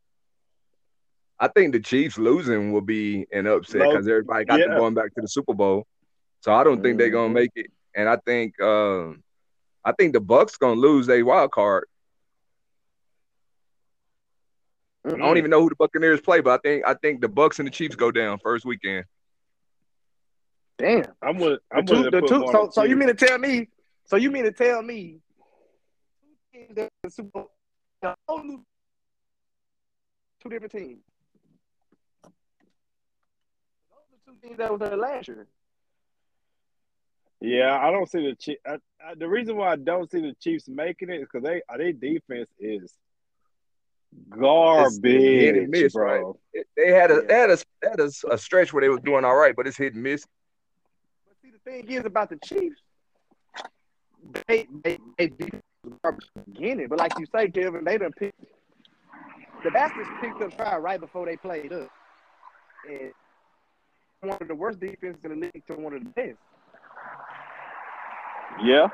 I 1.39 1.49
think 1.49 1.73
the 1.73 1.79
Chiefs 1.79 2.17
losing 2.17 2.71
will 2.71 2.81
be 2.81 3.27
an 3.31 3.45
upset 3.47 3.81
because 3.81 4.07
everybody 4.07 4.45
got 4.45 4.59
them 4.59 4.77
going 4.77 4.93
back 4.95 5.13
to 5.15 5.21
the 5.21 5.27
Super 5.27 5.53
Bowl. 5.53 5.85
So 6.41 6.53
I 6.53 6.63
don't 6.63 6.81
think 6.81 6.97
they're 6.97 7.09
gonna 7.09 7.29
Mhm. 7.29 7.33
make 7.33 7.51
it, 7.55 7.71
and 7.95 8.07
I 8.07 8.17
think 8.17 8.59
um, 8.61 9.23
I 9.83 9.91
think 9.93 10.13
the 10.13 10.19
Bucks 10.19 10.57
gonna 10.57 10.79
lose 10.79 11.07
their 11.07 11.23
wild 11.25 11.51
card. 11.51 11.87
I 15.05 15.09
Mm. 15.11 15.19
don't 15.19 15.37
even 15.37 15.49
know 15.51 15.61
who 15.61 15.69
the 15.69 15.75
Buccaneers 15.75 16.19
play, 16.21 16.41
but 16.41 16.51
I 16.51 16.57
think 16.61 16.85
I 16.85 16.93
think 16.93 17.21
the 17.21 17.29
Bucks 17.29 17.59
and 17.59 17.67
the 17.67 17.71
Chiefs 17.71 17.95
go 17.95 18.11
down 18.11 18.39
first 18.39 18.65
weekend. 18.65 19.05
Damn. 20.77 21.05
I'm 21.21 21.37
with 21.37 21.59
The 21.71 21.77
I'm 21.77 21.85
two, 21.85 21.93
willing 21.93 22.11
the 22.11 22.21
two, 22.21 22.39
more 22.39 22.51
so, 22.51 22.61
on 22.65 22.71
so 22.71 22.83
you 22.83 22.95
mean 22.95 23.07
to 23.07 23.13
tell 23.15 23.37
me? 23.39 23.69
So 24.05 24.15
you 24.15 24.29
mean 24.29 24.43
to 24.43 24.51
tell 24.51 24.81
me? 24.83 25.21
two 26.21 26.35
teams 26.53 26.75
that 26.75 26.89
the 27.03 27.09
Super 27.09 27.29
Bowl- 27.29 27.51
the 28.01 28.15
whole 28.27 28.43
new- 28.43 28.65
Two 30.39 30.49
different 30.49 30.71
teams. 30.71 31.03
Those 32.23 32.31
are 34.13 34.19
two 34.25 34.35
teams 34.47 34.57
that 34.59 34.69
was 34.71 34.79
there 34.79 34.95
last 34.95 35.27
year. 35.29 35.47
Yeah, 37.41 37.77
I 37.79 37.91
don't 37.91 38.09
see 38.09 38.25
the 38.25 38.35
Chiefs. 38.35 38.61
I, 38.65 38.73
I, 39.01 39.15
the 39.15 39.27
reason 39.27 39.57
why 39.57 39.73
I 39.73 39.75
don't 39.75 40.09
see 40.09 40.21
the 40.21 40.35
Chiefs 40.41 40.67
making 40.67 41.09
it 41.09 41.21
is 41.21 41.27
because 41.31 41.43
they 41.43 41.61
their 41.77 41.93
defense 41.93 42.49
is 42.59 42.93
garbage, 44.29 45.03
hit 45.03 45.55
and 45.55 45.69
miss, 45.69 45.93
bro. 45.93 46.39
right? 46.53 46.65
They 46.75 46.91
had 46.91 47.11
a 47.11 47.15
Yeah. 47.15 47.21
they 47.27 47.33
had 47.35 47.49
a 47.51 47.57
they 47.81 47.89
had 47.89 47.99
a, 47.99 48.09
a 48.31 48.37
stretch 48.37 48.73
where 48.73 48.81
they 48.81 48.89
were 48.89 48.99
doing 48.99 49.23
all 49.23 49.35
right, 49.35 49.55
but 49.55 49.67
it's 49.67 49.77
hit 49.77 49.93
and 49.93 50.01
miss. 50.03 50.25
But 51.27 51.35
see, 51.43 51.51
the 51.51 51.59
thing 51.59 51.87
is 51.91 52.05
about 52.05 52.29
the 52.29 52.37
Chiefs, 52.37 52.81
they 54.47 54.67
they 54.83 54.97
they 55.17 55.27
defense 55.27 55.61
was 55.83 55.93
garbage 56.03 56.25
the 56.35 56.41
beginning, 56.51 56.87
but 56.87 56.97
like 56.97 57.17
you 57.19 57.25
say, 57.35 57.49
Kevin, 57.49 57.83
they 57.83 57.97
done 57.97 58.13
picked 58.13 58.39
the 59.63 59.71
Bastards 59.71 60.09
picked 60.21 60.41
up 60.41 60.53
fire 60.53 60.81
right 60.81 60.99
before 60.99 61.25
they 61.25 61.37
played 61.37 61.71
up, 61.71 61.89
and 62.89 63.11
one 64.21 64.37
of 64.41 64.47
the 64.47 64.55
worst 64.55 64.79
defenses 64.79 65.23
in 65.23 65.39
the 65.39 65.51
league 65.53 65.63
to 65.67 65.75
one 65.75 65.93
of 65.93 66.03
the 66.03 66.09
best. 66.09 66.37
Yeah, 68.63 68.87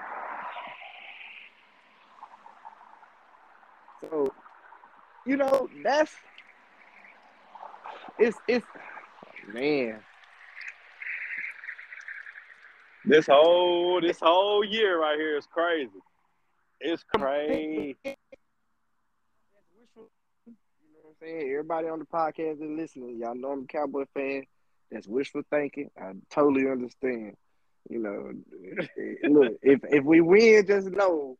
So, 4.09 4.34
you 5.26 5.38
know, 5.38 5.70
that's 5.84 6.11
it's 8.20 8.38
it's 8.47 8.66
man. 9.53 9.99
this 13.05 13.28
whole 13.28 14.01
this 14.01 14.20
whole 14.22 14.64
year 14.64 14.99
right 14.99 15.18
here 15.18 15.38
is 15.38 15.47
crazy. 15.47 15.89
It's 16.80 17.03
crazy. 17.16 17.95
You 18.03 18.16
know 19.95 20.07
what 21.01 21.09
I'm 21.09 21.16
saying? 21.22 21.49
Everybody 21.49 21.88
on 21.88 21.99
the 21.99 22.05
podcast 22.05 22.61
is 22.61 22.70
listening. 22.70 23.20
Y'all 23.20 23.36
know 23.36 23.51
I'm 23.51 23.64
a 23.64 23.68
Cowboy 23.68 24.03
fan. 24.14 24.43
That's 24.91 25.07
wishful 25.07 25.43
thinking. 25.49 25.89
I 25.97 26.11
totally 26.30 26.70
understand. 26.70 27.36
You 27.89 27.99
know, 27.99 28.31
look, 29.29 29.53
if 29.61 29.81
if 29.89 30.03
we 30.03 30.21
win, 30.21 30.65
just 30.65 30.88
know 30.88 31.38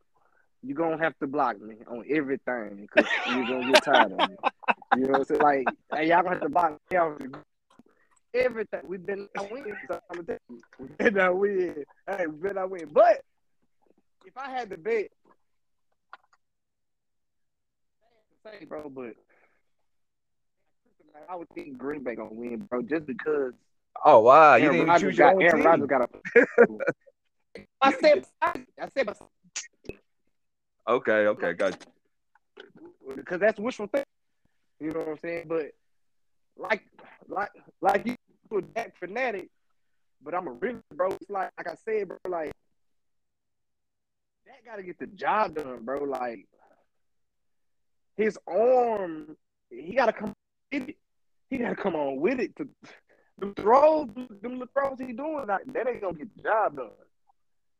you're 0.62 0.76
gonna 0.76 1.02
have 1.02 1.18
to 1.18 1.26
block 1.26 1.60
me 1.60 1.76
on 1.86 2.04
everything 2.10 2.86
because 2.86 3.10
you're 3.28 3.46
gonna 3.46 3.72
get 3.72 3.84
tired 3.84 4.12
of 4.12 4.18
me. 4.28 4.36
You 4.94 5.02
know 5.02 5.18
what 5.18 5.18
I'm 5.18 5.24
saying? 5.24 5.40
Like, 5.40 5.66
hey, 5.94 6.08
y'all 6.08 6.22
gonna 6.22 6.36
have 6.36 6.42
to 6.42 6.48
block 6.48 6.80
me 6.90 6.96
on 6.96 7.34
everything. 8.34 8.80
We've 8.84 9.04
been 9.04 9.28
not 9.34 9.50
win, 9.50 9.76
so 9.88 10.00
I'm 10.10 10.16
gonna 10.16 10.26
tell 10.26 10.38
you, 10.48 10.60
we've 10.78 10.98
been 10.98 11.14
not 11.14 11.38
win. 11.38 11.84
Hey, 12.06 12.26
we've 12.26 12.42
been 12.42 12.54
not 12.54 12.70
win. 12.70 12.88
But 12.92 13.22
if 14.26 14.36
I 14.36 14.50
had 14.50 14.70
to 14.70 14.78
bet, 14.78 15.08
say, 18.44 18.64
bro, 18.64 18.90
but 18.90 19.14
I 21.28 21.36
would 21.36 21.48
think 21.54 21.78
Green 21.78 22.02
Bay 22.02 22.14
gonna 22.14 22.32
win, 22.32 22.58
bro, 22.68 22.82
just 22.82 23.06
because 23.06 23.52
Oh 24.04 24.20
wow, 24.20 24.56
you 24.56 24.62
didn't 24.64 24.76
even 24.76 24.88
Rodgers 24.88 25.10
choose 25.10 25.18
your 25.18 25.28
got 25.28 25.36
own 25.36 25.42
Aaron 25.42 25.56
team. 25.56 25.64
Rodgers 25.66 25.86
got 25.86 26.02
a. 26.02 26.08
I 27.80 27.92
said, 27.92 28.26
I 28.42 28.54
said, 28.96 29.08
Okay, 30.88 31.26
okay, 31.26 31.52
got 31.54 31.86
you. 33.06 33.14
because 33.16 33.40
that's 33.40 33.58
wishful 33.58 33.86
thinking. 33.86 34.06
You 34.80 34.90
know 34.90 35.00
what 35.00 35.08
I'm 35.08 35.18
saying? 35.18 35.44
But 35.48 35.70
like, 36.56 36.82
like, 37.28 37.50
like 37.80 38.06
you 38.06 38.16
a 38.52 38.60
that 38.74 38.96
fanatic, 38.98 39.48
but 40.22 40.34
I'm 40.34 40.46
a 40.46 40.52
real 40.52 40.80
bro. 40.94 41.10
It's 41.12 41.30
like, 41.30 41.50
like 41.58 41.68
I 41.68 41.74
said, 41.84 42.08
bro, 42.08 42.18
like 42.28 42.52
that 44.46 44.64
got 44.64 44.76
to 44.76 44.82
get 44.82 44.98
the 44.98 45.06
job 45.06 45.54
done, 45.54 45.80
bro. 45.84 46.04
Like 46.04 46.46
his 48.16 48.38
arm, 48.46 49.36
he 49.70 49.94
got 49.94 50.06
to 50.06 50.12
come 50.12 50.32
with 50.72 50.88
it. 50.90 50.96
He 51.50 51.58
got 51.58 51.70
to 51.70 51.76
come 51.76 51.94
on 51.94 52.20
with 52.20 52.40
it 52.40 52.54
to 52.56 52.68
the 53.38 53.52
throws, 53.60 54.08
them 54.42 54.58
the 54.58 54.68
throws 54.72 54.98
he 54.98 55.12
doing. 55.12 55.46
Like, 55.46 55.64
that 55.72 55.88
ain't 55.88 56.00
gonna 56.00 56.14
get 56.14 56.34
the 56.36 56.42
job 56.42 56.76
done. 56.76 56.90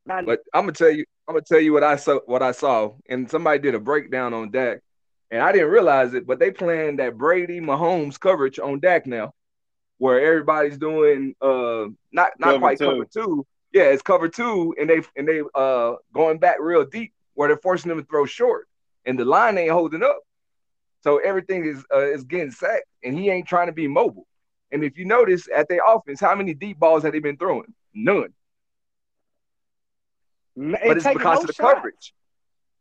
Now, 0.07 0.23
But 0.23 0.41
I'm 0.53 0.63
gonna 0.63 0.73
tell 0.73 0.91
you, 0.91 1.05
I'm 1.29 1.35
gonna 1.35 1.45
tell 1.45 1.61
you 1.61 1.73
what 1.73 1.85
I 1.85 1.97
saw. 1.97 2.21
What 2.27 2.43
I 2.43 2.53
saw, 2.53 2.93
and 3.09 3.31
somebody 3.31 3.59
did 3.59 3.75
a 3.75 3.81
breakdown 3.81 4.35
on 4.35 4.51
Dak, 4.51 4.81
and 5.31 5.43
I 5.43 5.53
didn't 5.53 5.71
realize 5.71 6.15
it, 6.15 6.27
but 6.27 6.39
they 6.39 6.51
playing 6.51 6.97
that 6.97 7.17
Brady 7.17 7.61
Mahomes 7.61 8.21
coverage 8.21 8.59
on 8.59 8.81
Dak 8.81 9.07
now, 9.07 9.33
where 9.99 10.21
everybody's 10.21 10.77
doing 10.77 11.35
uh 11.41 11.87
not 12.13 12.33
not 12.39 12.49
Cover 12.49 12.59
quite 12.59 12.79
two. 12.79 12.85
cover 12.85 13.05
two. 13.07 13.47
Yeah, 13.73 13.85
it's 13.85 14.03
cover 14.03 14.29
two, 14.29 14.75
and 14.79 14.91
they 14.91 15.03
and 15.17 15.27
they 15.27 15.41
uh 15.55 15.95
going 16.13 16.39
back 16.39 16.57
real 16.61 16.85
deep 16.85 17.13
where 17.35 17.49
they're 17.49 17.57
forcing 17.57 17.89
them 17.89 17.99
to 17.99 18.07
throw 18.07 18.27
short, 18.27 18.69
and 19.07 19.19
the 19.19 19.25
line 19.25 19.57
ain't 19.57 19.71
holding 19.73 20.03
up. 20.03 20.21
So 21.03 21.19
everything 21.19 21.65
is 21.65 21.85
uh, 21.93 22.07
is 22.11 22.25
getting 22.25 22.51
sacked, 22.51 22.87
and 23.03 23.19
he 23.19 23.31
ain't 23.31 23.49
trying 23.49 23.69
to 23.69 23.73
be 23.73 23.89
mobile. 23.89 24.27
And 24.75 24.85
if 24.85 24.99
you 24.99 25.07
notice 25.07 25.49
at 25.55 25.69
their 25.69 25.83
offense, 25.87 26.21
how 26.21 26.35
many 26.35 26.53
deep 26.53 26.81
balls 26.81 27.05
have 27.05 27.13
they 27.13 27.21
been 27.21 27.39
throwing? 27.39 27.73
None. 27.95 28.35
and 30.57 30.73
but 30.89 30.99
it's 30.99 31.07
because 31.07 31.39
no 31.39 31.43
of 31.43 31.47
the 31.47 31.55
shots. 31.55 31.75
coverage. 31.75 32.15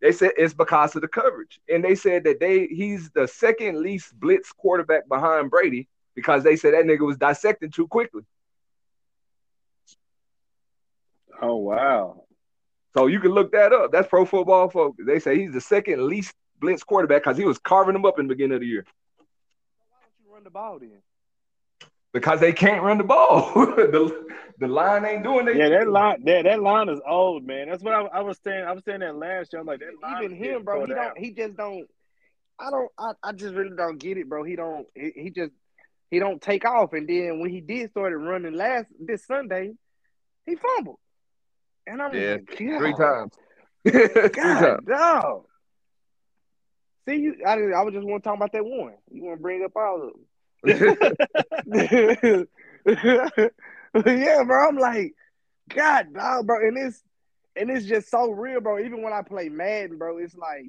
They 0.02 0.12
said 0.12 0.32
it's 0.38 0.56
because 0.56 0.96
of 0.96 1.04
the 1.04 1.08
coverage, 1.08 1.62
and 1.70 1.86
they 1.86 1.96
said 1.96 2.26
that 2.26 2.40
they 2.40 2.66
he's 2.68 3.12
the 3.12 3.28
second 3.28 3.82
least 3.82 4.20
blitz 4.20 4.52
quarterback 4.52 5.08
behind 5.08 5.52
Brady 5.52 5.88
because 6.16 6.44
they 6.44 6.56
said 6.58 6.74
that 6.74 6.86
nigga 6.86 7.06
was 7.06 7.18
dissecting 7.18 7.72
too 7.72 7.88
quickly. 7.88 8.24
Oh 11.42 11.58
wow. 11.58 12.24
So 12.96 13.08
you 13.08 13.20
can 13.20 13.32
look 13.32 13.52
that 13.54 13.72
up. 13.72 13.92
That's 13.92 14.08
Pro 14.08 14.26
Football 14.26 14.70
Focus. 14.70 15.06
They 15.06 15.20
say 15.20 15.40
he's 15.40 15.54
the 15.54 15.62
second 15.62 16.08
least 16.08 16.34
blitz 16.60 16.84
quarterback 16.84 17.24
because 17.24 17.38
he 17.38 17.46
was 17.46 17.60
carving 17.60 17.94
them 17.94 18.06
up 18.06 18.20
in 18.20 18.28
the 18.28 18.34
beginning 18.34 18.56
of 18.56 18.62
the 18.62 18.68
year 18.68 18.86
Why 19.90 20.00
don't 20.02 20.14
you 20.26 20.34
run 20.34 20.44
the 20.44 20.50
ball 20.50 20.80
then? 20.80 21.02
Because 22.14 22.40
they 22.40 22.54
can't 22.54 22.84
run 22.84 22.98
the 23.00 23.04
ball. 23.04 23.52
the 23.56 24.28
the 24.60 24.68
line 24.68 25.06
ain't 25.06 25.24
doing 25.24 25.48
it. 25.48 25.58
Yeah, 25.58 25.70
that 25.70 25.88
line 25.90 26.24
that, 26.26 26.44
that 26.44 26.62
line 26.62 26.90
is 26.90 27.00
old, 27.08 27.46
man. 27.46 27.70
That's 27.70 27.84
what 27.84 27.94
I, 27.94 28.02
I 28.04 28.22
was 28.22 28.40
saying. 28.44 28.64
I 28.66 28.72
was 28.72 28.84
saying 28.86 29.00
that 29.00 29.16
last 29.16 29.52
year. 29.52 29.60
I'm 29.60 29.68
like 29.68 29.80
that 29.80 30.00
line 30.02 30.24
Even 30.24 30.38
him, 30.38 30.64
bro, 30.64 30.86
he 30.86 30.94
down. 30.94 30.98
don't. 31.06 31.18
He 31.18 31.32
just 31.32 31.58
don't. 31.58 31.88
I 32.60 32.70
don't. 32.70 32.92
I, 32.98 33.12
I 33.24 33.32
just 33.34 33.56
really 33.56 33.76
don't 33.76 33.98
get 33.98 34.18
it, 34.18 34.30
bro. 34.30 34.44
He 34.44 34.56
don't. 34.56 34.88
He, 34.96 35.12
he 35.16 35.30
just 35.32 35.52
he 36.12 36.20
don't 36.20 36.42
take 36.42 36.66
off. 36.66 36.94
And 36.94 37.08
then 37.08 37.40
when 37.40 37.50
he 37.50 37.62
did 37.62 37.90
started 37.92 38.18
running 38.18 38.54
last 38.54 38.88
this 39.00 39.26
Sunday, 39.26 39.74
he 40.46 40.56
fumbled. 40.56 41.00
And 41.88 42.02
I'm 42.02 42.14
Yeah, 42.14 42.38
like, 42.38 42.48
three 42.78 42.94
God, 42.94 42.98
times. 42.98 43.34
three 43.88 44.30
God, 44.30 44.56
times. 44.56 44.88
dog. 44.88 45.46
See 47.10 47.18
you. 47.18 47.36
I, 47.46 47.54
I 47.54 47.82
was 47.84 47.94
just 47.94 48.06
want 48.06 48.24
to 48.24 48.30
talk 48.30 48.38
about 48.38 48.52
that 48.54 48.64
one. 48.64 48.94
You 49.12 49.24
want 49.24 49.40
to 49.40 49.42
bring 49.42 49.64
up 49.66 49.72
all 49.76 49.96
of 49.96 50.14
them. 50.14 50.26
yeah, 50.68 52.46
bro. 53.96 54.70
I'm 54.70 54.78
like, 54.78 55.14
God, 55.70 56.14
dog, 56.14 56.48
bro. 56.48 56.68
And 56.68 56.78
it's 56.78 57.04
and 57.56 57.72
it's 57.72 57.86
just 57.86 58.10
so 58.10 58.32
real, 58.32 58.62
bro. 58.62 58.80
Even 58.80 59.04
when 59.04 59.14
I 59.14 59.22
play 59.24 59.50
Madden, 59.50 59.98
bro, 59.98 60.20
it's 60.20 60.36
like, 60.36 60.66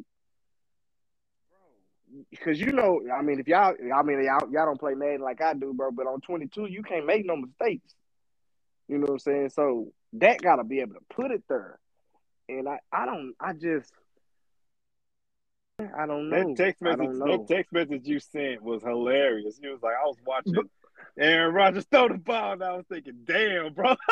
because 2.30 2.60
you 2.60 2.72
know, 2.72 3.02
I 3.16 3.22
mean, 3.22 3.40
if 3.40 3.48
y'all, 3.48 3.74
I 3.94 4.02
mean, 4.02 4.24
y'all, 4.24 4.50
y'all 4.52 4.66
don't 4.66 4.80
play 4.80 4.94
Madden 4.94 5.22
like 5.22 5.42
I 5.42 5.54
do, 5.54 5.74
bro. 5.74 5.92
But 5.92 6.06
on 6.06 6.20
22, 6.22 6.66
you 6.66 6.82
can't 6.82 7.06
make 7.06 7.26
no 7.26 7.36
mistakes. 7.36 7.94
You 8.88 8.98
know 8.98 9.06
what 9.06 9.12
I'm 9.12 9.18
saying? 9.20 9.50
So 9.50 9.92
that 10.14 10.42
gotta 10.42 10.64
be 10.64 10.80
able 10.80 10.94
to 10.94 11.00
put 11.14 11.30
it 11.32 11.44
there. 11.48 11.78
and 12.48 12.68
I, 12.68 12.80
I 12.92 13.06
don't, 13.06 13.34
I 13.40 13.52
just, 13.54 13.92
I 15.80 16.06
don't 16.06 16.30
know. 16.30 16.48
That 16.48 16.56
text 16.56 16.82
message, 16.82 17.18
that 17.18 17.46
text 17.48 17.72
message 17.72 18.06
you 18.06 18.20
sent 18.20 18.62
was 18.62 18.82
hilarious. 18.82 19.58
He 19.60 19.68
was 19.68 19.82
like, 19.82 19.94
I 20.00 20.06
was 20.06 20.16
watching 20.24 20.54
Aaron 21.18 21.54
Rodgers 21.54 21.84
throw 21.90 22.08
the 22.08 22.14
ball, 22.18 22.52
and 22.52 22.62
I 22.62 22.76
was 22.76 22.84
thinking, 22.88 23.20
damn, 23.24 23.72
bro. 23.72 23.96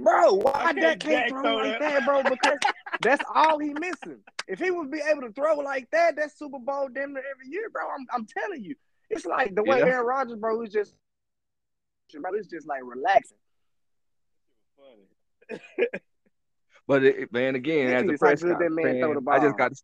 Bro, 0.00 0.34
why 0.34 0.52
I 0.54 0.72
Dak 0.74 1.00
can't 1.00 1.00
can't 1.00 1.28
throw 1.30 1.42
throw 1.42 1.56
like 1.56 1.80
that. 1.80 1.92
that, 1.92 2.04
bro? 2.04 2.22
Because 2.22 2.58
that's 3.00 3.24
all 3.34 3.58
he 3.58 3.70
missing. 3.70 4.20
If 4.46 4.60
he 4.60 4.70
would 4.70 4.92
be 4.92 5.00
able 5.10 5.22
to 5.22 5.32
throw 5.32 5.56
like 5.56 5.90
that, 5.90 6.14
that's 6.14 6.38
Super 6.38 6.60
Bowl 6.60 6.88
damn 6.88 7.14
near 7.14 7.24
every 7.34 7.48
year, 7.52 7.68
bro. 7.68 7.82
I'm, 7.82 8.06
I'm 8.12 8.24
telling 8.24 8.62
you, 8.62 8.76
it's 9.10 9.26
like 9.26 9.56
the 9.56 9.64
way 9.64 9.80
Yeah. 9.80 9.86
Aaron 9.86 10.06
Rodgers, 10.06 10.36
bro, 10.38 10.62
is 10.62 10.72
just, 10.72 10.94
bro, 12.12 12.30
it's 12.34 12.46
just 12.46 12.68
like 12.68 12.82
relaxing. 12.84 13.38
Funny. 14.76 15.88
But 16.86 17.04
it, 17.04 17.32
man, 17.32 17.54
again, 17.56 17.92
as 17.92 18.04
a 18.04 18.08
It's 18.10 18.22
how 18.22 18.28
good 18.28 18.38
Prescott 18.40 18.58
that 18.60 18.70
man 18.70 18.84
fan, 18.84 19.20
throw 19.20 19.32
I 19.32 19.40
just 19.40 19.58
got 19.58 19.74
to, 19.74 19.82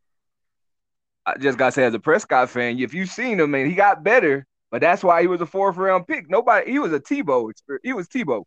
I 1.26 1.36
just 1.38 1.56
got 1.58 1.66
to 1.66 1.72
say, 1.72 1.84
as 1.84 1.94
a 1.94 1.98
Prescott 2.00 2.50
fan, 2.50 2.78
if 2.78 2.92
you've 2.94 3.08
seen 3.10 3.40
him, 3.40 3.50
man, 3.52 3.68
he 3.68 3.74
got 3.74 4.02
better. 4.04 4.46
But 4.70 4.80
that's 4.80 5.04
why 5.04 5.20
he 5.20 5.28
was 5.28 5.40
a 5.40 5.46
fourth 5.46 5.76
round 5.76 6.06
pick. 6.08 6.28
Nobody, 6.28 6.72
he 6.72 6.78
was 6.80 6.92
a 6.92 6.98
Tebow. 6.98 7.52
He 7.84 7.92
was 7.92 8.08
Tebow. 8.08 8.42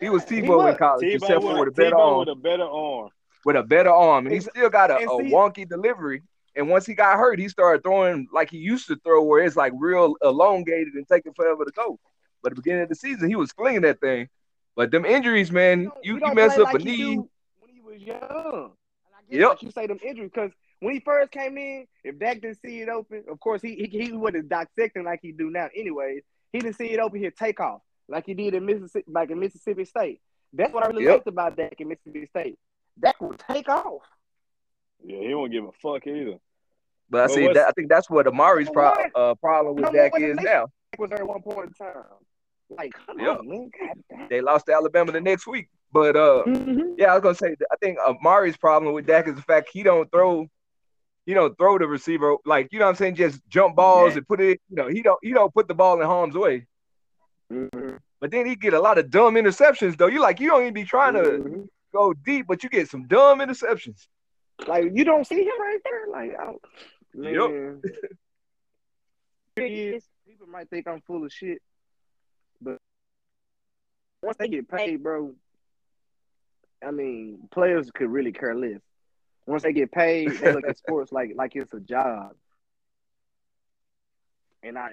He 0.00 0.08
was 0.08 0.22
He 0.28 0.40
Tebow 0.40 0.70
in 0.70 0.76
college, 0.76 1.04
Tebow 1.04 1.14
except 1.14 1.42
for 1.42 1.48
with 1.48 1.56
a 1.56 1.60
with, 1.64 1.74
better 1.74 1.96
Tebow 1.96 1.98
arm. 1.98 2.18
with 2.20 2.28
a 2.28 2.34
better 2.36 2.62
arm. 2.62 3.08
with 3.44 3.56
a 3.56 3.62
better 3.64 3.90
arm, 3.90 4.26
and 4.26 4.34
he 4.34 4.40
still 4.40 4.70
got 4.70 4.90
a, 4.92 4.98
a 4.98 5.22
wonky 5.24 5.68
delivery. 5.68 6.22
And 6.54 6.68
once 6.68 6.86
he 6.86 6.94
got 6.94 7.16
hurt, 7.18 7.40
he 7.40 7.48
started 7.48 7.82
throwing 7.82 8.28
like 8.32 8.50
he 8.50 8.58
used 8.58 8.86
to 8.88 8.96
throw, 9.04 9.22
where 9.24 9.44
it's 9.44 9.56
like 9.56 9.72
real 9.76 10.14
elongated 10.22 10.94
and 10.94 11.06
taking 11.08 11.32
forever 11.32 11.64
to 11.64 11.72
go. 11.72 11.98
But 12.42 12.52
at 12.52 12.56
the 12.56 12.62
beginning 12.62 12.82
of 12.84 12.88
the 12.88 12.94
season, 12.94 13.28
he 13.28 13.34
was 13.34 13.50
flinging 13.50 13.82
that 13.82 14.00
thing. 14.00 14.28
But 14.76 14.92
them 14.92 15.04
injuries, 15.04 15.50
man, 15.50 15.84
don't- 15.84 16.04
you, 16.04 16.20
you 16.24 16.34
mess 16.34 16.52
up 16.52 16.58
a 16.58 16.62
like 16.74 16.80
he 16.82 16.96
knee. 17.16 17.16
when 17.16 17.70
he 17.72 17.80
was 17.80 18.00
young. 18.00 18.20
And 18.22 19.14
I 19.16 19.20
guess 19.28 19.40
Yep. 19.40 19.48
like 19.48 19.62
you 19.62 19.70
say 19.72 19.86
them 19.88 19.98
injuries 20.04 20.30
because 20.32 20.52
when 20.80 20.94
he 20.94 21.00
first 21.00 21.30
came 21.30 21.58
in, 21.58 21.86
if 22.04 22.18
Dak 22.18 22.40
didn't 22.40 22.58
see 22.64 22.80
it 22.80 22.88
open, 22.88 23.24
of 23.30 23.40
course 23.40 23.62
he 23.62 23.74
he, 23.74 24.04
he 24.04 24.12
wasn't 24.12 24.48
dissecting 24.48 25.04
like 25.04 25.20
he 25.22 25.32
do 25.32 25.50
now. 25.50 25.68
Anyways, 25.76 26.22
he 26.52 26.60
didn't 26.60 26.76
see 26.76 26.90
it 26.90 27.00
open. 27.00 27.20
He'd 27.20 27.36
take 27.36 27.60
off 27.60 27.80
like 28.08 28.26
he 28.26 28.34
did 28.34 28.54
in 28.54 28.64
Mississippi, 28.64 29.04
like 29.10 29.30
in 29.30 29.38
Mississippi 29.40 29.84
State. 29.84 30.20
That's 30.52 30.72
what 30.72 30.84
I 30.84 30.88
really 30.88 31.04
Yep. 31.04 31.12
liked 31.14 31.26
about 31.26 31.56
Dak 31.56 31.74
in 31.78 31.88
Mississippi 31.88 32.26
State. 32.26 32.58
Dak 32.98 33.20
would 33.20 33.38
take 33.50 33.68
off. 33.68 34.02
Yeah, 35.04 35.20
he 35.20 35.34
won't 35.34 35.52
give 35.52 35.64
a 35.64 35.72
fuck 35.72 36.06
either. 36.06 36.38
But 37.10 37.20
I 37.22 37.26
But 37.26 37.34
see 37.34 37.46
that. 37.48 37.68
I 37.68 37.70
think 37.72 37.88
that's 37.88 38.08
what 38.10 38.26
Amari's 38.26 38.68
pro- 38.70 38.92
uh, 39.14 39.34
problem 39.36 39.76
with 39.76 39.84
Come 39.86 39.94
Dak 39.94 40.12
is 40.18 40.36
now. 40.36 40.66
Dak 40.92 40.98
was 40.98 41.10
there 41.10 41.20
at 41.20 41.26
one 41.28 41.42
point 41.42 41.68
in 41.68 41.72
time. 41.74 42.02
Like, 42.70 42.92
come 43.06 43.18
Yep. 43.18 43.38
on, 43.38 43.48
man. 43.48 43.70
God. 44.10 44.28
They 44.28 44.40
lost 44.40 44.66
to 44.66 44.74
Alabama 44.74 45.12
the 45.12 45.20
next 45.20 45.46
week. 45.46 45.68
But 45.92 46.16
uh, 46.16 46.44
Mhm. 46.46 46.94
yeah, 46.98 47.12
I 47.12 47.14
was 47.14 47.22
gonna 47.22 47.34
say 47.34 47.56
I 47.72 47.76
think 47.76 47.98
Amari's 48.06 48.56
problem 48.58 48.92
with 48.92 49.06
Dak 49.06 49.26
is 49.26 49.34
the 49.36 49.42
fact 49.42 49.70
he 49.72 49.82
don't 49.82 50.10
throw, 50.12 50.46
he 51.28 51.34
don't 51.34 51.56
throw 51.58 51.76
the 51.76 51.86
receiver 51.86 52.36
like 52.46 52.68
you 52.72 52.78
know 52.78 52.86
what 52.86 52.92
I'm 52.92 52.96
saying, 52.96 53.16
just 53.16 53.46
jump 53.50 53.76
balls 53.76 54.12
Yeah. 54.12 54.18
and 54.18 54.28
put 54.28 54.40
it. 54.40 54.60
You 54.70 54.76
know, 54.76 54.88
he 54.88 55.02
don't 55.02 55.18
he 55.22 55.32
don't 55.32 55.52
put 55.52 55.68
the 55.68 55.74
ball 55.74 56.00
in 56.00 56.06
harm's 56.06 56.34
way. 56.34 56.66
Mhm. 57.52 57.98
But 58.18 58.30
then 58.30 58.46
he 58.46 58.56
get 58.56 58.72
a 58.72 58.80
lot 58.80 58.96
of 58.96 59.10
dumb 59.10 59.34
interceptions 59.34 59.98
though. 59.98 60.06
You 60.06 60.20
like 60.22 60.40
you 60.40 60.48
don't 60.48 60.62
even 60.62 60.72
be 60.72 60.84
trying 60.84 61.12
to 61.14 61.20
Mhm. 61.22 61.68
go 61.92 62.14
deep, 62.14 62.46
but 62.48 62.62
you 62.62 62.70
get 62.70 62.88
some 62.88 63.06
dumb 63.06 63.40
interceptions. 63.40 64.08
Like 64.66 64.86
you 64.94 65.04
don't 65.04 65.26
see 65.26 65.42
him 65.44 65.60
right 65.60 65.80
there. 65.84 66.06
Like, 66.08 66.30
I 66.40 66.44
don't, 66.46 66.62
Yep. 67.14 67.50
man. 67.50 67.82
He. 69.56 70.00
People 70.26 70.46
might 70.46 70.70
think 70.70 70.88
I'm 70.88 71.00
full 71.02 71.24
of 71.26 71.32
shit, 71.32 71.60
but 72.60 72.78
once 74.22 74.36
they 74.38 74.48
get 74.48 74.66
paid, 74.68 75.02
bro, 75.02 75.34
I 76.82 76.90
mean, 76.90 77.48
players 77.50 77.90
could 77.90 78.10
really 78.10 78.32
care 78.32 78.54
less. 78.54 78.80
Once 79.48 79.62
they 79.62 79.72
get 79.72 79.90
paid, 79.90 80.30
they 80.30 80.52
look 80.52 80.68
at 80.68 80.76
sports 80.76 81.10
like 81.10 81.32
like 81.34 81.56
it's 81.56 81.72
a 81.72 81.80
job. 81.80 82.34
And 84.62 84.76
I, 84.76 84.90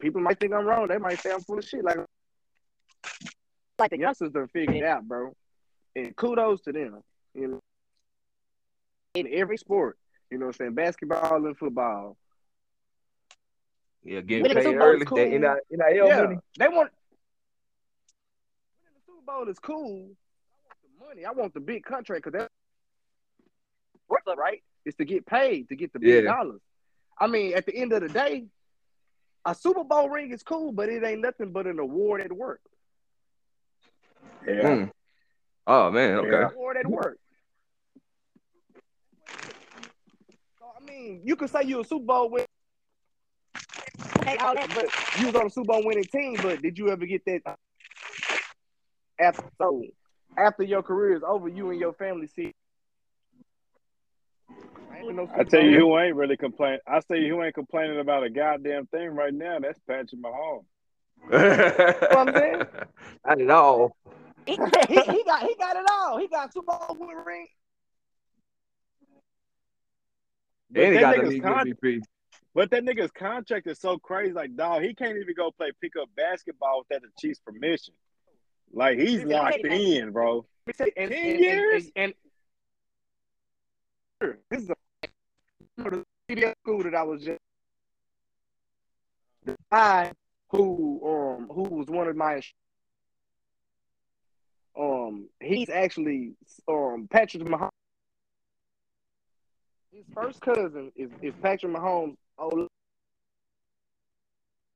people 0.00 0.22
might 0.22 0.40
think 0.40 0.54
I'm 0.54 0.64
wrong. 0.64 0.88
They 0.88 0.96
might 0.96 1.20
say 1.20 1.30
I'm 1.30 1.42
full 1.42 1.58
of 1.58 1.64
shit. 1.64 1.84
Like, 1.84 1.98
like 3.78 3.90
the 3.90 3.98
youngsters 3.98 4.32
done 4.32 4.48
figured 4.48 4.76
it 4.76 4.84
out, 4.84 5.06
bro. 5.06 5.34
And 5.94 6.16
kudos 6.16 6.62
to 6.62 6.72
them. 6.72 7.02
You 7.34 7.48
know, 7.48 7.60
in 9.14 9.28
every 9.30 9.58
sport, 9.58 9.98
you 10.30 10.38
know 10.38 10.46
what 10.46 10.54
I'm 10.54 10.58
saying, 10.58 10.74
basketball 10.74 11.44
and 11.44 11.58
football. 11.58 12.16
Yeah, 14.04 14.22
getting 14.22 14.44
Winning 14.44 14.56
the 14.56 14.62
paid 14.62 14.70
Super 14.70 14.78
Bowl 14.78 14.88
is 14.88 14.94
early. 14.94 15.04
cool. 15.04 15.18
That 15.18 15.28
NIL, 15.28 15.56
NIL 15.70 16.08
yeah, 16.08 16.22
money. 16.22 16.38
they 16.58 16.68
want 16.68 16.90
winning 18.80 18.94
the 18.94 19.02
Super 19.06 19.22
Bowl 19.26 19.48
is 19.48 19.58
cool. 19.58 20.12
I 20.70 20.72
want 20.72 20.80
the 20.82 21.06
money. 21.06 21.24
I 21.26 21.30
want 21.32 21.52
the 21.52 21.60
big 21.60 21.84
contract 21.84 22.24
because 22.24 22.38
that's 22.38 22.57
right. 24.36 24.62
Is 24.84 24.94
to 24.96 25.04
get 25.04 25.26
paid 25.26 25.68
to 25.68 25.76
get 25.76 25.92
the 25.92 25.98
big 25.98 26.24
Yeah. 26.24 26.32
dollars. 26.32 26.60
I 27.18 27.26
mean, 27.26 27.54
at 27.54 27.66
the 27.66 27.74
end 27.76 27.92
of 27.92 28.00
the 28.00 28.08
day, 28.08 28.46
a 29.44 29.54
Super 29.54 29.84
Bowl 29.84 30.08
ring 30.08 30.30
is 30.32 30.42
cool, 30.42 30.72
but 30.72 30.88
it 30.88 31.04
ain't 31.04 31.20
nothing 31.20 31.52
but 31.52 31.66
an 31.66 31.78
award 31.78 32.20
at 32.20 32.32
work. 32.32 32.60
Yeah. 34.46 34.62
Mm. 34.62 34.90
Oh 35.66 35.90
man, 35.90 36.18
okay. 36.18 36.30
Yeah. 36.30 36.50
Award 36.50 36.76
at 36.76 36.86
work. 36.86 37.18
So 40.58 40.66
I 40.76 40.84
mean, 40.84 41.22
you 41.24 41.36
could 41.36 41.50
say 41.50 41.64
you're 41.64 41.80
a 41.80 41.84
Super 41.84 42.06
Bowl 42.06 42.30
win. 42.30 42.46
But 44.24 44.90
you 45.18 45.26
was 45.26 45.34
on 45.34 45.46
a 45.46 45.50
Super 45.50 45.66
Bowl 45.66 45.84
winning 45.84 46.04
team, 46.04 46.36
but 46.40 46.62
did 46.62 46.78
you 46.78 46.88
ever 46.90 47.04
get 47.06 47.24
that 47.26 47.56
after 49.18 49.44
so 49.58 49.82
after 50.36 50.62
your 50.62 50.82
career 50.82 51.16
is 51.16 51.22
over, 51.26 51.48
you 51.48 51.70
and 51.70 51.80
your 51.80 51.92
family 51.94 52.26
see 52.26 52.44
Ain't 52.44 52.54
no 52.54 52.57
I 55.36 55.44
tell 55.44 55.62
you 55.62 55.78
who 55.78 55.98
ain't 55.98 56.16
really 56.16 56.36
complaining. 56.36 56.80
I 56.86 57.00
tell 57.00 57.16
you 57.16 57.34
who 57.34 57.42
ain't 57.42 57.54
complaining 57.54 58.00
about 58.00 58.24
a 58.24 58.30
goddamn 58.30 58.86
thing 58.86 59.10
right 59.10 59.32
now. 59.32 59.58
That's 59.60 59.78
Patrick 59.86 60.20
Mahomes. 60.20 60.64
I'm 61.30 62.34
saying? 62.34 62.62
Not 63.26 63.40
at 63.40 63.50
all. 63.50 63.96
he, 64.46 64.52
he, 64.52 64.94
he 65.00 65.24
got 65.24 65.42
he 65.42 65.54
got 65.56 65.76
it 65.76 65.86
all. 65.90 66.18
He 66.18 66.28
got 66.28 66.52
Super 66.52 66.66
Bowl 66.66 66.96
win 66.98 67.16
ring. 67.26 67.46
But 70.70 70.82
And 70.82 70.92
he 70.94 71.00
that 71.00 71.00
got 71.00 71.16
the 71.16 71.22
nigga's 71.22 71.30
league 71.30 71.42
con- 71.42 71.66
MVP. 71.66 72.02
But 72.54 72.70
that 72.70 72.84
nigga's 72.84 73.10
contract 73.12 73.66
is 73.66 73.78
so 73.78 73.98
crazy. 73.98 74.32
Like, 74.32 74.56
dog, 74.56 74.82
he 74.82 74.94
can't 74.94 75.16
even 75.16 75.34
go 75.36 75.50
play 75.50 75.70
pickup 75.80 76.08
basketball 76.16 76.84
without 76.88 77.02
the 77.02 77.08
Chiefs' 77.20 77.40
permission. 77.40 77.94
Like, 78.72 78.98
he's 78.98 79.22
locked 79.22 79.64
in, 79.64 80.10
bro. 80.10 80.44
Let 80.66 80.78
me 80.80 80.84
say, 80.86 80.92
and, 80.96 81.10
Ten 81.10 81.18
and, 81.20 81.30
and- 81.30 81.40
years? 81.40 81.90
And, 81.94 82.14
and, 84.20 84.34
this 84.50 84.62
is 84.62 84.70
a 84.70 84.74
the 85.78 86.04
CBS 86.28 86.54
school 86.62 86.82
that 86.82 86.94
I 86.94 87.02
was 87.02 87.22
just 87.24 87.38
the 89.44 89.56
guy 89.70 90.12
who 90.50 91.00
um 91.04 91.48
who 91.54 91.62
was 91.62 91.86
one 91.88 92.08
of 92.08 92.16
my 92.16 92.40
um 94.78 95.28
he's 95.40 95.70
actually 95.70 96.34
um 96.68 97.08
Patrick 97.10 97.44
Mahomes. 97.44 97.70
His 99.92 100.04
first 100.14 100.40
cousin 100.40 100.92
is, 100.96 101.10
is 101.22 101.34
Patrick 101.42 101.72
Mahomes' 101.72 102.16
old 102.38 102.68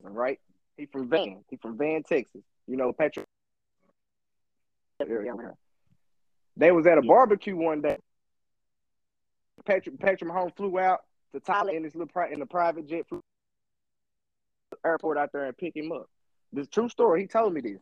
right? 0.01 0.39
He 0.77 0.85
from 0.87 1.09
Van. 1.09 1.43
He 1.49 1.57
from 1.57 1.77
Van, 1.77 2.03
Texas. 2.03 2.41
You 2.67 2.77
know 2.77 2.93
Patrick. 2.93 3.25
They 6.57 6.71
was 6.71 6.85
at 6.87 6.97
a 6.97 7.01
barbecue 7.01 7.55
one 7.55 7.81
day. 7.81 7.97
Patrick 9.65 9.99
Patrick 9.99 10.29
Mahomes 10.29 10.55
flew 10.55 10.79
out 10.79 11.01
to 11.33 11.39
Tyler 11.39 11.71
in 11.71 11.83
his 11.83 11.95
little 11.95 12.07
pri- 12.07 12.31
in 12.31 12.39
the 12.39 12.45
private 12.45 12.87
jet 12.87 13.07
flew 13.07 13.19
to 13.19 13.23
the 14.83 14.87
airport 14.87 15.17
out 15.17 15.31
there 15.31 15.45
and 15.45 15.57
pick 15.57 15.75
him 15.75 15.91
up. 15.91 16.09
This 16.51 16.67
true 16.67 16.89
story. 16.89 17.21
He 17.21 17.27
told 17.27 17.53
me 17.53 17.61
this 17.61 17.79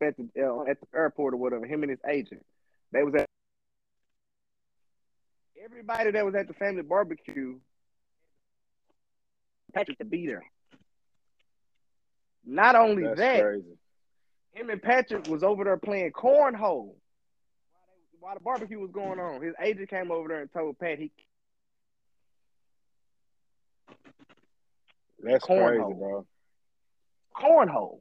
at 0.00 0.16
the 0.16 0.28
uh, 0.42 0.62
at 0.70 0.78
the 0.80 0.86
airport 0.98 1.34
or 1.34 1.36
whatever. 1.38 1.66
Him 1.66 1.82
and 1.82 1.90
his 1.90 2.00
agent. 2.08 2.44
They 2.92 3.02
was 3.02 3.14
at 3.14 3.26
everybody 5.62 6.10
that 6.12 6.24
was 6.24 6.34
at 6.34 6.46
the 6.46 6.54
family 6.54 6.82
barbecue. 6.82 7.58
Patrick 9.74 9.98
to 9.98 10.04
be 10.04 10.26
there. 10.26 10.44
Not 12.46 12.76
only 12.76 13.02
That's 13.04 13.18
that, 13.18 13.42
crazy. 13.42 13.78
him 14.52 14.70
and 14.70 14.80
Patrick 14.82 15.26
was 15.26 15.42
over 15.42 15.64
there 15.64 15.76
playing 15.78 16.12
cornhole 16.12 16.94
while, 18.24 18.34
the 18.34 18.40
barbecue 18.40 18.80
was 18.80 18.90
going 18.90 19.20
on. 19.20 19.42
His 19.42 19.54
agent 19.62 19.90
came 19.90 20.10
over 20.10 20.28
there 20.28 20.40
and 20.40 20.50
told 20.50 20.78
Pat 20.78 20.98
he 20.98 21.10
That's 25.22 25.44
Cornhole. 25.44 25.84
crazy, 25.84 25.98
bro. 25.98 26.26
cornhole. 27.36 27.98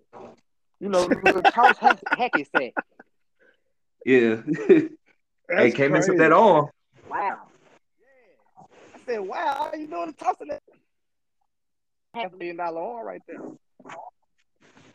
You 0.80 0.90
know, 0.90 1.08
the 1.08 1.20
little 1.24 1.42
toss 1.42 1.78
hack, 1.78 2.00
hacky 2.12 2.46
sack. 2.52 2.74
Yeah. 4.06 4.42
hey, 4.68 5.72
came 5.72 5.72
can't 5.72 5.94
mess 5.94 6.08
that 6.08 6.32
arm. 6.34 6.70
Wow. 7.10 7.40
Yeah. 8.00 8.64
I 8.96 9.00
said, 9.06 9.20
wow, 9.20 9.70
how 9.72 9.78
you 9.78 9.88
doing 9.88 10.08
the 10.08 10.14
tossing 10.14 10.48
that? 10.50 10.64
Half 12.14 12.34
a 12.34 12.38
million 12.38 12.58
dollar 12.58 12.82
arm 12.82 13.08
right 13.08 13.22
there. 13.28 13.40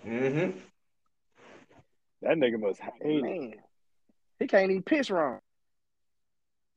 Mm-hmm. 0.06 0.58
That 2.22 2.36
nigga 2.36 2.60
must 2.60 2.80
hate 2.80 3.24
it. 3.24 3.58
Man. 4.38 4.44
He 4.44 4.48
can't 4.48 4.70
even 4.70 4.82
piss 4.82 5.10
wrong. 5.10 5.40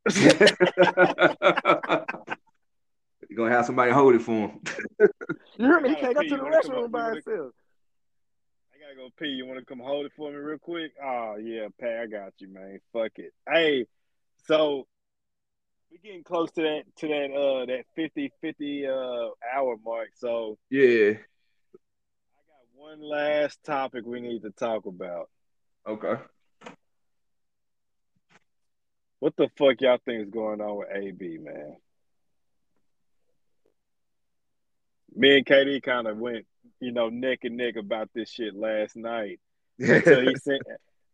You're 3.30 3.38
gonna 3.38 3.52
have 3.52 3.66
somebody 3.66 3.92
hold 3.92 4.16
it 4.16 4.22
for 4.22 4.50
him. 4.50 4.62
You 5.58 5.66
hear 5.68 5.80
me? 5.80 5.90
He 5.90 5.96
can't 5.96 6.16
go 6.16 6.22
to 6.24 6.30
the 6.30 6.36
You 6.36 6.44
wanna 6.44 6.62
come 6.62 6.72
restroom 6.72 6.92
by 6.92 7.10
himself. 7.12 7.54
I 8.74 8.80
gotta 8.80 8.96
go 8.96 9.10
pee. 9.18 9.28
You 9.28 9.46
want 9.46 9.60
to 9.60 9.66
come 9.66 9.80
hold 9.80 10.06
it 10.06 10.12
for 10.18 10.32
me 10.32 10.38
real 10.38 10.58
quick? 10.58 10.92
Oh 11.04 11.36
yeah, 11.42 11.68
Pat, 11.80 12.00
I 12.02 12.08
got 12.08 12.34
you, 12.40 12.48
man. 12.52 12.80
Fuck 12.92 13.12
it. 13.18 13.32
Hey, 13.48 13.86
so 14.48 14.88
we're 15.92 16.00
getting 16.04 16.24
close 16.24 16.52
to 16.54 16.62
that 16.62 16.84
to 16.98 17.08
that 17.08 17.32
uh 17.32 17.66
that 17.68 17.86
50 17.96 18.32
50 18.42 18.88
uh 18.88 18.92
hour 19.56 19.78
mark. 19.84 20.10
So 20.16 20.58
Yeah. 20.70 21.12
I 21.12 21.14
got 22.48 22.66
one 22.74 23.02
last 23.02 23.64
topic 23.64 24.06
we 24.06 24.20
need 24.20 24.42
to 24.44 24.52
talk 24.52 24.86
about. 24.88 25.30
Okay. 25.88 26.16
What 29.22 29.36
the 29.38 29.50
fuck 29.56 29.80
y'all 29.82 30.00
think 30.04 30.24
is 30.24 30.30
going 30.32 30.62
on 30.62 30.78
with 30.78 30.88
AB, 30.92 31.38
man? 31.38 31.76
Me 35.16 35.38
and 35.38 35.46
KD 35.46 35.84
kind 35.84 36.08
of 36.08 36.18
went, 36.18 36.48
you 36.80 36.92
know, 36.92 37.10
neck 37.10 37.40
and 37.44 37.56
neck 37.56 37.76
about 37.76 38.10
this 38.16 38.32
shit 38.32 38.56
last 38.56 38.96
night. 38.96 39.40
until 39.78 40.22
he 40.28 40.36
sent 40.44 40.64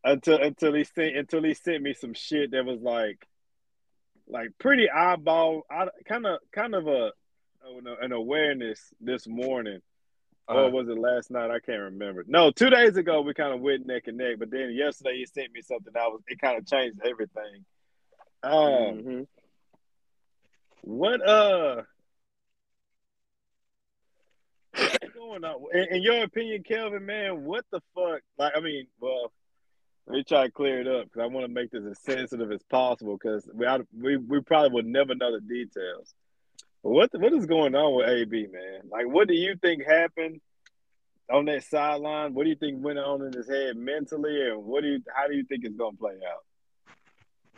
until 0.05 0.41
until 0.41 0.73
he 0.73 0.85
sent 0.85 1.17
until 1.17 1.43
he 1.43 1.53
sent 1.53 1.83
me 1.83 1.93
some 1.93 2.13
shit 2.13 2.51
that 2.51 2.63
was 2.63 2.79
like 2.81 3.27
like 4.25 4.51
pretty 4.57 4.89
eyeball 4.89 5.63
kind 6.07 6.25
of 6.25 6.39
kind 6.53 6.75
of 6.75 6.87
a 6.87 7.11
an 8.01 8.13
awareness 8.13 8.79
this 9.01 9.27
morning. 9.27 9.81
Or 10.47 10.65
Uh, 10.65 10.69
was 10.69 10.87
it 10.87 10.97
last 10.97 11.29
night? 11.29 11.51
I 11.51 11.59
can't 11.59 11.81
remember. 11.81 12.23
No 12.25 12.51
two 12.51 12.69
days 12.69 12.95
ago 12.95 13.19
we 13.19 13.33
kind 13.33 13.53
of 13.53 13.59
went 13.59 13.85
neck 13.85 14.03
and 14.07 14.17
neck 14.17 14.37
but 14.39 14.49
then 14.49 14.71
yesterday 14.71 15.17
he 15.17 15.25
sent 15.25 15.51
me 15.51 15.61
something 15.61 15.91
that 15.93 16.07
was 16.07 16.21
it 16.27 16.39
kind 16.39 16.57
of 16.57 16.65
changed 16.65 16.99
everything 17.05 17.65
um 18.43 18.51
Mhm. 18.53 19.27
what 20.81 21.27
uh 21.27 21.83
what's 24.75 25.13
going 25.15 25.43
on? 25.43 25.63
In, 25.73 25.95
in 25.97 26.01
your 26.01 26.23
opinion 26.23 26.63
kelvin 26.63 27.05
man 27.05 27.43
what 27.45 27.65
the 27.71 27.81
fuck? 27.95 28.21
Like 28.37 28.53
i 28.55 28.59
mean 28.59 28.87
well 28.99 29.31
let 30.07 30.15
me 30.17 30.23
try 30.23 30.45
to 30.45 30.51
clear 30.51 30.79
it 30.81 30.87
up 30.87 31.05
because 31.05 31.21
i 31.21 31.25
want 31.25 31.45
to 31.45 31.51
make 31.51 31.71
this 31.71 31.83
as 31.83 31.99
sensitive 32.01 32.51
as 32.51 32.63
possible 32.63 33.17
because 33.17 33.47
we, 33.53 33.65
we 33.99 34.17
we 34.17 34.41
probably 34.41 34.71
would 34.71 34.85
never 34.85 35.15
know 35.15 35.31
the 35.33 35.41
details. 35.41 36.13
But 36.83 36.91
what 36.91 37.09
what 37.19 37.33
is 37.33 37.45
going 37.45 37.75
on 37.75 37.95
with 37.95 38.07
ab 38.07 38.31
man? 38.51 38.81
Like 38.89 39.07
what 39.07 39.27
do 39.27 39.33
you 39.33 39.55
think 39.61 39.83
happened 39.85 40.39
on 41.29 41.43
that 41.45 41.63
sideline? 41.63 42.33
What 42.33 42.43
do 42.43 42.49
you 42.49 42.55
think 42.55 42.81
went 42.81 42.99
on 42.99 43.21
in 43.25 43.33
his 43.33 43.49
head 43.49 43.75
mentally 43.75 44.49
and 44.49 44.63
what 44.63 44.81
do 44.83 44.89
you 44.89 44.99
how 45.13 45.27
do 45.27 45.35
you 45.35 45.43
think 45.43 45.65
it's 45.65 45.75
going 45.75 45.93
to 45.93 45.97
play 45.97 46.13
out 46.13 46.45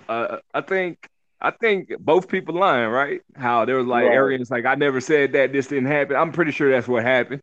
uh, 0.08 0.38
I 0.54 0.62
think 0.62 1.08
I 1.42 1.52
think 1.52 1.92
both 2.00 2.28
people 2.28 2.56
lying, 2.56 2.90
right? 2.90 3.22
How 3.36 3.66
there 3.66 3.78
was 3.78 3.88
like 3.88 4.06
Right. 4.06 4.12
arrogance, 4.12 4.50
like 4.52 4.66
I 4.66 4.76
never 4.76 5.00
said 5.02 5.34
that 5.34 5.52
this 5.54 5.68
didn't 5.68 5.88
happen. 5.88 6.16
I'm 6.16 6.32
pretty 6.32 6.52
sure 6.52 6.72
that's 6.72 6.88
what 6.88 7.04
happened. 7.04 7.42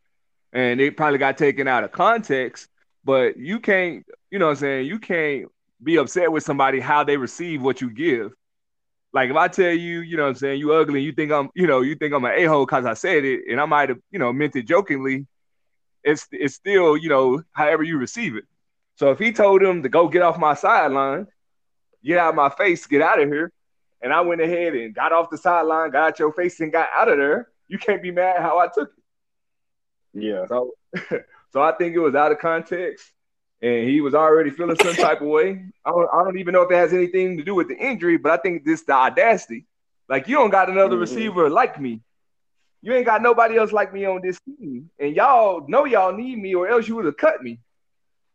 And 0.52 0.80
it 0.80 0.96
probably 0.96 1.18
got 1.18 1.38
taken 1.38 1.68
out 1.68 1.84
of 1.84 1.92
context, 1.92 2.68
but 3.04 3.36
you 3.36 3.60
can't, 3.60 4.04
you 4.30 4.38
know 4.38 4.46
what 4.46 4.52
I'm 4.52 4.56
saying, 4.58 4.86
you 4.86 4.98
can't 4.98 5.46
be 5.82 5.96
upset 5.96 6.32
with 6.32 6.44
somebody 6.44 6.80
how 6.80 7.04
they 7.04 7.16
receive 7.16 7.62
what 7.62 7.80
you 7.80 7.90
give. 7.90 8.32
Like 9.12 9.30
if 9.30 9.36
I 9.36 9.48
tell 9.48 9.72
you, 9.72 10.00
you 10.00 10.16
know 10.16 10.24
what 10.24 10.30
I'm 10.30 10.34
saying, 10.36 10.60
you 10.60 10.72
ugly, 10.74 11.02
you 11.02 11.12
think 11.12 11.32
I'm, 11.32 11.48
you 11.54 11.66
know, 11.66 11.80
you 11.82 11.94
think 11.94 12.14
I'm 12.14 12.24
an 12.24 12.32
a-hole 12.36 12.66
because 12.66 12.84
I 12.86 12.94
said 12.94 13.24
it, 13.24 13.42
and 13.50 13.60
I 13.60 13.64
might 13.66 13.88
have, 13.88 13.98
you 14.10 14.18
know, 14.18 14.32
meant 14.32 14.56
it 14.56 14.64
jokingly, 14.66 15.26
it's 16.04 16.26
it's 16.32 16.54
still, 16.54 16.96
you 16.96 17.08
know, 17.08 17.42
however 17.52 17.82
you 17.82 17.98
receive 17.98 18.36
it. 18.36 18.44
So 18.96 19.10
if 19.10 19.18
he 19.18 19.32
told 19.32 19.62
him 19.62 19.82
to 19.82 19.88
go 19.88 20.08
get 20.08 20.22
off 20.22 20.38
my 20.38 20.54
sideline, 20.54 21.26
get 22.06 22.18
out 22.18 22.30
of 22.30 22.36
my 22.36 22.50
face, 22.50 22.86
get 22.86 23.02
out 23.02 23.20
of 23.20 23.28
here. 23.28 23.52
And 24.02 24.12
I 24.12 24.20
went 24.22 24.40
ahead 24.42 24.74
and 24.74 24.94
got 24.94 25.12
off 25.12 25.30
the 25.30 25.38
sideline, 25.38 25.90
got 25.90 26.08
out 26.08 26.18
your 26.20 26.32
face, 26.32 26.60
and 26.60 26.72
got 26.72 26.88
out 26.94 27.08
of 27.08 27.18
there. 27.18 27.48
You 27.68 27.78
can't 27.78 28.02
be 28.02 28.12
mad 28.12 28.40
how 28.42 28.58
I 28.58 28.68
took 28.68 28.90
it. 28.96 29.04
yeah 30.14 30.46
So, 30.48 30.72
so 31.52 31.62
I 31.62 31.72
think 31.72 31.94
it 31.94 32.00
was 32.00 32.14
out 32.14 32.32
of 32.32 32.38
context, 32.38 33.12
and 33.62 33.88
he 33.88 34.00
was 34.00 34.14
already 34.14 34.50
feeling 34.50 34.76
some 34.76 34.96
type 34.96 35.20
of 35.22 35.28
way. 35.28 35.64
I 35.84 35.90
don't, 35.90 36.08
I 36.12 36.24
don't 36.24 36.38
even 36.38 36.52
know 36.52 36.62
if 36.62 36.70
it 36.70 36.76
has 36.76 36.92
anything 36.92 37.38
to 37.38 37.44
do 37.44 37.54
with 37.54 37.68
the 37.68 37.76
injury, 37.76 38.16
but 38.18 38.32
I 38.32 38.36
think 38.38 38.64
this 38.64 38.82
the 38.84 38.92
audacity. 38.92 39.66
Like 40.08 40.28
you 40.28 40.36
don't 40.36 40.50
got 40.50 40.70
another 40.70 40.96
Mhm. 40.96 41.00
receiver 41.00 41.50
like 41.50 41.80
me. 41.80 42.02
You 42.82 42.94
ain't 42.94 43.06
got 43.06 43.22
nobody 43.22 43.58
else 43.58 43.72
like 43.72 43.92
me 43.92 44.04
on 44.04 44.20
this 44.22 44.40
team, 44.40 44.90
and 44.98 45.14
y'all 45.16 45.66
know 45.68 45.84
y'all 45.84 46.12
need 46.12 46.38
me, 46.38 46.54
or 46.54 46.68
else 46.68 46.88
you 46.88 46.96
would 46.96 47.06
have 47.06 47.16
cut 47.16 47.42
me. 47.42 47.60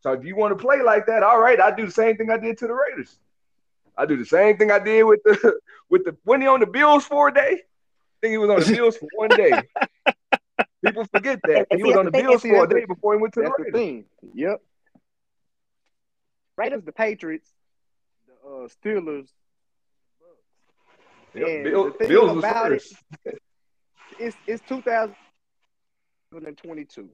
So 0.02 0.14
if 0.14 0.26
you 0.26 0.36
want 0.36 0.58
to 0.58 0.62
play 0.62 0.82
like 0.82 1.06
that, 1.08 1.24
all 1.24 1.40
right, 1.40 1.60
I 1.60 1.72
do 1.72 1.86
the 1.86 1.92
same 1.92 2.18
thing 2.18 2.30
I 2.32 2.38
did 2.38 2.58
to 2.60 2.68
the 2.68 2.74
Raiders. 2.74 3.18
I 4.02 4.06
do 4.08 4.18
the 4.18 4.26
same 4.26 4.58
thing 4.58 4.72
I 4.72 4.80
did 4.80 5.04
with 5.04 5.22
the 5.24 5.60
with 5.90 6.04
the 6.06 6.18
when 6.24 6.42
he 6.42 6.48
on 6.48 6.60
the 6.60 6.66
Bills 6.66 7.06
for 7.06 7.28
a 7.28 7.34
day. 7.34 7.60
I 7.62 8.20
think 8.22 8.32
he 8.32 8.38
was 8.38 8.50
on 8.50 8.60
the 8.60 8.66
Bills 8.76 8.98
for 8.98 9.08
one 9.16 9.30
day. 9.30 9.52
People 10.86 11.06
forget 11.14 11.40
that 11.44 11.68
he 11.72 11.78
see, 11.78 11.84
was 11.84 11.96
on 11.96 12.06
the 12.06 12.12
that's 12.12 12.24
the 12.24 12.28
thing, 12.40 12.52
Bills 12.52 12.52
for 12.60 12.64
a 12.66 12.68
day 12.80 12.86
before 12.86 13.14
he 13.14 13.20
went 13.22 13.34
to 13.36 13.42
the 13.42 13.44
That's 13.46 13.58
the 13.58 13.64
Raiders. 13.66 13.80
thing. 13.80 14.06
Yep. 14.34 14.62
Raiders, 16.58 16.84
the 16.84 16.92
Patriots, 16.92 17.50
the 18.28 18.34
uh, 18.48 18.68
Steelers. 18.68 19.28
Yep, 21.34 21.64
Bill, 21.64 21.86
the 21.86 21.92
thing 21.92 22.08
Bills 22.10 22.36
was 22.36 22.44
about 22.44 22.72
it- 22.72 22.82
first. 22.82 22.96
It's 24.20 24.36
it's 24.48 24.62
2022. 24.68 27.10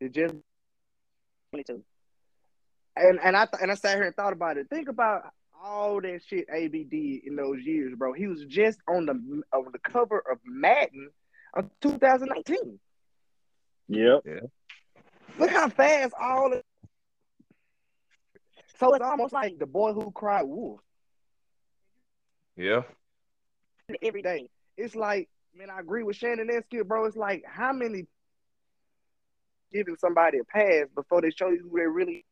It 0.00 0.12
just 0.12 0.34
22. 1.52 1.82
And 2.96 3.18
and 3.20 3.36
I 3.36 3.46
th- 3.46 3.60
and 3.62 3.70
I 3.70 3.74
sat 3.74 3.96
here 3.96 4.04
and 4.06 4.14
thought 4.14 4.32
about 4.32 4.56
it. 4.58 4.68
Think 4.70 4.88
about 4.88 5.24
all 5.62 6.00
that 6.00 6.20
shit 6.26 6.46
AB 6.52 6.84
did 6.84 7.24
in 7.26 7.36
those 7.36 7.62
years, 7.64 7.94
bro. 7.96 8.12
He 8.12 8.26
was 8.26 8.44
just 8.46 8.80
on 8.88 9.06
the 9.06 9.12
on 9.52 9.66
the 9.72 9.78
cover 9.80 10.22
of 10.30 10.38
Madden 10.44 11.10
of 11.54 11.68
2019. 11.82 12.78
yep 13.88 14.20
Look 15.38 15.50
how 15.50 15.68
fast 15.68 16.12
all 16.20 16.52
of 16.52 16.62
So 18.78 18.94
it's 18.94 19.04
almost 19.04 19.32
like 19.32 19.58
the 19.58 19.66
boy 19.66 19.92
who 19.92 20.10
cried 20.10 20.42
wolf 20.44 20.80
Yeah, 22.56 22.82
every 24.02 24.22
day. 24.22 24.48
It's 24.76 24.94
like, 24.94 25.28
man, 25.54 25.70
I 25.70 25.80
agree 25.80 26.02
with 26.02 26.16
Shannon 26.16 26.48
Eskew, 26.48 26.86
bro. 26.86 27.04
It's 27.04 27.16
like 27.16 27.44
how 27.46 27.72
many 27.72 28.06
giving 29.72 29.96
somebody 29.96 30.38
a 30.38 30.44
pass 30.44 30.86
before 30.94 31.20
they 31.20 31.30
show 31.30 31.48
you 31.48 31.68
who 31.70 31.78
they 31.78 31.86
really 31.86 32.24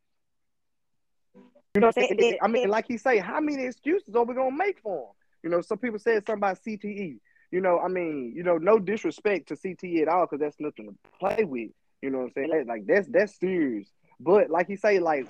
you 1.78 1.80
know 1.80 1.86
what 1.88 1.96
I'm 1.98 2.02
saying? 2.02 2.10
And 2.10 2.20
then, 2.20 2.38
I 2.42 2.48
mean, 2.48 2.68
like 2.68 2.86
he 2.88 2.96
say, 2.98 3.18
how 3.18 3.40
many 3.40 3.64
excuses 3.64 4.14
are 4.16 4.24
we 4.24 4.34
gonna 4.34 4.50
make 4.56 4.80
for 4.80 4.98
him? 4.98 5.12
You 5.44 5.50
know, 5.50 5.60
some 5.60 5.78
people 5.78 5.98
said 5.98 6.26
something 6.26 6.34
about 6.40 6.58
CTE. 6.66 7.18
You 7.52 7.60
know, 7.60 7.78
I 7.78 7.88
mean, 7.88 8.32
you 8.36 8.42
know, 8.42 8.58
no 8.58 8.78
disrespect 8.78 9.48
to 9.48 9.54
CTE 9.54 10.02
at 10.02 10.08
all, 10.08 10.26
because 10.26 10.40
that's 10.40 10.60
nothing 10.60 10.86
to 10.88 10.94
play 11.18 11.44
with. 11.44 11.70
You 12.02 12.10
know 12.10 12.18
what 12.18 12.24
I'm 12.24 12.32
saying? 12.32 12.50
That- 12.50 12.66
Like 12.66 12.86
that's 12.86 13.08
that's 13.08 13.38
serious. 13.38 13.88
But 14.20 14.50
like 14.50 14.66
he 14.66 14.76
say, 14.76 14.98
like, 14.98 15.28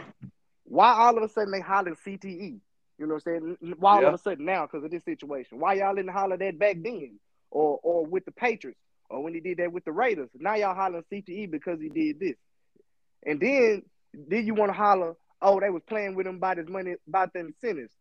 why 0.64 0.92
all 0.94 1.16
of 1.16 1.22
a 1.22 1.28
sudden 1.28 1.52
they 1.52 1.60
hollering 1.60 1.96
CTE? 1.96 2.60
You 2.98 3.06
know 3.06 3.14
what 3.14 3.26
I'm 3.26 3.56
saying? 3.60 3.74
Why 3.78 3.96
all 3.96 4.02
Yeah. 4.02 4.08
of 4.08 4.14
a 4.14 4.18
sudden 4.18 4.44
now 4.46 4.66
because 4.66 4.84
of 4.84 4.90
this 4.90 5.04
situation? 5.04 5.60
Why 5.60 5.74
y'all 5.74 5.94
didn't 5.94 6.10
holler 6.12 6.36
that 6.38 6.58
back 6.58 6.76
then? 6.82 7.18
Or 7.50 7.78
or 7.82 8.06
with 8.06 8.24
the 8.24 8.32
Patriots? 8.32 8.80
Or 9.10 9.22
when 9.22 9.34
he 9.34 9.40
did 9.40 9.58
that 9.58 9.72
with 9.72 9.84
the 9.84 9.92
Raiders? 9.92 10.30
Now 10.34 10.54
y'all 10.56 10.74
hollering 10.74 11.04
CTE 11.12 11.50
because 11.50 11.80
he 11.80 11.88
did 11.90 12.18
this. 12.20 12.36
And 13.24 13.40
then 13.40 13.82
then 14.14 14.46
you 14.46 14.54
want 14.54 14.70
to 14.70 14.76
holler, 14.76 15.14
oh, 15.40 15.60
they 15.60 15.70
was 15.70 15.82
playing 15.86 16.14
with 16.14 16.26
him 16.26 16.36
about 16.36 16.58
his 16.58 16.68
money, 16.68 16.96
about 17.06 17.32
them 17.32 17.48
incentives. 17.48 17.92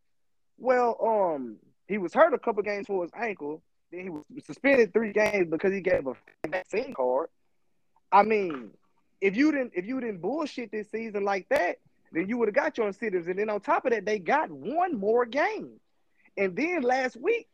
Well, 0.58 0.98
um, 1.04 1.58
he 1.88 1.98
was 1.98 2.14
hurt 2.14 2.34
a 2.34 2.40
couple 2.40 2.64
games 2.64 2.88
for 2.88 3.04
his 3.04 3.12
ankle. 3.16 3.62
Then 3.92 4.02
he 4.02 4.10
was 4.10 4.24
suspended 4.46 4.94
three 4.94 5.14
games 5.14 5.48
because 5.50 5.72
he 5.72 5.82
gave 5.82 6.08
a 6.08 6.14
vaccine 6.48 6.94
card. 6.94 7.30
I 8.12 8.24
mean, 8.24 8.72
if 9.22 9.36
you 9.36 9.52
didn't 9.52 9.74
if 9.76 9.86
you 9.86 10.00
didn't 10.00 10.22
bullshit 10.22 10.72
this 10.72 10.90
season 10.90 11.24
like 11.24 11.48
that, 11.50 11.78
then 12.12 12.28
you 12.28 12.38
would 12.38 12.48
have 12.48 12.56
got 12.56 12.78
your 12.78 12.88
incentives. 12.88 13.28
And 13.28 13.40
then 13.40 13.50
on 13.50 13.62
top 13.62 13.86
of 13.86 13.92
that, 13.92 14.06
they 14.06 14.20
got 14.20 14.52
one 14.52 15.00
more 15.00 15.26
game. 15.26 15.80
And 16.38 16.56
then 16.56 16.82
last 16.82 17.18
week, 17.18 17.48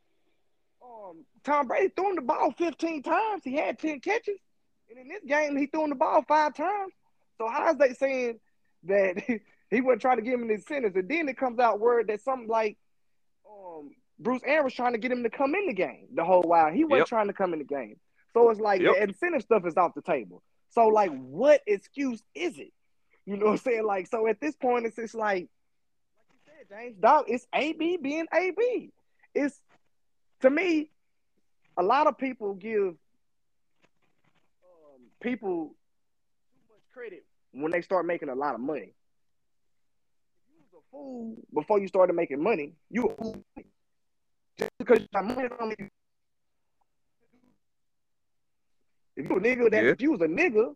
um, 0.84 1.26
Tom 1.44 1.68
Brady 1.68 1.90
threw 1.96 2.10
him 2.10 2.16
the 2.16 2.22
ball 2.22 2.52
15 2.52 3.04
times. 3.04 3.44
He 3.44 3.56
had 3.56 3.80
10 3.80 4.00
catches. 4.02 4.40
And 4.90 5.00
in 5.00 5.08
this 5.08 5.24
game, 5.26 5.56
he 5.58 5.68
threw 5.68 5.86
him 5.86 5.90
the 5.92 5.96
ball 5.96 6.24
five 6.28 6.54
times. 6.54 6.94
So 7.38 7.48
how 7.48 7.72
is 7.72 7.78
they 7.78 7.94
saying 7.94 8.40
that 8.84 9.24
he 9.74 9.82
wasn't 9.82 10.02
trying 10.02 10.18
to 10.18 10.24
give 10.24 10.40
him 10.40 10.50
his 10.50 10.62
incentives? 10.62 10.96
And 10.96 11.10
then 11.10 11.28
it 11.30 11.38
comes 11.38 11.60
out 11.60 11.80
word 11.80 12.08
that 12.08 12.22
something 12.22 12.48
like 12.48 12.78
um, 13.50 13.92
Bruce 14.20 14.42
Arians 14.46 14.66
was 14.66 14.74
trying 14.74 14.94
to 14.94 14.98
get 15.00 15.12
him 15.12 15.24
to 15.24 15.30
come 15.30 15.56
in 15.56 15.68
the 15.68 15.74
game 15.74 16.08
the 16.14 16.24
whole 16.24 16.42
while. 16.44 16.72
He 16.72 16.84
wasn't 16.84 17.00
Yep. 17.02 17.08
trying 17.10 17.28
to 17.28 17.34
come 17.34 17.54
in 17.54 17.60
the 17.60 17.66
game. 17.66 17.96
So 18.34 18.50
it's 18.50 18.60
like 18.60 18.82
Yep. 18.82 18.96
the 18.96 19.04
incentive 19.04 19.42
stuff 19.44 19.66
is 19.66 19.78
off 19.78 19.94
the 19.96 20.02
table. 20.02 20.44
So 20.70 20.88
like, 20.88 21.12
what 21.12 21.62
excuse 21.68 22.24
is 22.34 22.58
it? 22.58 22.72
You 23.26 23.38
know 23.38 23.46
what 23.46 23.52
I'm 23.54 23.58
saying? 23.58 23.86
Like, 23.86 24.08
so 24.08 24.28
at 24.28 24.40
this 24.42 24.56
point, 24.56 24.86
it's 24.86 24.96
just 24.96 25.16
like, 25.16 25.48
like 26.18 26.28
you 26.32 26.40
said, 26.46 26.68
James, 26.70 26.98
dog, 27.00 27.26
it's 27.28 27.48
AB 27.54 27.98
being 28.02 28.26
AB. 28.34 28.92
It's 29.36 29.62
to 30.42 30.50
me, 30.50 30.90
a 31.78 31.84
lot 31.84 32.08
of 32.08 32.18
people 32.18 32.54
give 32.56 32.88
um, 34.64 35.02
people 35.22 35.76
too 36.52 36.60
much 36.70 36.82
credit 36.94 37.26
when 37.52 37.72
they 37.72 37.82
start 37.82 38.06
making 38.06 38.30
a 38.30 38.36
lot 38.36 38.56
of 38.56 38.60
money. 38.62 38.94
If 40.42 40.50
you 40.50 40.58
was 40.60 40.73
a 40.73 40.73
fool 40.92 41.36
before 41.54 41.80
you 41.80 41.88
started 41.88 42.14
making 42.14 42.42
money. 42.42 42.74
You 42.90 43.16
just 44.58 44.72
because 44.78 45.00
you 45.00 45.08
got 45.14 45.26
money 45.26 45.50
don't 45.50 45.68
mean 45.70 45.90
if 49.16 49.30
you 49.30 49.36
a 49.38 49.40
nigga, 49.40 49.72
that 49.72 49.84
Yeah. 49.84 49.92
if 49.92 50.02
you 50.02 50.12
was 50.12 50.22
a 50.22 50.28
nigga 50.28 50.76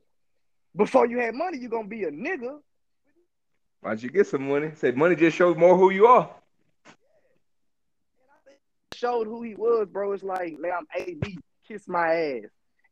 before 0.76 1.08
you 1.08 1.20
had 1.20 1.34
money, 1.36 1.58
you 1.58 1.70
gonna 1.70 1.88
be 1.88 2.03
a 2.03 2.12
nigga. 2.12 2.60
Why 3.82 3.91
don't 3.91 4.03
you 4.03 4.10
get 4.10 4.28
some 4.28 4.47
money? 4.47 4.72
Say 4.76 4.91
money 4.91 5.16
just 5.16 5.38
shows 5.38 5.55
more 5.58 5.76
who 5.78 5.89
you 5.91 6.08
are. 6.08 6.34
showed 8.93 9.28
who 9.28 9.43
he 9.43 9.53
was, 9.53 9.88
bro. 9.88 10.12
It's 10.14 10.24
like, 10.24 10.58
man, 10.60 10.72
I'm 10.76 10.88
AB, 10.99 11.38
kiss 11.68 11.88
my 11.88 12.16
ass. 12.16 12.49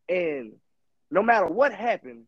And 0.08 0.54
no 1.10 1.24
matter 1.24 1.48
what 1.48 1.74
happened, 1.74 2.26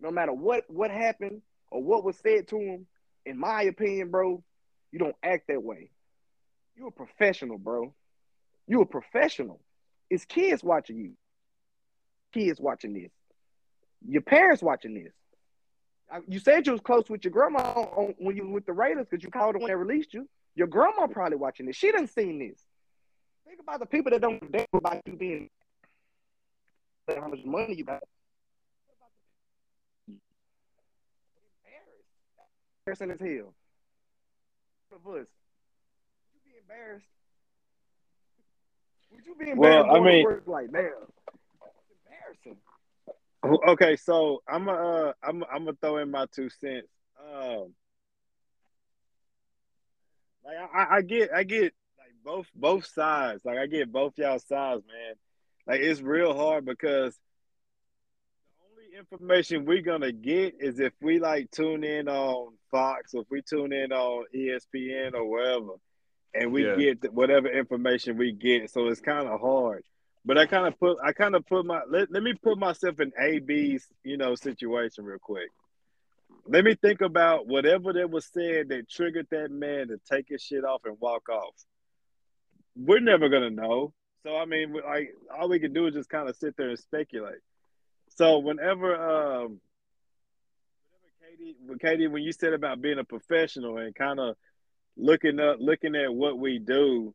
no 0.00 0.10
matter 0.10 0.32
what 0.32 0.64
what 0.68 0.90
happened 0.90 1.42
or 1.70 1.82
what 1.82 2.04
was 2.04 2.16
said 2.16 2.48
to 2.48 2.56
him, 2.58 2.86
in 3.28 3.38
my 3.38 3.62
opinion, 3.62 4.10
bro, 4.10 4.42
you 4.90 4.98
don't 4.98 5.16
act 5.22 5.48
that 5.48 5.62
way. 5.62 5.90
You're 6.76 6.88
a 6.88 6.92
professional, 6.92 7.58
bro. 7.58 7.94
You're 8.66 8.82
a 8.82 8.86
professional. 8.86 9.60
It's 10.10 10.24
kids 10.24 10.64
watching 10.64 10.98
you. 10.98 11.12
Kids 12.32 12.60
watching 12.60 12.94
this. 12.94 13.10
Your 14.06 14.22
parents 14.22 14.62
watching 14.62 14.94
this. 14.94 15.12
You 16.26 16.38
said 16.38 16.66
you 16.66 16.72
was 16.72 16.80
close 16.80 17.10
with 17.10 17.24
your 17.24 17.32
grandma 17.32 17.58
on, 17.58 18.14
when 18.18 18.34
you 18.34 18.48
with 18.48 18.64
the 18.64 18.72
Raiders 18.72 19.06
because 19.10 19.22
you 19.22 19.30
called 19.30 19.54
her 19.54 19.58
when 19.58 19.68
they 19.68 19.74
released 19.74 20.14
you. 20.14 20.26
Your 20.54 20.66
grandma 20.66 21.06
probably 21.06 21.36
watching 21.36 21.66
this. 21.66 21.76
She 21.76 21.92
done 21.92 22.06
seen 22.06 22.38
this. 22.38 22.58
Think 23.46 23.60
about 23.60 23.80
the 23.80 23.86
people 23.86 24.10
that 24.12 24.22
don't 24.22 24.40
think 24.50 24.68
about 24.72 25.02
you 25.06 25.16
being 25.16 25.50
how 27.08 27.28
much 27.28 27.44
money 27.44 27.74
you 27.74 27.84
got. 27.84 28.02
Embarrassing 32.88 33.10
as 33.10 33.20
hell. 33.20 33.54
Of 34.92 35.06
us. 35.14 35.26
Would 36.32 36.34
you 36.34 36.40
be 36.46 36.58
embarrassed? 36.62 37.06
Would 39.12 39.26
you 39.26 39.34
be 39.34 39.52
Well, 39.54 39.80
embarrassed? 39.82 40.00
I 40.00 40.04
mean- 40.04 40.42
like. 40.46 40.64
It's 41.90 42.00
embarrassing. 42.06 43.68
Okay, 43.68 43.96
so 43.96 44.42
I'm 44.48 44.64
gonna 44.64 44.78
uh, 45.08 45.12
I'm 45.22 45.44
I'm 45.52 45.64
gonna 45.66 45.76
throw 45.80 45.98
in 45.98 46.10
my 46.10 46.26
two 46.34 46.48
cents. 46.48 46.88
Um, 47.22 47.74
like 50.44 50.56
I, 50.74 50.96
I- 50.96 51.02
get 51.02 51.30
I 51.32 51.42
get 51.44 51.74
like 51.98 52.14
both 52.24 52.46
both 52.54 52.86
sides. 52.86 53.44
Like 53.44 53.58
I 53.58 53.66
get 53.66 53.92
both 53.92 54.14
y'all 54.16 54.38
sides, 54.38 54.82
man. 54.86 55.14
Like 55.66 55.80
it's 55.82 56.00
real 56.00 56.34
hard 56.34 56.64
because 56.64 57.14
only 58.88 58.98
information 58.98 59.64
we're 59.64 59.82
gonna 59.82 60.12
get 60.12 60.54
is 60.60 60.80
if 60.80 60.92
we 61.00 61.18
like 61.18 61.50
tune 61.50 61.84
in 61.84 62.08
on 62.08 62.54
Fox 62.70 63.14
or 63.14 63.22
if 63.22 63.30
we 63.30 63.42
tune 63.42 63.72
in 63.72 63.92
on 63.92 64.24
ESPN 64.34 65.14
or 65.14 65.24
wherever, 65.28 65.72
and 66.34 66.52
we 66.52 66.64
Yeah. 66.66 66.76
get 66.76 67.12
whatever 67.12 67.48
information 67.48 68.16
we 68.16 68.32
get. 68.32 68.70
So 68.70 68.88
it's 68.88 69.00
kind 69.00 69.28
of 69.28 69.40
hard. 69.40 69.84
But 70.24 70.38
I 70.38 70.46
kind 70.46 70.66
of 70.66 70.78
put 70.78 70.98
I 71.02 71.12
kind 71.12 71.34
of 71.34 71.46
put 71.46 71.64
my 71.64 71.82
let, 71.88 72.10
let 72.10 72.22
me 72.22 72.34
put 72.34 72.58
myself 72.58 73.00
in 73.00 73.12
AB's 73.18 73.86
you 74.04 74.16
know 74.16 74.34
situation 74.34 75.04
real 75.04 75.18
quick. 75.18 75.50
Let 76.46 76.64
me 76.64 76.74
think 76.74 77.00
about 77.00 77.46
whatever 77.46 77.92
that 77.94 78.10
was 78.10 78.26
said 78.26 78.68
that 78.68 78.88
triggered 78.88 79.28
that 79.30 79.50
man 79.50 79.88
to 79.88 79.98
take 80.10 80.28
his 80.28 80.42
shit 80.42 80.64
off 80.64 80.82
and 80.84 80.98
walk 81.00 81.28
off. 81.28 81.54
We're 82.76 83.00
never 83.00 83.28
gonna 83.28 83.50
know. 83.50 83.94
So 84.22 84.36
I 84.36 84.44
mean, 84.44 84.72
like 84.74 85.14
all 85.34 85.48
we 85.48 85.58
can 85.60 85.72
do 85.72 85.86
is 85.86 85.94
just 85.94 86.10
kind 86.10 86.28
of 86.28 86.36
sit 86.36 86.56
there 86.56 86.68
and 86.68 86.78
speculate. 86.78 87.40
So 88.18 88.38
whenever 88.38 88.96
um, 88.96 89.60
whenever 90.90 91.12
Katie, 91.22 91.56
when 91.64 91.78
Katie, 91.78 92.08
when 92.08 92.24
you 92.24 92.32
said 92.32 92.52
about 92.52 92.82
being 92.82 92.98
a 92.98 93.04
professional 93.04 93.78
and 93.78 93.94
kind 93.94 94.18
of 94.18 94.34
looking 94.96 95.38
up, 95.38 95.58
looking 95.60 95.94
at 95.94 96.12
what 96.12 96.36
we 96.36 96.58
do, 96.58 97.14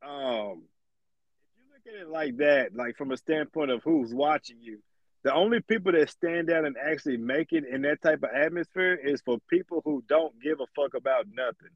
um, 0.00 0.62
if 0.62 1.58
you 1.58 1.64
look 1.72 1.86
at 1.88 2.00
it 2.00 2.08
like 2.08 2.36
that, 2.36 2.72
like 2.72 2.96
from 2.96 3.10
a 3.10 3.16
standpoint 3.16 3.72
of 3.72 3.82
who's 3.82 4.14
watching 4.14 4.58
you, 4.60 4.78
the 5.24 5.34
only 5.34 5.60
people 5.60 5.90
that 5.90 6.08
stand 6.08 6.50
out 6.50 6.66
and 6.66 6.76
actually 6.80 7.16
make 7.16 7.52
it 7.52 7.64
in 7.64 7.82
that 7.82 8.00
type 8.00 8.22
of 8.22 8.30
atmosphere 8.32 8.94
is 8.94 9.20
for 9.22 9.38
people 9.50 9.82
who 9.84 10.04
don't 10.08 10.40
give 10.40 10.60
a 10.60 10.66
fuck 10.76 10.94
about 10.94 11.26
nothing. 11.34 11.74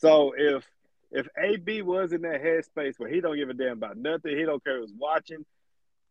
So 0.00 0.34
if 0.36 0.64
if 1.12 1.28
AB 1.40 1.82
was 1.82 2.12
in 2.12 2.22
that 2.22 2.42
headspace 2.42 2.98
where 2.98 3.08
he 3.08 3.20
don't 3.20 3.36
give 3.36 3.48
a 3.48 3.54
damn 3.54 3.74
about 3.74 3.96
nothing, 3.96 4.36
he 4.36 4.42
don't 4.42 4.64
care 4.64 4.80
who's 4.80 4.92
watching. 4.98 5.46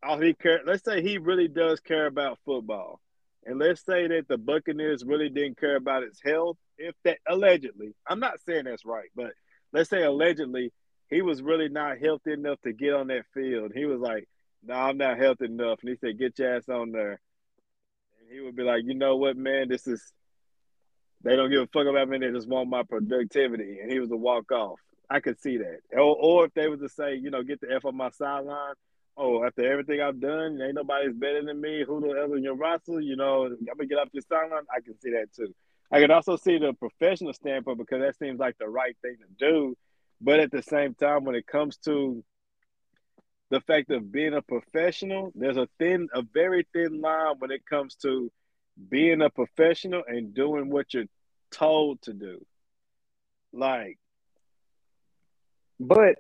All 0.06 0.20
he 0.20 0.34
care, 0.34 0.62
let's 0.66 0.84
say 0.86 1.02
he 1.02 1.18
really 1.18 1.48
does 1.48 1.80
care 1.80 2.06
about 2.06 2.38
football, 2.46 3.00
and 3.46 3.58
let's 3.58 3.84
say 3.84 4.08
that 4.08 4.28
the 4.28 4.38
Buccaneers 4.38 5.04
really 5.04 5.30
didn't 5.30 5.60
care 5.60 5.76
about 5.76 6.04
his 6.04 6.20
health. 6.24 6.58
If 6.78 6.94
that 7.06 7.18
allegedly, 7.28 7.96
I'm 8.08 8.20
not 8.20 8.40
saying 8.46 8.66
that's 8.66 8.86
right, 8.86 9.10
but 9.16 9.32
let's 9.74 9.90
say 9.90 10.04
allegedly 10.04 10.72
he 11.10 11.22
was 11.22 11.42
really 11.42 11.70
not 11.70 11.98
healthy 11.98 12.34
enough 12.34 12.62
to 12.62 12.74
get 12.74 12.94
on 12.94 13.08
that 13.08 13.26
field. 13.34 13.72
He 13.74 13.86
was 13.86 14.00
like, 14.00 14.28
"No, 14.64 14.76
I'm 14.76 14.98
not 14.98 15.18
healthy 15.18 15.46
enough," 15.46 15.80
and 15.82 15.90
he 15.90 15.96
said, 15.96 16.20
"Get 16.20 16.38
your 16.38 16.56
ass 16.56 16.70
on 16.70 16.92
there." 16.92 17.20
And 18.20 18.32
he 18.32 18.42
would 18.42 18.56
be 18.56 18.64
like, 18.64 18.84
"You 18.86 18.94
know 18.94 19.16
what, 19.16 19.38
man? 19.38 19.70
This 19.70 19.88
is 19.88 20.14
they 21.22 21.36
don't 21.36 21.50
give 21.50 21.62
a 21.64 21.68
fuck 21.68 21.88
about 21.88 22.10
me. 22.10 22.20
They 22.20 22.32
just 22.32 22.48
want 22.48 22.70
my 22.70 22.84
productivity." 22.84 23.80
And 23.80 23.92
he 23.92 24.00
was 24.00 24.12
a 24.12 24.18
walk 24.18 24.52
off. 24.52 24.80
I 25.10 25.20
could 25.20 25.40
see 25.40 25.58
that. 25.58 25.80
Or, 25.94 26.16
or 26.16 26.46
if 26.46 26.54
they 26.54 26.68
was 26.68 26.80
to 26.82 26.90
say, 26.90 27.16
you 27.16 27.30
know, 27.32 27.44
get 27.44 27.62
the 27.62 27.72
f 27.74 27.86
on 27.86 27.96
my 27.96 28.10
sideline. 28.10 28.74
Oh, 29.18 29.46
after 29.46 29.72
everything 29.72 30.02
I've 30.02 30.20
done, 30.20 30.60
ain't 30.62 30.76
nobody's 30.76 31.14
better 31.14 31.44
than 31.44 31.62
me. 31.62 31.84
Who 31.88 32.02
the 32.02 32.16
hell 32.16 32.34
in 32.34 32.44
your 32.44 32.56
roster? 32.56 33.00
You 33.00 33.16
know, 33.16 33.46
I'm 33.46 33.66
gonna 33.66 33.88
get 33.88 33.98
off 33.98 34.10
your 34.12 34.24
sideline. 34.28 34.64
I 34.76 34.82
can 34.82 35.00
see 35.00 35.12
that 35.12 35.34
too. 35.34 35.54
I 35.92 36.02
can 36.02 36.12
also 36.12 36.36
see 36.36 36.58
the 36.58 36.74
professional 36.74 37.34
standpoint 37.34 37.78
because 37.78 38.02
that 38.02 38.18
seems 38.18 38.40
like 38.40 38.58
the 38.58 38.68
right 38.68 38.98
thing 39.02 39.16
to 39.20 39.28
do. 39.38 39.78
But 40.20 40.40
at 40.40 40.52
the 40.52 40.64
same 40.64 40.96
time, 40.96 41.24
when 41.24 41.36
it 41.36 41.48
comes 41.48 41.78
to 41.86 42.24
the 43.52 43.62
fact 43.62 43.92
of 43.92 44.12
being 44.12 44.34
a 44.34 44.42
professional, 44.42 45.32
there's 45.36 45.58
a 45.58 45.70
thin, 45.80 46.10
a 46.14 46.24
very 46.34 46.68
thin 46.74 47.00
line 47.00 47.36
when 47.40 47.52
it 47.52 47.66
comes 47.66 47.96
to 47.96 48.32
being 48.90 49.22
a 49.22 49.30
professional 49.30 50.04
and 50.08 50.34
doing 50.34 50.70
what 50.70 50.94
you're 50.94 51.06
told 51.52 52.02
to 52.04 52.14
do. 52.14 52.46
Like 53.54 53.98
But 55.80 56.16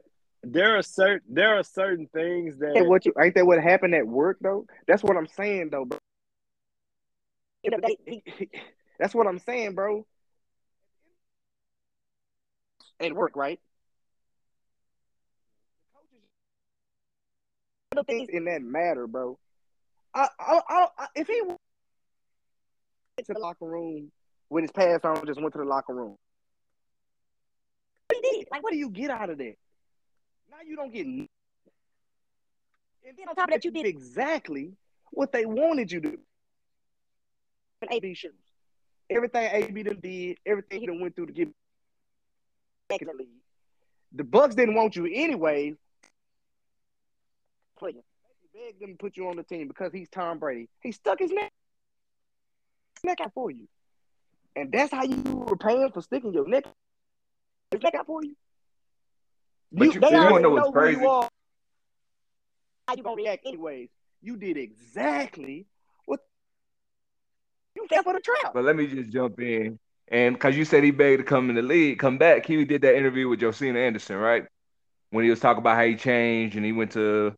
there 0.45 0.77
are 0.77 0.81
certain 0.81 1.21
there 1.33 1.57
are 1.57 1.63
certain 1.63 2.07
things 2.07 2.57
that 2.57 2.77
ain't 2.77 2.87
what 2.87 3.05
you 3.05 3.13
ain't 3.19 3.35
that 3.35 3.45
what 3.45 3.61
happened 3.61 3.95
at 3.95 4.07
work 4.07 4.37
though? 4.41 4.65
That's 4.87 5.03
what 5.03 5.17
I'm 5.17 5.27
saying 5.27 5.69
though, 5.71 5.85
bro. 5.85 5.99
That's 8.99 9.13
what 9.13 9.27
I'm 9.27 9.39
saying, 9.39 9.73
bro. 9.73 10.05
At 12.99 13.13
work, 13.13 13.35
right? 13.35 13.59
The 17.91 18.03
things 18.03 18.29
in 18.29 18.45
that 18.45 18.61
matter, 18.61 19.07
bro. 19.07 19.37
I, 20.13 20.27
I, 20.39 20.61
I, 20.67 20.87
I 20.97 21.07
if 21.15 21.27
he 21.27 21.41
went 21.41 21.59
to 23.25 23.33
the 23.33 23.39
locker 23.39 23.65
room 23.65 24.11
with 24.49 24.63
his 24.63 24.71
pants 24.71 25.05
on, 25.05 25.25
just 25.25 25.41
went 25.41 25.53
to 25.53 25.59
the 25.59 25.65
locker 25.65 25.93
room. 25.93 26.15
What 28.07 28.19
he 28.23 28.37
did? 28.37 28.47
Like, 28.51 28.63
what 28.63 28.71
do 28.71 28.77
you 28.77 28.89
get 28.89 29.09
out 29.09 29.29
of 29.29 29.37
that? 29.37 29.55
Now 30.49 30.57
you 30.65 30.75
don't 30.75 30.93
get. 30.93 31.05
And 31.05 31.29
then 33.17 33.27
on 33.29 33.35
top 33.35 33.49
of 33.49 33.53
that, 33.53 33.65
you 33.65 33.71
did 33.71 33.85
exactly 33.85 34.73
what 35.11 35.31
they 35.31 35.45
wanted 35.45 35.91
you 35.91 36.01
to. 36.01 36.11
do. 36.11 36.17
AB 37.91 38.13
shoes. 38.13 38.33
Everything 39.09 39.49
AB 39.51 39.83
done 39.83 39.99
did, 40.01 40.37
everything 40.45 40.79
he 40.79 40.87
done 40.87 40.99
went 40.99 41.15
through 41.15 41.27
to 41.27 41.33
get 41.33 41.49
back 42.89 43.01
in 43.01 43.07
the 43.07 43.13
league. 43.13 43.27
The 44.13 44.23
Bucks 44.23 44.55
didn't 44.55 44.75
want 44.75 44.95
you 44.95 45.05
anyway. 45.05 45.75
Play. 47.77 47.91
They 47.91 48.01
begged 48.59 48.81
them 48.81 48.91
to 48.91 48.95
put 48.95 49.17
you 49.17 49.27
on 49.27 49.35
the 49.35 49.43
team 49.43 49.67
because 49.67 49.91
he's 49.93 50.09
Tom 50.09 50.39
Brady. 50.39 50.69
He 50.81 50.91
stuck 50.91 51.19
his 51.19 51.31
neck, 51.31 51.51
neck 53.03 53.19
out 53.21 53.33
for 53.33 53.51
you. 53.51 53.67
And 54.55 54.71
that's 54.71 54.91
how 54.91 55.03
you 55.03 55.21
were 55.25 55.57
paying 55.57 55.91
for 55.91 56.01
sticking 56.01 56.33
your 56.33 56.47
neck, 56.47 56.63
his 57.71 57.81
neck 57.83 57.93
out 57.95 58.07
for 58.07 58.23
you. 58.23 58.35
But 59.75 59.93
you- 59.93 60.01
they 60.01 60.09
you 60.09 60.15
already 60.15 60.43
know 60.43 60.49
what's 60.51 60.71
crazy? 60.71 61.01
You 61.01 61.07
are. 61.09 61.29
How 62.87 62.95
you 62.95 63.03
gonna 63.03 63.15
react 63.15 63.45
anyways? 63.45 63.89
You 64.21 64.37
did 64.37 64.57
exactly 64.57 65.67
what 66.05 66.19
you 67.75 67.85
fell 67.87 68.03
for 68.03 68.13
the 68.13 68.19
trap. 68.19 68.53
But 68.53 68.63
let 68.63 68.75
me 68.75 68.87
just 68.87 69.09
jump 69.11 69.39
in. 69.39 69.79
And 70.07 70.35
because 70.35 70.55
you 70.55 70.65
said 70.65 70.83
he 70.83 70.91
begged 70.91 71.19
to 71.19 71.23
come 71.23 71.49
in 71.49 71.55
the 71.55 71.61
league, 71.63 71.99
come 71.99 72.17
back. 72.17 72.45
He 72.45 72.63
did 72.63 72.81
that 72.83 72.95
interview 72.95 73.27
with 73.27 73.39
Josina 73.39 73.79
Anderson, 73.79 74.17
right? 74.17 74.45
When 75.09 75.23
he 75.23 75.29
was 75.29 75.39
talking 75.39 75.59
about 75.59 75.77
how 75.77 75.85
he 75.85 75.95
changed 75.95 76.55
and 76.55 76.65
he 76.65 76.71
went 76.71 76.91
to 76.91 77.33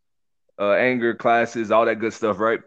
uh, 0.59 0.71
anger 0.73 1.15
classes, 1.15 1.71
all 1.71 1.85
that 1.85 1.99
good 1.99 2.13
stuff, 2.13 2.39
right? 2.39 2.59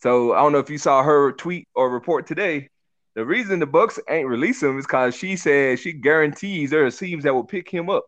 So 0.00 0.32
I 0.32 0.38
don't 0.38 0.52
know 0.52 0.58
if 0.60 0.70
you 0.70 0.78
saw 0.78 1.02
her 1.02 1.32
tweet 1.32 1.68
or 1.74 1.90
report 1.90 2.26
today. 2.26 2.68
The 3.14 3.24
reason 3.24 3.58
the 3.58 3.66
Bucks 3.66 3.98
ain't 4.08 4.28
release 4.28 4.62
him 4.62 4.78
is 4.78 4.86
because 4.86 5.14
she 5.14 5.36
said 5.36 5.78
she 5.78 5.92
guarantees 5.92 6.70
there 6.70 6.86
are 6.86 6.90
teams 6.90 7.24
that 7.24 7.34
will 7.34 7.44
pick 7.44 7.68
him 7.68 7.90
up. 7.90 8.04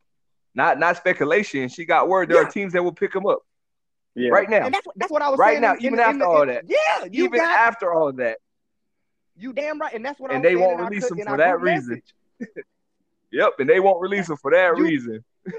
Not 0.61 0.79
not 0.79 0.95
speculation. 0.99 1.69
She 1.71 1.87
got 1.87 2.07
word 2.07 2.29
there 2.29 2.43
Yeah. 2.43 2.47
are 2.49 2.51
teams 2.51 2.75
that 2.75 2.83
will 2.85 2.93
pick 2.93 3.15
him 3.15 3.25
up 3.25 3.39
yeah. 4.15 4.29
right 4.29 4.49
now. 4.51 4.67
And 4.67 4.75
that's 4.75 4.85
what 4.87 4.95
that's 4.99 5.11
what 5.11 5.23
I 5.23 5.31
was 5.31 5.39
Right 5.39 5.53
saying 5.53 5.63
now, 5.63 5.73
in- 5.73 5.79
in- 5.79 5.85
even 5.87 5.95
in 6.01 6.05
after 6.05 6.19
the- 6.19 6.27
all 6.27 6.43
in- 6.43 6.49
that. 6.49 6.65
Yeah, 6.69 7.05
you 7.11 7.25
Even 7.25 7.39
got 7.41 7.59
after 7.59 7.95
all 7.95 8.09
of 8.09 8.17
that. 8.17 8.37
you 9.37 9.55
damn 9.55 9.81
right, 9.81 9.95
and 9.95 10.05
that's 10.05 10.21
what 10.21 10.31
I 10.31 10.35
And 10.35 10.45
they 10.45 10.57
won't 10.57 10.81
in 10.81 10.87
release 10.87 11.09
co- 11.09 11.15
him 11.15 11.27
for 11.27 11.37
that 11.39 11.61
reason. 11.63 12.03
Yep, 13.33 13.53
and 13.61 13.71
they 13.71 13.79
won't 13.81 14.01
release 14.03 14.29
him 14.29 14.37
for 14.37 14.51
that 14.51 14.77
You- 14.77 14.85
reason. 14.85 15.25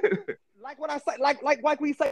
Like 0.61 0.77
what 0.79 0.91
I 0.91 0.99
say, 0.99 1.13
like 1.19 1.41
like 1.41 1.63
like 1.63 1.81
we 1.81 1.93
say, 1.93 2.11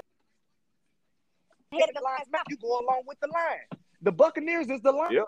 head 1.72 1.90
of 1.90 1.94
the 1.94 2.02
line's 2.02 2.28
mouth. 2.32 2.42
You 2.50 2.58
go 2.58 2.80
along 2.80 3.04
with 3.06 3.20
the 3.20 3.28
line. 3.28 3.80
The 4.02 4.12
Buccaneers 4.12 4.68
is 4.72 4.82
the 4.82 4.92
line. 4.92 5.12
Yep. 5.12 5.26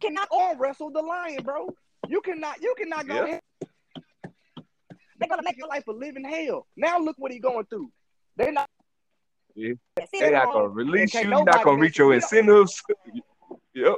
Cannot 0.00 0.28
arm 0.32 0.58
wrestle 0.60 0.90
the 0.90 1.02
lion, 1.02 1.42
bro. 1.42 1.68
You 2.08 2.20
cannot. 2.20 2.62
You 2.62 2.72
cannot 2.78 3.08
go 3.08 3.26
Yep. 3.26 3.44
They're 5.20 5.28
gonna 5.28 5.42
make 5.44 5.58
your 5.58 5.68
life 5.68 5.86
a 5.86 5.92
living 5.92 6.24
hell. 6.24 6.66
Now 6.76 6.98
look 6.98 7.16
what 7.18 7.30
he's 7.30 7.42
going 7.42 7.66
through. 7.66 7.92
They're 8.36 8.52
not. 8.52 8.68
Yeah. 9.54 9.74
They're 10.12 10.32
not 10.32 10.52
gonna 10.52 10.68
release 10.68 11.12
you. 11.12 11.28
Not 11.28 11.62
gonna 11.62 11.78
reach 11.78 11.98
your 11.98 12.08
mess 12.10 12.22
with 12.32 12.32
you. 12.32 12.38
incentives. 12.38 12.82
Yep. 13.74 13.96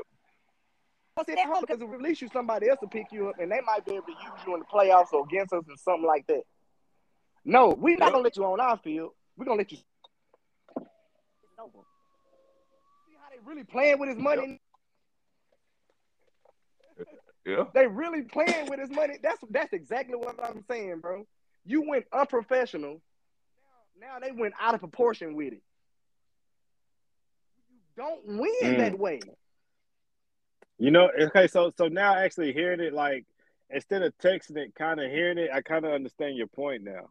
Don't 1.17 1.27
sit 1.27 1.39
at 1.39 1.47
home 1.47 1.61
because 1.61 1.79
we 1.79 1.87
release 1.87 2.21
you, 2.23 2.29
somebody 2.33 2.69
else 2.69 2.81
will 2.81 2.89
pick 2.89 3.13
you 3.13 3.29
up, 3.29 3.39
and 3.39 3.53
they 3.53 3.61
might 3.61 3.85
be 3.85 3.93
able 3.93 4.07
to 4.07 4.13
use 4.13 4.41
you 4.47 4.55
in 4.55 4.61
the 4.61 4.67
playoffs 4.67 5.13
or 5.13 5.25
against 5.25 5.53
us 5.53 5.63
or 5.69 5.77
something 5.77 6.07
like 6.07 6.27
that. 6.27 6.43
No, 7.45 7.69
we're 7.69 7.97
not 7.97 8.11
gonna 8.13 8.25
let 8.25 8.37
you 8.37 8.45
on 8.45 8.59
our 8.61 8.79
field. 8.79 9.13
We're 9.37 9.45
gonna 9.45 9.59
let 9.59 9.71
you. 9.71 9.79
See 9.79 9.85
how 11.55 13.31
they 13.31 13.39
really 13.45 13.65
playing 13.65 13.99
with 14.01 14.09
his 14.09 14.19
money? 14.19 14.61
Yeah. 17.45 17.65
They 17.75 17.87
really 17.87 18.23
playing 18.23 18.69
with 18.71 18.79
his 18.81 18.91
money. 18.91 19.15
That's 19.23 19.43
that's 19.51 19.73
exactly 19.73 20.15
what 20.17 20.37
I'm 20.43 20.65
saying, 20.69 21.01
bro. 21.01 21.27
You 21.65 21.89
went 21.89 22.07
unprofessional. 22.13 23.01
Now, 24.01 24.09
now 24.09 24.19
they 24.21 24.33
went 24.33 24.55
out 24.61 24.75
of 24.75 24.81
proportion 24.81 25.35
with 25.35 25.55
it. 25.55 25.63
You 27.71 27.79
don't 27.97 28.27
win 28.27 28.55
Mm. 28.63 28.79
that 28.79 28.99
way. 28.99 29.21
You 30.79 30.91
know, 30.91 31.11
okay, 31.21 31.47
so 31.47 31.73
so 31.77 31.89
now 31.89 32.15
actually 32.17 32.53
hearing 32.53 32.81
it 32.81 32.93
like 32.93 33.25
instead 33.71 34.03
of 34.03 34.17
texting 34.19 34.57
it, 34.57 34.75
kind 34.75 35.01
of 35.01 35.11
hearing 35.11 35.39
it, 35.39 35.51
I 35.53 35.63
kind 35.63 35.85
of 35.85 35.93
understand 35.93 36.37
your 36.37 36.47
point 36.49 36.83
now. 36.85 37.11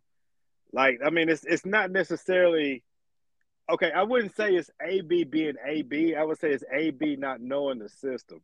Like, 0.73 0.99
I 1.05 1.09
mean, 1.09 1.27
it's 1.29 1.43
it's 1.45 1.65
not 1.65 1.91
necessarily 1.91 2.83
okay. 3.69 3.91
I 3.91 4.03
wouldn't 4.03 4.35
say 4.35 4.55
it's 4.55 4.69
AB 4.81 5.25
being 5.25 5.55
AB. 5.65 6.15
I 6.15 6.23
would 6.23 6.39
say 6.39 6.51
it's 6.51 6.63
AB 6.71 7.17
not 7.17 7.41
knowing 7.41 7.79
the 7.79 7.89
system. 7.89 8.41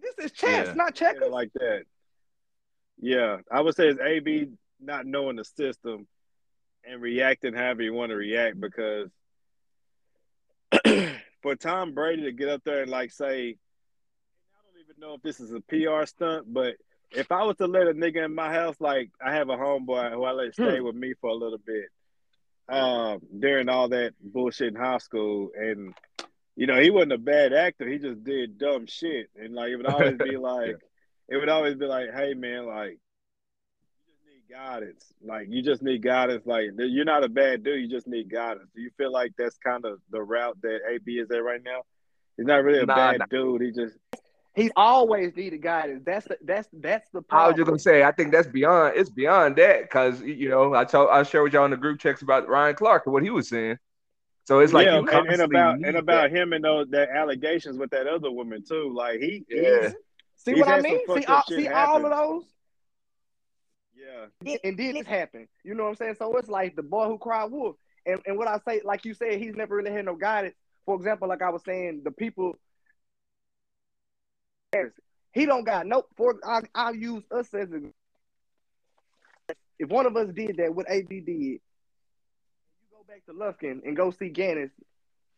This 0.00 0.26
is 0.26 0.32
chess, 0.32 0.66
Yeah. 0.68 0.72
not 0.74 1.00
Yeah, 1.00 1.12
checkers. 1.12 1.30
like 1.30 1.52
that. 1.54 1.84
Yeah, 3.00 3.38
I 3.50 3.60
would 3.60 3.74
say 3.74 3.88
it's 3.88 4.00
AB 4.00 4.48
not 4.80 5.06
knowing 5.06 5.36
the 5.36 5.44
system 5.44 6.06
and 6.84 7.00
reacting 7.02 7.54
however 7.54 7.82
you 7.82 7.92
want 7.94 8.10
to 8.10 8.16
react 8.16 8.60
because 8.60 9.10
for 11.42 11.54
Tom 11.56 11.94
Brady 11.94 12.22
to 12.22 12.32
get 12.32 12.48
up 12.48 12.62
there 12.64 12.82
and 12.82 12.90
like 12.90 13.10
say, 13.12 13.56
I 14.54 14.58
don't 14.64 14.80
even 14.82 14.96
know 15.00 15.14
if 15.14 15.22
this 15.22 15.40
is 15.40 15.52
a 15.52 15.60
PR 15.60 16.06
stunt, 16.06 16.52
but 16.52 16.76
if 17.12 17.30
I 17.32 17.42
was 17.44 17.56
to 17.56 17.66
let 17.66 17.88
a 17.88 17.92
nigga 17.92 18.24
in 18.24 18.34
my 18.34 18.52
house, 18.52 18.76
like 18.80 19.10
I 19.24 19.34
have 19.34 19.48
a 19.48 19.56
homeboy 19.56 20.12
who 20.12 20.24
I 20.24 20.32
let 20.32 20.54
stay 20.54 20.80
with 20.80 20.94
me 20.94 21.14
for 21.20 21.30
a 21.30 21.34
little 21.34 21.58
bit, 21.58 21.86
um, 22.68 23.20
during 23.38 23.68
all 23.68 23.88
that 23.88 24.12
bullshit 24.22 24.68
in 24.68 24.76
high 24.80 24.98
school, 24.98 25.50
and 25.56 25.92
you 26.56 26.66
know 26.66 26.80
he 26.80 26.90
wasn't 26.90 27.12
a 27.12 27.18
bad 27.18 27.52
actor, 27.52 27.88
he 27.88 27.98
just 27.98 28.22
did 28.24 28.58
dumb 28.58 28.86
shit, 28.86 29.30
and 29.36 29.54
like 29.54 29.70
it 29.70 29.76
would 29.76 29.86
always 29.86 30.16
be 30.18 30.36
like, 30.36 30.76
it 31.28 31.36
would 31.36 31.48
always 31.48 31.76
be 31.76 31.86
like, 31.86 32.12
hey 32.14 32.34
man, 32.34 32.66
like 32.66 32.98
you 34.06 34.12
just 34.12 34.26
need 34.26 34.54
guidance, 34.54 35.12
like 35.24 35.46
you 35.48 35.62
just 35.62 35.82
need 35.82 36.02
guidance, 36.02 36.46
like 36.46 36.70
you're 36.78 37.04
not 37.04 37.24
a 37.24 37.28
bad 37.28 37.62
dude, 37.64 37.80
you 37.80 37.88
just 37.88 38.06
need 38.06 38.30
guidance. 38.30 38.68
Do 38.74 38.80
you 38.82 38.90
feel 38.96 39.12
like 39.12 39.32
that's 39.38 39.56
kind 39.58 39.84
of 39.84 40.00
the 40.10 40.22
route 40.22 40.58
that 40.62 40.80
AB 40.90 41.12
is 41.18 41.30
at 41.30 41.42
right 41.42 41.62
now? 41.62 41.82
He's 42.36 42.46
not 42.46 42.64
really 42.64 42.80
a 42.80 42.86
Nah, 42.86 42.94
bad 42.96 43.18
nah. 43.20 43.26
dude. 43.30 43.62
He 43.62 43.70
just 43.72 43.96
He's 44.56 44.70
always 44.74 45.34
needed 45.36 45.62
guidance. 45.62 46.02
That's 46.04 46.26
the, 46.26 46.36
that's 46.42 46.68
that's 46.72 47.08
the 47.10 47.22
I 47.30 47.46
was 47.46 47.54
problem. 47.54 47.56
just 47.56 47.66
gonna 47.66 47.78
say, 47.78 48.02
I 48.02 48.10
think 48.12 48.32
that's 48.32 48.48
beyond. 48.48 48.94
It's 48.96 49.08
beyond 49.10 49.56
that 49.56 49.82
because 49.82 50.20
you 50.22 50.48
know 50.48 50.74
I 50.74 50.84
told 50.84 51.08
I 51.10 51.22
shared 51.22 51.44
with 51.44 51.52
y'all 51.52 51.64
in 51.66 51.70
the 51.70 51.76
group 51.76 52.00
checks 52.00 52.22
about 52.22 52.48
Ryan 52.48 52.74
Clark 52.74 53.06
and 53.06 53.12
what 53.12 53.22
he 53.22 53.30
was 53.30 53.48
saying. 53.48 53.78
So 54.44 54.58
it's 54.60 54.72
like 54.72 54.86
yeah, 54.86 54.98
you 55.00 55.08
and, 55.08 55.28
and 55.28 55.42
about 55.42 55.78
and 55.84 55.96
about 55.96 56.30
that. 56.30 56.36
him 56.36 56.52
and 56.52 56.64
those 56.64 56.88
that 56.90 57.10
allegations 57.10 57.78
with 57.78 57.90
that 57.90 58.06
other 58.06 58.30
woman 58.30 58.64
too. 58.66 58.92
Like 58.94 59.20
he, 59.20 59.44
Yeah. 59.48 59.82
he's, 59.82 59.94
see 60.36 60.52
he's 60.52 60.60
what 60.60 60.68
I 60.68 60.80
mean? 60.80 60.98
See, 61.06 61.24
all, 61.26 61.42
see 61.48 61.68
all 61.68 62.04
of 62.04 62.10
those. 62.10 62.44
yeah, 63.94 64.56
and 64.64 64.76
then 64.76 64.94
this 64.94 65.06
happened. 65.06 65.46
You 65.62 65.74
know 65.74 65.84
what 65.84 65.90
I'm 65.90 65.96
saying? 65.96 66.16
So 66.18 66.36
it's 66.36 66.48
like 66.48 66.74
the 66.74 66.82
boy 66.82 67.06
who 67.06 67.18
cried 67.18 67.50
wolf. 67.50 67.76
And 68.06 68.20
and 68.26 68.38
what 68.38 68.48
I 68.48 68.58
say, 68.66 68.80
like 68.84 69.04
you 69.04 69.14
said, 69.14 69.38
he's 69.40 69.54
never 69.54 69.76
really 69.76 69.92
had 69.92 70.06
no 70.06 70.16
guidance. 70.16 70.54
For 70.86 70.96
example, 70.96 71.28
like 71.28 71.42
I 71.42 71.50
was 71.50 71.62
saying, 71.64 72.00
the 72.04 72.10
people 72.10 72.56
he 75.32 75.46
don't 75.46 75.64
got 75.64 75.86
no 75.86 76.04
for 76.16 76.34
I 76.44 76.62
I'll 76.74 76.94
use 76.94 77.24
us 77.30 77.52
as 77.54 77.70
a 77.72 77.80
if 79.78 79.88
one 79.88 80.06
of 80.06 80.16
us 80.16 80.28
did 80.34 80.58
that, 80.58 80.74
what 80.74 80.86
AB 80.90 81.20
did, 81.20 81.28
you 81.28 81.58
go 81.58 81.69
back 83.10 83.26
to 83.26 83.32
Lufkin 83.32 83.80
and 83.84 83.96
go 83.96 84.12
see 84.12 84.30
Gannis, 84.30 84.70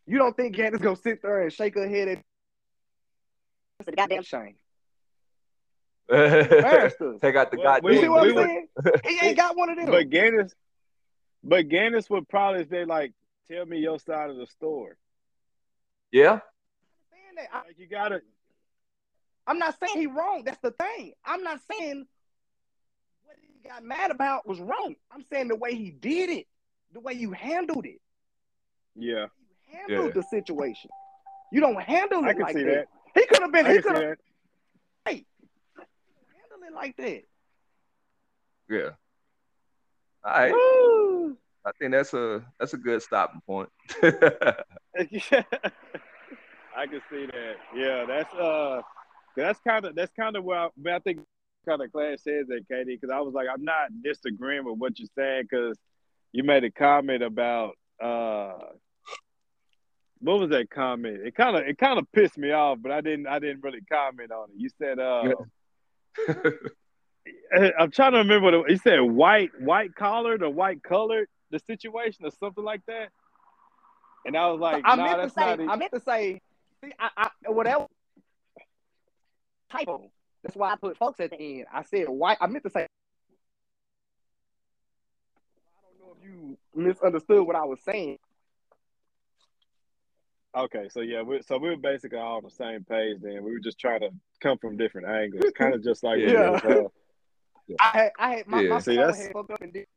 you 0.05 0.19
don't 0.19 0.37
think 0.37 0.55
Gannis 0.55 0.79
gonna 0.79 0.95
sit 0.95 1.23
there 1.23 1.41
and 1.41 1.51
shake 1.51 1.73
her 1.73 1.87
head 1.87 2.07
at 2.07 2.19
it's 3.79 3.89
a 3.89 3.91
goddamn 3.93 4.21
shame. 4.21 4.55
Take 6.11 7.35
out 7.35 7.49
the 7.49 7.57
Well, 7.57 7.63
goddamn. 7.63 7.91
You 7.91 7.99
see 7.99 8.09
what 8.09 8.29
I'm 8.29 8.35
saying? 8.35 8.67
He 9.07 9.25
ain't 9.25 9.37
got 9.37 9.57
one 9.57 9.71
of 9.71 9.77
them. 9.77 9.87
but 9.87 10.07
Gannis, 10.11 10.51
but 11.43 11.67
Gannis 11.67 12.11
would 12.11 12.29
probably 12.29 12.67
say 12.67 12.85
like, 12.85 13.13
"Tell 13.49 13.65
me 13.65 13.79
your 13.79 13.97
side 13.97 14.29
of 14.29 14.37
the 14.37 14.45
story." 14.45 14.93
yeah, 16.11 16.41
saying 17.09 17.37
that. 17.37 17.47
I, 17.51 17.67
Like 17.67 17.79
you 17.79 17.87
gotta, 17.87 18.21
I'm 19.47 19.57
not 19.57 19.75
saying 19.79 19.99
he 19.99 20.05
wrong. 20.05 20.43
That's 20.45 20.61
the 20.61 20.71
thing. 20.71 21.13
I'm 21.25 21.41
not 21.41 21.59
saying 21.71 22.05
what 23.23 23.35
he 23.41 23.67
got 23.67 23.83
mad 23.83 24.11
about 24.11 24.47
was 24.47 24.59
wrong. 24.59 24.95
I'm 25.11 25.25
saying 25.31 25.47
the 25.47 25.55
way 25.55 25.73
he 25.73 25.89
did 25.89 26.29
it, 26.29 26.45
the 26.93 26.99
way 26.99 27.13
you 27.13 27.31
handled 27.31 27.85
it, 27.85 27.99
yeah, 28.95 29.25
you 29.67 29.77
handled 29.77 30.07
Yeah. 30.15 30.21
the 30.21 30.23
situation. 30.23 30.89
You 31.51 31.59
don't 31.61 31.81
handle 31.81 32.23
it 32.23 32.27
I 32.29 32.33
can 32.33 32.41
like 32.43 32.55
see 32.57 32.63
that. 32.63 32.87
that. 33.15 33.21
He 33.21 33.25
could 33.27 33.41
have 33.41 33.51
been. 33.51 33.65
I 33.65 33.73
He 33.73 33.81
could 33.81 33.91
have 33.95 34.01
that. 34.01 34.17
handled 35.05 36.63
it 36.67 36.73
like 36.73 36.95
that. 36.97 37.21
yeah. 38.69 38.89
All 40.25 40.31
right, 40.31 40.51
Woo. 40.53 41.37
I 41.65 41.71
think 41.79 41.91
that's 41.91 42.13
a 42.13 42.43
that's 42.59 42.73
a 42.73 42.77
good 42.77 43.01
stopping 43.01 43.41
point. 43.45 43.69
Yeah. 45.09 45.43
I 46.75 46.87
can 46.87 47.01
see 47.11 47.25
that. 47.27 47.55
Yeah, 47.75 48.05
that's 48.05 48.33
uh, 48.33 48.81
that's 49.35 49.59
kind 49.67 49.85
of 49.85 49.95
that's 49.95 50.11
kind 50.13 50.35
of 50.35 50.43
where 50.43 50.57
I, 50.59 50.69
I 50.91 50.99
think 50.99 51.19
kind 51.67 51.81
of 51.81 51.91
class 51.91 52.23
says 52.23 52.47
that, 52.47 52.67
Katie, 52.69 52.95
because 52.95 53.09
I 53.11 53.19
was 53.21 53.33
like, 53.33 53.47
I'm 53.51 53.63
not 53.63 53.89
disagreeing 54.03 54.65
with 54.65 54.77
what 54.79 54.97
you're 54.99 55.07
saying 55.17 55.43
because 55.49 55.77
you 56.33 56.43
made 56.43 56.65
a 56.65 56.71
comment 56.71 57.23
about 57.23 57.75
uh, 58.03 58.53
what 60.19 60.39
was 60.39 60.49
that 60.49 60.69
comment? 60.69 61.25
It 61.25 61.35
kind 61.35 61.55
of 61.55 61.63
it 61.65 61.77
kind 61.77 61.97
of 61.97 62.11
pissed 62.11 62.37
me 62.37 62.51
off, 62.51 62.79
but 62.81 62.91
I 62.91 62.99
didn't 63.01 63.27
I 63.27 63.39
didn't 63.39 63.63
really 63.63 63.81
comment 63.89 64.31
on 64.31 64.49
it. 64.49 64.55
You 64.57 64.69
said 64.77 64.99
uh, 64.99 65.33
I'm 67.79 67.91
trying 67.91 68.13
to 68.13 68.19
remember 68.19 68.45
what 68.45 68.53
it, 68.53 68.71
you 68.71 68.77
said. 68.77 68.99
White 68.99 69.51
white 69.59 69.95
collared 69.95 70.43
or 70.43 70.49
white 70.49 70.83
colored 70.83 71.27
the 71.51 71.59
situation 71.59 72.25
or 72.25 72.31
something 72.39 72.63
like 72.63 72.81
that. 72.87 73.09
And 74.25 74.35
I 74.35 74.49
was 74.49 74.59
like, 74.59 74.83
I 74.85 74.95
nah, 74.95 75.03
meant 75.03 75.15
to 75.15 75.21
that's 75.21 75.35
say. 75.35 75.41
not. 75.41 75.59
it. 75.59 75.69
I 75.69 75.75
meant 75.75 75.93
to 75.93 75.99
say. 75.99 76.41
See, 76.83 76.91
I, 76.99 77.09
I 77.45 77.51
whatever 77.51 77.87
typo. 79.71 80.09
That's 80.43 80.55
why 80.55 80.71
I 80.71 80.75
put 80.75 80.97
folks 80.97 81.19
at 81.19 81.29
the 81.31 81.37
end. 81.39 81.65
I 81.73 81.83
said 81.83 82.07
white. 82.09 82.37
I 82.41 82.47
meant 82.47 82.63
to 82.63 82.69
say. 82.69 82.81
I 82.81 82.87
don't 85.87 85.99
know 85.99 86.12
if 86.12 86.12
you 86.23 86.57
misunderstood 86.75 87.45
what 87.45 87.55
I 87.55 87.63
was 87.65 87.79
saying. 87.83 88.17
Okay, 90.55 90.87
so 90.89 91.01
yeah, 91.01 91.21
we, 91.23 91.41
so 91.41 91.57
we 91.57 91.69
were 91.69 91.77
basically 91.77 92.19
all 92.19 92.37
on 92.37 92.43
the 92.43 92.49
same 92.51 92.83
page. 92.83 93.17
Then 93.21 93.43
we 93.43 93.51
were 93.51 93.59
just 93.59 93.79
trying 93.79 94.01
to 94.01 94.09
come 94.39 94.57
from 94.59 94.77
different 94.77 95.07
angles, 95.07 95.43
kind 95.57 95.73
of 95.73 95.83
just 95.83 96.03
like 96.03 96.17
we 96.25 96.31
Yeah. 96.31 96.59
did, 96.59 96.77
uh, 96.77 96.89
I 97.79 97.87
had, 97.97 98.11
I 98.19 98.35
had 98.35 98.47
my, 98.47 98.61
Yeah. 98.61 98.69
my 98.69 98.79
See, 98.79 98.95
that's- 98.95 99.23
had 99.23 99.33
fucked 99.33 99.51
up 99.51 99.61
and 99.61 99.73
did 99.73 99.87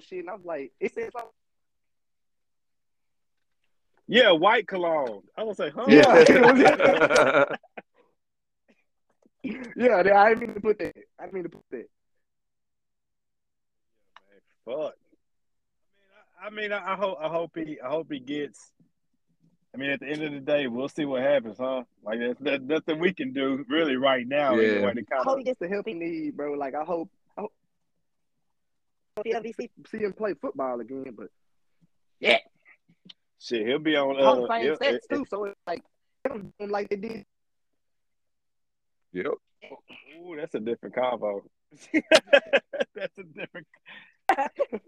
shit, 0.00 0.20
and 0.20 0.30
I 0.30 0.34
was 0.34 0.44
like, 0.44 0.72
it 0.80 0.94
said 0.94 1.12
something. 1.12 1.30
yeah, 4.08 4.30
white 4.30 4.66
cologne. 4.66 5.22
I 5.36 5.42
was 5.42 5.58
like, 5.58 5.72
huh? 5.74 5.84
Yeah. 5.88 7.44
Yeah, 9.76 9.98
I 9.98 10.02
didn't 10.30 10.40
mean 10.40 10.54
to 10.54 10.60
put 10.60 10.78
that. 10.80 10.96
I 11.20 11.22
didn't 11.24 11.34
mean 11.34 11.42
to 11.44 11.48
put 11.50 11.62
that. 11.70 11.88
Fuck. 14.64 14.94
I 16.46 16.50
mean, 16.50 16.72
I, 16.72 16.78
I, 16.78 16.92
I 16.92 16.96
hope, 16.96 17.18
I 17.20 17.28
hope 17.28 17.50
he, 17.56 17.78
I 17.84 17.88
hope 17.88 18.06
he 18.10 18.20
gets. 18.20 18.70
I 19.74 19.78
mean, 19.78 19.90
at 19.90 20.00
the 20.00 20.06
end 20.06 20.22
of 20.22 20.32
the 20.32 20.40
day, 20.40 20.68
we'll 20.68 20.88
see 20.88 21.04
what 21.04 21.22
happens, 21.22 21.56
huh? 21.58 21.82
Like 22.02 22.20
that's 22.20 22.40
that, 22.40 22.62
nothing 22.62 22.98
we 22.98 23.12
can 23.12 23.32
do 23.32 23.64
really 23.68 23.96
right 23.96 24.26
now. 24.26 24.54
Yeah. 24.54 24.68
Anyway, 24.68 24.94
to 24.94 25.02
I 25.12 25.16
hope 25.22 25.32
of 25.34 25.38
he 25.38 25.44
gets 25.44 25.58
the 25.58 25.68
help 25.68 25.86
he 25.86 25.94
needs, 25.94 26.34
bro. 26.36 26.52
Like 26.52 26.74
I 26.74 26.84
hope, 26.84 27.10
I 27.36 27.42
hope 27.42 27.52
he'll 29.24 29.42
see, 29.58 29.70
see 29.90 29.98
him 29.98 30.12
play 30.14 30.34
football 30.40 30.80
again. 30.80 31.12
But 31.16 31.28
yeah, 32.20 32.38
shit, 33.38 33.66
he'll 33.66 33.78
be 33.80 33.96
on. 33.96 34.16
Hall 34.16 34.44
of 34.44 34.50
Uh, 34.50 34.54
Fame 34.54 34.76
he'll- 34.80 34.98
too, 35.10 35.26
so 35.28 35.44
it's 35.44 35.60
like 35.66 35.82
like 36.60 36.88
they 36.88 36.96
did. 36.96 37.26
yep. 39.12 39.32
Ooh, 40.20 40.36
that's 40.36 40.54
a 40.54 40.60
different 40.60 40.94
combo. 40.94 41.42
that's 42.94 43.18
a 43.18 43.24
different. 43.24 43.66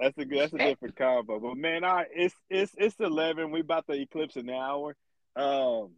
that's 0.00 0.18
a 0.18 0.24
good. 0.24 0.40
That's 0.40 0.52
a 0.52 0.58
different 0.58 0.96
combo. 0.96 1.38
But 1.40 1.56
man, 1.56 1.84
I 1.84 2.04
it's 2.14 2.34
it's 2.50 2.72
it's 2.76 2.96
eleven. 3.00 3.50
We 3.50 3.60
about 3.60 3.86
to 3.88 3.94
eclipse 3.94 4.36
an 4.36 4.50
hour. 4.50 4.96
Um. 5.36 5.90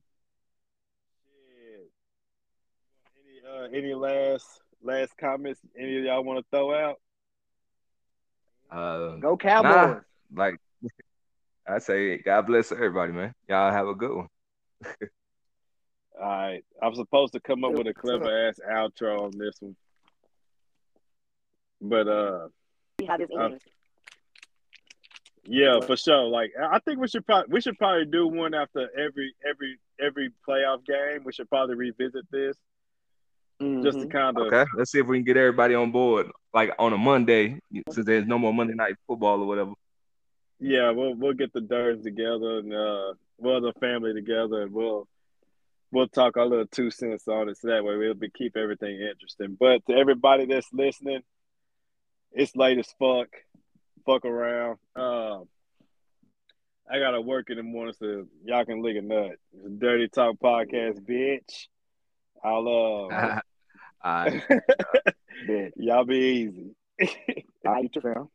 Any 3.17 3.59
uh, 3.59 3.69
any 3.73 3.95
last 3.95 4.47
last 4.83 5.17
comments? 5.19 5.61
Any 5.79 5.99
of 5.99 6.05
y'all 6.05 6.25
want 6.25 6.39
to 6.39 6.45
throw 6.51 6.75
out? 6.75 7.01
Uh, 8.71 9.17
Go 9.17 9.37
Cowboys. 9.37 9.71
nah, 9.71 10.01
like 10.35 10.57
I 11.69 11.79
say, 11.79 12.19
God 12.19 12.47
bless 12.47 12.73
everybody, 12.73 13.13
man. 13.13 13.35
Y'all 13.49 13.73
have 13.73 13.89
a 13.89 13.95
good 13.95 14.17
one. 14.17 14.29
All 16.21 16.29
right, 16.29 16.65
I'm 16.83 16.95
supposed 16.95 17.33
to 17.33 17.41
come 17.41 17.65
up 17.65 17.73
with 17.73 17.87
a 17.87 17.95
clever 17.95 18.49
ass 18.49 18.61
outro 18.71 19.23
on 19.23 19.31
this 19.39 19.57
one, 19.61 19.75
but 21.81 22.07
uh, 22.09 22.49
See 23.01 23.07
how 23.07 23.17
this 23.17 23.31
Uh, 23.35 23.51
yeah, 25.51 25.81
for 25.81 25.97
sure. 25.97 26.25
Like, 26.25 26.53
I 26.61 26.79
think 26.81 26.99
we 27.01 27.09
should 27.09 27.27
probably 27.27 27.53
we 27.53 27.61
should 27.61 27.77
probably 27.79 28.07
do 28.07 28.27
one 28.27 28.55
after 28.55 28.89
every 28.99 29.35
every 29.49 29.79
every 30.01 30.31
playoff 30.49 30.85
game. 30.87 31.25
We 31.25 31.33
should 31.33 31.49
probably 31.49 31.75
revisit 31.75 32.25
this 32.31 32.57
just 33.61 33.99
to 34.01 34.07
Mhm. 34.07 34.11
kind 34.11 34.39
of 34.39 34.47
Okay, 34.47 34.65
let's 34.77 34.91
see 34.91 35.01
if 35.01 35.07
we 35.07 35.19
can 35.19 35.25
get 35.25 35.37
everybody 35.37 35.75
on 35.75 35.91
board, 35.93 36.31
like 36.55 36.71
on 36.79 36.93
a 36.93 36.99
Monday, 36.99 37.61
since 37.91 38.07
there's 38.07 38.27
no 38.27 38.39
more 38.39 38.55
Monday 38.55 38.75
night 38.75 38.95
football 39.07 39.43
or 39.43 39.47
whatever. 39.47 39.73
yeah, 40.59 40.91
we'll 40.91 41.15
we'll 41.15 41.35
get 41.35 41.53
the 41.53 41.61
Durns 41.61 42.03
together 42.05 42.59
and 42.59 42.73
uh, 42.73 43.15
we'll 43.39 43.61
the 43.61 43.73
family 43.81 44.15
together 44.15 44.63
and 44.63 44.73
we'll 44.73 45.09
we'll 45.93 46.09
talk 46.09 46.37
our 46.37 46.47
little 46.47 46.67
two 46.67 46.91
cents 46.91 47.27
on 47.29 47.49
it. 47.49 47.57
So 47.59 47.69
that 47.69 47.85
way 47.85 47.97
we'll 47.97 48.15
be 48.15 48.31
keep 48.31 48.57
everything 48.57 49.01
interesting. 49.01 49.57
But 49.59 49.85
to 49.87 49.95
everybody 49.95 50.47
that's 50.47 50.73
listening, 50.73 51.23
it's 52.33 52.55
late 52.57 52.79
as 52.79 52.95
fuck. 52.99 53.29
Fuck 54.07 54.25
around. 54.25 54.79
Um, 54.97 55.45
I 56.91 56.99
gotta 56.99 57.21
work 57.21 57.51
in 57.51 57.57
the 57.57 57.63
morning, 57.63 57.95
so 57.99 58.27
y'all 58.45 58.65
can 58.65 58.83
lick 58.83 58.97
a 58.97 59.03
nut. 59.03 59.33
It's 59.53 59.67
a 59.67 59.71
Dirty 59.71 60.09
Talk 60.09 60.37
podcast, 60.43 61.01
bitch. 61.01 61.67
I 62.43 62.51
love. 62.53 63.13
uh, 63.13 63.41
All 64.03 64.25
right. 64.25 64.43
Bet. 65.47 65.73
y'all 65.77 66.05
be 66.05 66.17
easy. 66.17 66.75
All 67.67 67.73
right, 67.75 67.83
you 67.85 67.89
too, 67.91 68.01
fam. 68.01 68.29